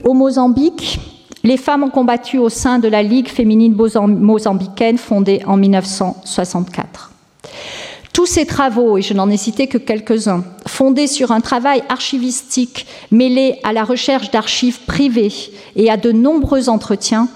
Au 0.05 0.15
Mozambique, 0.15 0.99
les 1.43 1.57
femmes 1.57 1.85
ont 1.85 1.91
combattu 1.91 2.39
au 2.39 2.49
sein 2.49 2.79
de 2.79 2.89
la 2.89 3.03
Ligue 3.03 3.29
féminine 3.29 3.75
mozambicaine 3.75 4.99
fondée 4.99 5.43
en 5.47 5.57
1964. 5.57 7.11
Tous 8.13 8.27
ces 8.27 8.45
travaux, 8.45 8.99
et 8.99 9.03
je 9.03 9.15
n'en 9.15 9.31
ai 9.31 9.37
cité 9.37 9.67
que 9.67 9.79
quelques-uns, 9.79 10.45
fondés 10.67 11.07
sur 11.07 11.31
un 11.31 11.41
travail 11.41 11.83
archivistique 11.89 12.87
mêlé 13.11 13.59
à 13.63 13.73
la 13.73 13.85
recherche 13.85 14.31
d'archives 14.31 14.81
privées 14.81 15.33
et 15.77 15.91
à 15.91 15.97
de 15.97 16.13
nombreux 16.13 16.69
entretiens, 16.69 17.29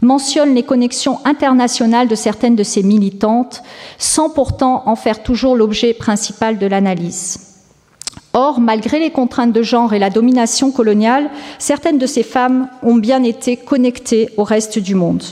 mentionnent 0.00 0.54
les 0.54 0.64
connexions 0.64 1.20
internationales 1.24 2.08
de 2.08 2.14
certaines 2.14 2.56
de 2.56 2.64
ces 2.64 2.82
militantes, 2.82 3.62
sans 3.98 4.30
pourtant 4.30 4.82
en 4.86 4.96
faire 4.96 5.22
toujours 5.22 5.54
l'objet 5.54 5.94
principal 5.94 6.58
de 6.58 6.66
l'analyse. 6.66 7.51
Or, 8.34 8.60
malgré 8.60 8.98
les 8.98 9.10
contraintes 9.10 9.52
de 9.52 9.62
genre 9.62 9.92
et 9.92 9.98
la 9.98 10.10
domination 10.10 10.70
coloniale, 10.70 11.30
certaines 11.58 11.98
de 11.98 12.06
ces 12.06 12.22
femmes 12.22 12.68
ont 12.82 12.94
bien 12.94 13.22
été 13.22 13.56
connectées 13.56 14.30
au 14.36 14.44
reste 14.44 14.78
du 14.78 14.94
monde. 14.94 15.22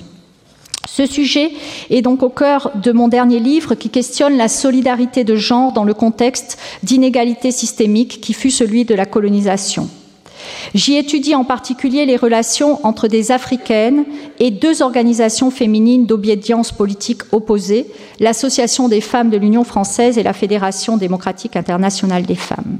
Ce 0.87 1.07
sujet 1.07 1.53
est 1.89 2.03
donc 2.03 2.23
au 2.23 2.29
cœur 2.29 2.73
de 2.75 2.93
mon 2.93 3.09
dernier 3.09 3.39
livre 3.39 3.75
qui 3.75 3.91
questionne 3.91 4.37
la 4.37 4.49
solidarité 4.49 5.25
de 5.25 5.37
genre 5.37 5.73
dans 5.73 5.85
le 5.85 5.95
contexte 5.95 6.59
d'inégalité 6.83 7.53
systémique 7.53 8.21
qui 8.21 8.35
fut 8.35 8.51
celui 8.51 8.85
de 8.85 8.95
la 8.95 9.07
colonisation. 9.07 9.89
J'y 10.75 10.97
étudie 10.97 11.35
en 11.35 11.45
particulier 11.45 12.07
les 12.07 12.17
relations 12.17 12.85
entre 12.87 13.09
des 13.09 13.33
Africaines 13.33 14.05
et 14.39 14.51
deux 14.51 14.83
organisations 14.83 15.51
féminines 15.51 16.07
d'obédience 16.07 16.73
politique 16.73 17.23
opposées, 17.33 17.87
l'Association 18.21 18.89
des 18.89 19.01
femmes 19.01 19.31
de 19.31 19.37
l'Union 19.37 19.65
française 19.65 20.19
et 20.19 20.23
la 20.23 20.33
Fédération 20.33 20.97
démocratique 20.97 21.57
internationale 21.57 22.25
des 22.25 22.35
femmes. 22.35 22.79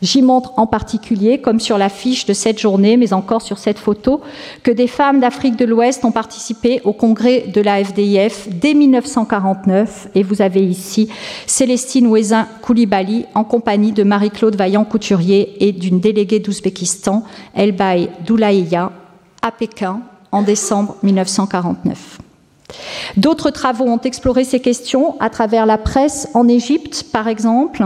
J'y 0.00 0.22
montre 0.22 0.52
en 0.56 0.66
particulier, 0.66 1.40
comme 1.40 1.58
sur 1.58 1.76
l'affiche 1.76 2.24
de 2.24 2.32
cette 2.32 2.60
journée, 2.60 2.96
mais 2.96 3.12
encore 3.12 3.42
sur 3.42 3.58
cette 3.58 3.78
photo, 3.78 4.20
que 4.62 4.70
des 4.70 4.86
femmes 4.86 5.18
d'Afrique 5.18 5.56
de 5.56 5.64
l'Ouest 5.64 6.04
ont 6.04 6.12
participé 6.12 6.80
au 6.84 6.92
congrès 6.92 7.46
de 7.52 7.60
la 7.60 7.82
FDIF 7.82 8.48
dès 8.48 8.74
1949. 8.74 10.08
Et 10.14 10.22
vous 10.22 10.40
avez 10.40 10.64
ici 10.64 11.08
Célestine 11.46 12.06
Ouezin 12.06 12.46
Koulibaly 12.62 13.26
en 13.34 13.42
compagnie 13.42 13.92
de 13.92 14.04
Marie-Claude 14.04 14.54
Vaillant-Couturier 14.54 15.66
et 15.66 15.72
d'une 15.72 15.98
déléguée 15.98 16.38
d'Ouzbékistan, 16.38 17.24
Elbaï 17.56 18.10
Doulaïa, 18.24 18.92
à 19.42 19.50
Pékin 19.50 20.00
en 20.30 20.42
décembre 20.42 20.96
1949. 21.02 22.18
D'autres 23.16 23.50
travaux 23.50 23.86
ont 23.86 24.00
exploré 24.00 24.44
ces 24.44 24.60
questions 24.60 25.16
à 25.20 25.30
travers 25.30 25.66
la 25.66 25.78
presse 25.78 26.28
en 26.34 26.46
Égypte, 26.46 27.06
par 27.12 27.26
exemple, 27.26 27.84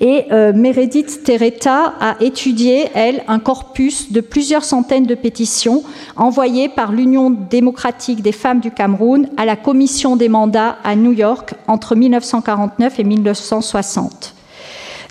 et 0.00 0.26
euh, 0.32 0.52
Meredith 0.52 1.24
Tereta 1.24 1.94
a 2.00 2.16
étudié, 2.20 2.88
elle, 2.94 3.22
un 3.28 3.38
corpus 3.38 4.12
de 4.12 4.20
plusieurs 4.20 4.64
centaines 4.64 5.06
de 5.06 5.14
pétitions 5.14 5.82
envoyées 6.16 6.68
par 6.68 6.92
l'Union 6.92 7.30
démocratique 7.30 8.22
des 8.22 8.32
femmes 8.32 8.60
du 8.60 8.70
Cameroun 8.70 9.28
à 9.36 9.44
la 9.44 9.56
Commission 9.56 10.16
des 10.16 10.28
mandats 10.28 10.78
à 10.84 10.96
New 10.96 11.12
York 11.12 11.54
entre 11.66 11.94
1949 11.94 13.00
et 13.00 13.04
1960. 13.04 14.34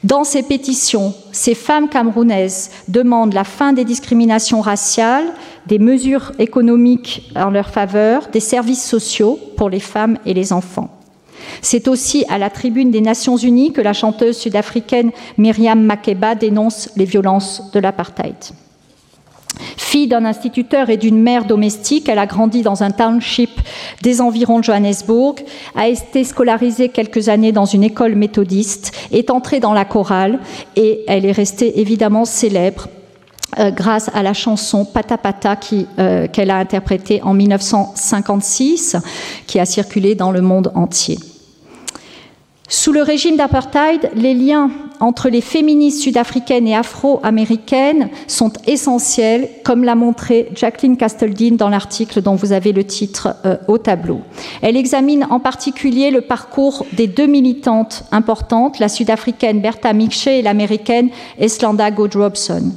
Dans 0.03 0.23
ces 0.23 0.43
pétitions, 0.43 1.13
ces 1.31 1.55
femmes 1.55 1.89
camerounaises 1.89 2.69
demandent 2.87 3.33
la 3.33 3.43
fin 3.43 3.73
des 3.73 3.83
discriminations 3.83 4.61
raciales, 4.61 5.33
des 5.65 5.79
mesures 5.79 6.31
économiques 6.37 7.31
en 7.35 7.49
leur 7.49 7.69
faveur, 7.69 8.27
des 8.31 8.39
services 8.39 8.85
sociaux 8.85 9.39
pour 9.57 9.69
les 9.69 9.79
femmes 9.79 10.19
et 10.25 10.35
les 10.35 10.53
enfants. 10.53 10.96
C'est 11.61 11.87
aussi 11.87 12.25
à 12.29 12.37
la 12.37 12.49
tribune 12.49 12.91
des 12.91 13.01
Nations 13.01 13.37
Unies 13.37 13.73
que 13.73 13.81
la 13.81 13.93
chanteuse 13.93 14.37
sud-africaine 14.37 15.11
Myriam 15.37 15.81
Makeba 15.81 16.35
dénonce 16.35 16.89
les 16.95 17.05
violences 17.05 17.71
de 17.73 17.79
l'apartheid. 17.79 18.35
Fille 19.77 20.07
d'un 20.07 20.25
instituteur 20.25 20.89
et 20.89 20.97
d'une 20.97 21.21
mère 21.21 21.45
domestique, 21.45 22.09
elle 22.09 22.19
a 22.19 22.25
grandi 22.25 22.61
dans 22.61 22.83
un 22.83 22.91
township 22.91 23.49
des 24.01 24.21
environs 24.21 24.59
de 24.59 24.63
Johannesburg, 24.63 25.35
a 25.75 25.87
été 25.87 26.23
scolarisée 26.23 26.89
quelques 26.89 27.29
années 27.29 27.51
dans 27.51 27.65
une 27.65 27.83
école 27.83 28.15
méthodiste, 28.15 28.91
est 29.11 29.29
entrée 29.29 29.59
dans 29.59 29.73
la 29.73 29.85
chorale 29.85 30.39
et 30.75 31.03
elle 31.07 31.25
est 31.25 31.31
restée 31.31 31.79
évidemment 31.79 32.25
célèbre 32.25 32.87
euh, 33.59 33.71
grâce 33.71 34.11
à 34.13 34.23
la 34.23 34.33
chanson 34.33 34.85
Pata 34.85 35.17
Pata 35.17 35.57
euh, 35.99 36.27
qu'elle 36.27 36.51
a 36.51 36.57
interprétée 36.57 37.21
en 37.23 37.33
1956, 37.33 38.97
qui 39.47 39.59
a 39.59 39.65
circulé 39.65 40.15
dans 40.15 40.31
le 40.31 40.41
monde 40.41 40.71
entier. 40.75 41.17
Sous 42.69 42.91
le 42.91 43.01
régime 43.01 43.37
d'apartheid, 43.37 44.11
les 44.13 44.33
liens 44.33 44.69
entre 44.99 45.29
les 45.29 45.39
féministes 45.39 46.01
sud-africaines 46.01 46.67
et 46.67 46.75
afro-américaines 46.75 48.09
sont 48.27 48.51
essentiels, 48.65 49.49
comme 49.63 49.85
l'a 49.85 49.95
montré 49.95 50.49
Jacqueline 50.53 50.97
Casteldine 50.97 51.55
dans 51.55 51.69
l'article 51.69 52.21
dont 52.21 52.35
vous 52.35 52.51
avez 52.51 52.73
le 52.73 52.83
titre 52.83 53.35
euh, 53.45 53.55
au 53.69 53.77
tableau. 53.77 54.19
Elle 54.61 54.75
examine 54.75 55.25
en 55.29 55.39
particulier 55.39 56.11
le 56.11 56.19
parcours 56.19 56.85
des 56.91 57.07
deux 57.07 57.27
militantes 57.27 58.03
importantes, 58.11 58.79
la 58.79 58.89
sud-africaine 58.89 59.61
Bertha 59.61 59.93
Mikshe 59.93 60.27
et 60.27 60.41
l'américaine 60.41 61.09
Eslanda 61.39 61.89
Godrobson. 61.89 62.73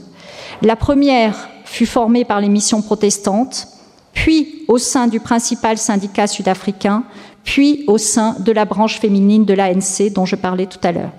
La 0.63 0.77
première 0.77 1.49
fut 1.65 1.87
formée 1.87 2.25
par 2.25 2.41
les 2.41 2.49
missions 2.49 2.83
protestantes, 2.83 3.67
puis 4.13 4.65
au 4.69 4.79
sein 4.79 5.07
du 5.07 5.19
principal 5.19 5.79
syndicat 5.79 6.27
sud-africain, 6.27 7.05
puis 7.45 7.85
au 7.87 7.99
sein 7.99 8.37
de 8.39 8.53
la 8.53 8.65
branche 8.65 8.99
féminine 8.99 9.45
de 9.45 9.55
l'ANC 9.55 10.13
dont 10.15 10.27
je 10.27 10.37
parlais 10.37 10.67
tout 10.67 10.79
à 10.83 10.93
l'heure. 10.93 11.11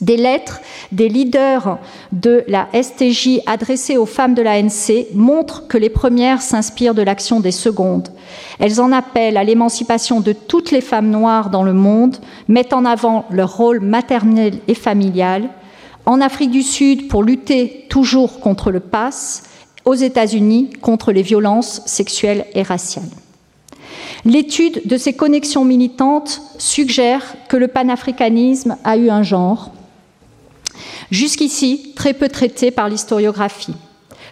Des 0.00 0.16
lettres 0.16 0.60
des 0.92 1.10
leaders 1.10 1.78
de 2.10 2.42
la 2.48 2.68
STJ 2.72 3.40
adressées 3.44 3.98
aux 3.98 4.06
femmes 4.06 4.32
de 4.32 4.40
l'ANC 4.40 5.06
montrent 5.14 5.68
que 5.68 5.76
les 5.76 5.90
premières 5.90 6.40
s'inspirent 6.40 6.94
de 6.94 7.02
l'action 7.02 7.38
des 7.38 7.50
secondes. 7.50 8.08
Elles 8.58 8.80
en 8.80 8.92
appellent 8.92 9.36
à 9.36 9.44
l'émancipation 9.44 10.20
de 10.20 10.32
toutes 10.32 10.70
les 10.70 10.80
femmes 10.80 11.10
noires 11.10 11.50
dans 11.50 11.64
le 11.64 11.74
monde, 11.74 12.16
mettent 12.48 12.72
en 12.72 12.86
avant 12.86 13.26
leur 13.30 13.56
rôle 13.56 13.80
maternel 13.80 14.54
et 14.68 14.74
familial. 14.74 15.50
En 16.06 16.22
Afrique 16.22 16.50
du 16.50 16.62
Sud, 16.62 17.08
pour 17.08 17.22
lutter 17.22 17.84
toujours 17.90 18.40
contre 18.40 18.70
le 18.70 18.80
pass, 18.80 19.42
aux 19.84 19.94
États-Unis, 19.94 20.70
contre 20.80 21.12
les 21.12 21.22
violences 21.22 21.82
sexuelles 21.84 22.46
et 22.54 22.62
raciales. 22.62 23.04
L'étude 24.24 24.82
de 24.84 24.96
ces 24.96 25.14
connexions 25.14 25.64
militantes 25.64 26.42
suggère 26.58 27.34
que 27.48 27.56
le 27.56 27.68
panafricanisme 27.68 28.76
a 28.84 28.96
eu 28.96 29.08
un 29.10 29.22
genre, 29.22 29.72
jusqu'ici 31.10 31.92
très 31.96 32.12
peu 32.12 32.28
traité 32.28 32.70
par 32.70 32.88
l'historiographie. 32.88 33.74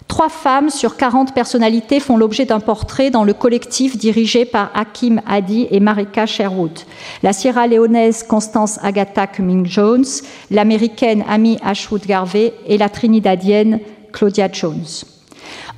Trois 0.07 0.31
femmes 0.31 0.71
sur 0.71 0.97
40 0.97 1.35
personnalités 1.35 2.01
font 2.01 2.17
l'objet 2.17 2.47
d'un 2.47 2.61
portrait 2.61 3.11
dans 3.11 3.25
le 3.25 3.35
collectif 3.35 3.97
dirigé 3.97 4.47
par 4.47 4.71
Hakim 4.75 5.21
Hadi 5.27 5.69
et 5.71 5.81
Marika 5.81 6.25
Sherwood. 6.25 6.81
La 7.23 7.35
Sierra-Léonaise 7.35 8.23
Constance 8.23 8.79
Agatha 8.83 9.27
Cumming-Jones, 9.27 10.07
l'américaine 10.51 11.25
Amy 11.29 11.59
Ashwood 11.63 12.07
Garvey 12.07 12.55
et 12.67 12.79
la 12.79 12.89
trinidadienne 12.89 13.81
Claudia 14.13 14.51
Jones. 14.51 14.87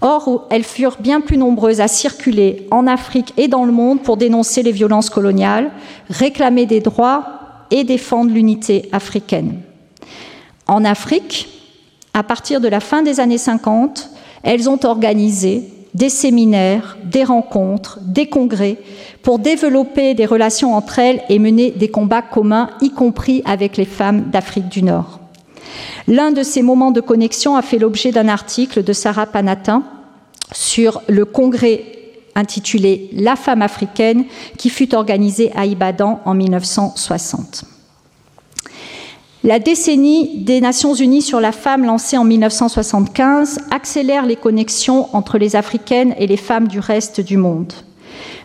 Or, 0.03 0.47
elles 0.51 0.65
furent 0.65 0.97
bien 0.99 1.21
plus 1.21 1.37
nombreuses 1.37 1.81
à 1.81 1.89
circuler 1.89 2.67
en 2.71 2.87
Afrique 2.87 3.35
et 3.37 3.49
dans 3.49 3.65
le 3.65 3.73
monde 3.73 4.03
pour 4.03 4.17
dénoncer 4.17 4.63
les 4.63 4.73
violences 4.73 5.11
coloniales, 5.11 5.71
réclamer 6.09 6.65
des 6.67 6.81
droits 6.81 7.25
et 7.71 7.85
défendre 7.85 8.33
l'unité 8.33 8.89
africaine. 8.93 9.61
En 10.67 10.85
Afrique, 10.85 11.49
à 12.15 12.23
partir 12.23 12.61
de 12.61 12.69
la 12.69 12.81
fin 12.81 13.03
des 13.03 13.21
années 13.21 13.39
50, 13.39 14.11
elles 14.43 14.71
ont 14.71 14.81
organisé 14.85 15.69
des 15.95 16.09
séminaires, 16.09 16.97
des 17.05 17.25
rencontres, 17.25 17.99
des 18.03 18.27
congrès 18.27 18.79
pour 19.23 19.39
développer 19.39 20.15
des 20.15 20.27
relations 20.27 20.75
entre 20.75 20.99
elles 20.99 21.23
et 21.29 21.39
mener 21.39 21.73
des 21.73 21.91
combats 21.91 22.23
communs, 22.23 22.71
y 22.81 22.91
compris 22.91 23.43
avec 23.45 23.77
les 23.77 23.85
femmes 23.85 24.31
d'Afrique 24.31 24.69
du 24.69 24.83
Nord. 24.83 25.20
L'un 26.09 26.33
de 26.33 26.43
ces 26.43 26.63
moments 26.63 26.91
de 26.91 27.01
connexion 27.01 27.57
a 27.57 27.63
fait 27.63 27.79
l'objet 27.79 28.13
d'un 28.13 28.29
article 28.29 28.83
de 28.83 28.93
Sarah 28.93 29.27
Panatin 29.27 29.83
sur 30.53 31.03
le 31.09 31.25
congrès 31.25 31.85
intitulé 32.35 33.11
La 33.13 33.37
femme 33.37 33.63
africaine 33.63 34.25
qui 34.57 34.71
fut 34.71 34.95
organisé 34.95 35.53
à 35.55 35.67
Ibadan 35.67 36.21
en 36.25 36.35
1960. 36.35 37.65
La 39.43 39.59
décennie 39.59 40.43
des 40.45 40.61
Nations 40.61 40.95
Unies 40.95 41.23
sur 41.23 41.41
la 41.41 41.53
femme 41.53 41.85
lancée 41.85 42.19
en 42.19 42.25
1975 42.25 43.61
accélère 43.71 44.27
les 44.27 44.37
connexions 44.37 45.09
entre 45.17 45.39
les 45.39 45.57
Africaines 45.57 46.15
et 46.19 46.27
les 46.27 46.37
femmes 46.37 46.69
du 46.69 46.79
reste 46.79 47.23
du 47.23 47.39
monde. 47.39 47.73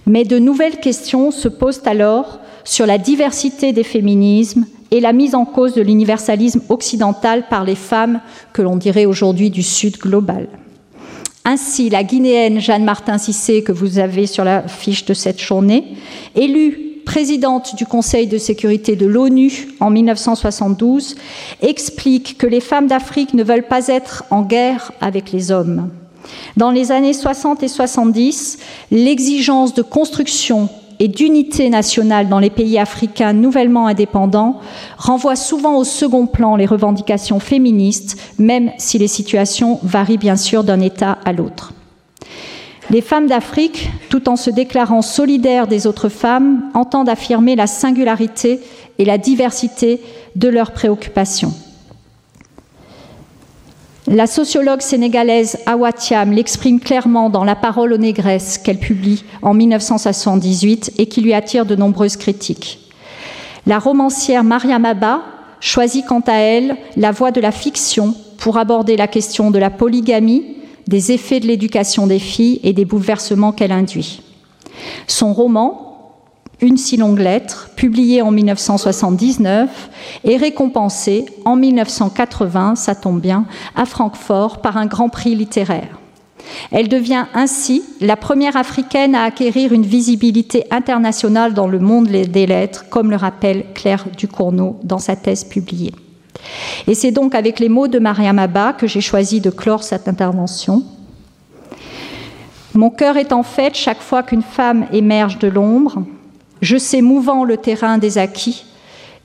Mais 0.05 0.23
de 0.23 0.39
nouvelles 0.39 0.79
questions 0.79 1.31
se 1.31 1.49
posent 1.49 1.81
alors 1.85 2.39
sur 2.63 2.85
la 2.85 2.97
diversité 2.97 3.73
des 3.73 3.83
féminismes, 3.83 4.65
et 4.95 5.01
la 5.01 5.11
mise 5.11 5.35
en 5.35 5.43
cause 5.43 5.73
de 5.73 5.81
l'universalisme 5.81 6.61
occidental 6.69 7.49
par 7.49 7.65
les 7.65 7.75
femmes 7.75 8.21
que 8.53 8.61
l'on 8.61 8.77
dirait 8.77 9.03
aujourd'hui 9.03 9.49
du 9.49 9.61
Sud 9.61 9.97
global. 9.97 10.47
Ainsi, 11.43 11.89
la 11.89 12.05
Guinéenne 12.05 12.61
Jeanne 12.61 12.85
Martin 12.85 13.17
Cissé, 13.17 13.61
que 13.61 13.73
vous 13.73 13.99
avez 13.99 14.25
sur 14.25 14.45
la 14.45 14.65
fiche 14.69 15.03
de 15.03 15.13
cette 15.13 15.41
journée, 15.41 15.97
élue 16.33 17.01
présidente 17.05 17.75
du 17.75 17.85
Conseil 17.85 18.27
de 18.27 18.37
sécurité 18.37 18.95
de 18.95 19.05
l'ONU 19.05 19.67
en 19.81 19.89
1972, 19.89 21.17
explique 21.61 22.37
que 22.37 22.47
les 22.47 22.61
femmes 22.61 22.87
d'Afrique 22.87 23.33
ne 23.33 23.43
veulent 23.43 23.67
pas 23.67 23.89
être 23.89 24.23
en 24.31 24.43
guerre 24.43 24.93
avec 25.01 25.33
les 25.33 25.51
hommes. 25.51 25.89
Dans 26.55 26.71
les 26.71 26.93
années 26.93 27.11
60 27.11 27.63
et 27.63 27.67
70, 27.67 28.59
l'exigence 28.91 29.73
de 29.73 29.81
construction 29.81 30.69
et 30.99 31.07
d'unité 31.07 31.69
nationale 31.69 32.29
dans 32.29 32.39
les 32.39 32.49
pays 32.49 32.79
africains 32.79 33.33
nouvellement 33.33 33.87
indépendants 33.87 34.59
renvoie 34.97 35.35
souvent 35.35 35.77
au 35.77 35.83
second 35.83 36.27
plan 36.27 36.55
les 36.55 36.65
revendications 36.65 37.39
féministes, 37.39 38.17
même 38.39 38.71
si 38.77 38.97
les 38.97 39.07
situations 39.07 39.79
varient 39.83 40.17
bien 40.17 40.35
sûr 40.35 40.63
d'un 40.63 40.79
État 40.79 41.17
à 41.25 41.33
l'autre. 41.33 41.73
Les 42.91 43.01
femmes 43.01 43.27
d'Afrique, 43.27 43.89
tout 44.09 44.29
en 44.29 44.35
se 44.35 44.51
déclarant 44.51 45.01
solidaires 45.01 45.67
des 45.67 45.87
autres 45.87 46.09
femmes, 46.09 46.69
entendent 46.75 47.09
affirmer 47.09 47.55
la 47.55 47.67
singularité 47.67 48.59
et 48.99 49.05
la 49.05 49.17
diversité 49.17 50.01
de 50.35 50.49
leurs 50.49 50.71
préoccupations. 50.71 51.53
La 54.07 54.27
sociologue 54.27 54.81
sénégalaise 54.81 55.57
Awa 55.65 55.89
l'exprime 56.27 56.79
clairement 56.79 57.31
dans 57.31 57.43
La 57.43 57.55
parole 57.55 57.91
aux 57.91 57.97
négresses 57.97 58.59
qu'elle 58.59 58.77
publie 58.77 59.23
en 59.41 59.55
1978 59.55 60.93
et 60.99 61.07
qui 61.07 61.21
lui 61.21 61.33
attire 61.33 61.65
de 61.65 61.75
nombreuses 61.75 62.15
critiques. 62.15 62.79
La 63.65 63.79
romancière 63.79 64.43
Mariam 64.43 64.85
Abba 64.85 65.21
choisit 65.59 66.05
quant 66.05 66.23
à 66.27 66.35
elle 66.35 66.77
la 66.97 67.11
voie 67.11 67.31
de 67.31 67.41
la 67.41 67.51
fiction 67.51 68.13
pour 68.37 68.59
aborder 68.59 68.95
la 68.95 69.07
question 69.07 69.49
de 69.49 69.57
la 69.57 69.71
polygamie, 69.71 70.57
des 70.85 71.11
effets 71.11 71.39
de 71.39 71.47
l'éducation 71.47 72.05
des 72.05 72.19
filles 72.19 72.59
et 72.61 72.73
des 72.73 72.85
bouleversements 72.85 73.53
qu'elle 73.53 73.71
induit. 73.71 74.21
Son 75.07 75.33
roman, 75.33 75.84
une 76.61 76.77
si 76.77 76.97
longue 76.97 77.19
lettre, 77.19 77.69
publiée 77.75 78.21
en 78.21 78.31
1979 78.31 79.89
et 80.23 80.37
récompensée 80.37 81.25
en 81.43 81.55
1980, 81.55 82.75
ça 82.75 82.95
tombe 82.95 83.19
bien, 83.19 83.45
à 83.75 83.85
Francfort 83.85 84.61
par 84.61 84.77
un 84.77 84.85
grand 84.85 85.09
prix 85.09 85.35
littéraire. 85.35 85.99
Elle 86.71 86.87
devient 86.87 87.25
ainsi 87.33 87.83
la 88.01 88.15
première 88.15 88.55
africaine 88.55 89.15
à 89.15 89.23
acquérir 89.23 89.73
une 89.73 89.85
visibilité 89.85 90.65
internationale 90.71 91.53
dans 91.53 91.67
le 91.67 91.79
monde 91.79 92.07
des 92.07 92.45
lettres, 92.45 92.85
comme 92.89 93.09
le 93.09 93.15
rappelle 93.15 93.65
Claire 93.73 94.05
Ducournau 94.15 94.79
dans 94.83 94.99
sa 94.99 95.15
thèse 95.15 95.43
publiée. 95.43 95.93
Et 96.87 96.93
c'est 96.93 97.11
donc 97.11 97.33
avec 97.33 97.59
les 97.59 97.69
mots 97.69 97.87
de 97.87 97.99
Mariam 97.99 98.39
Abba 98.39 98.73
que 98.73 98.87
j'ai 98.87 99.01
choisi 99.01 99.41
de 99.41 99.49
clore 99.49 99.83
cette 99.83 100.07
intervention. 100.07 100.83
Mon 102.73 102.89
cœur 102.89 103.17
est 103.17 103.31
en 103.31 103.43
fait 103.43 103.73
chaque 103.73 104.01
fois 104.01 104.21
qu'une 104.21 104.41
femme 104.41 104.85
émerge 104.91 105.39
de 105.39 105.47
l'ombre, 105.47 106.03
je 106.65 106.77
sais 106.77 107.01
mouvant 107.01 107.43
le 107.45 107.57
terrain 107.57 107.99
des 107.99 108.17
acquis, 108.17 108.65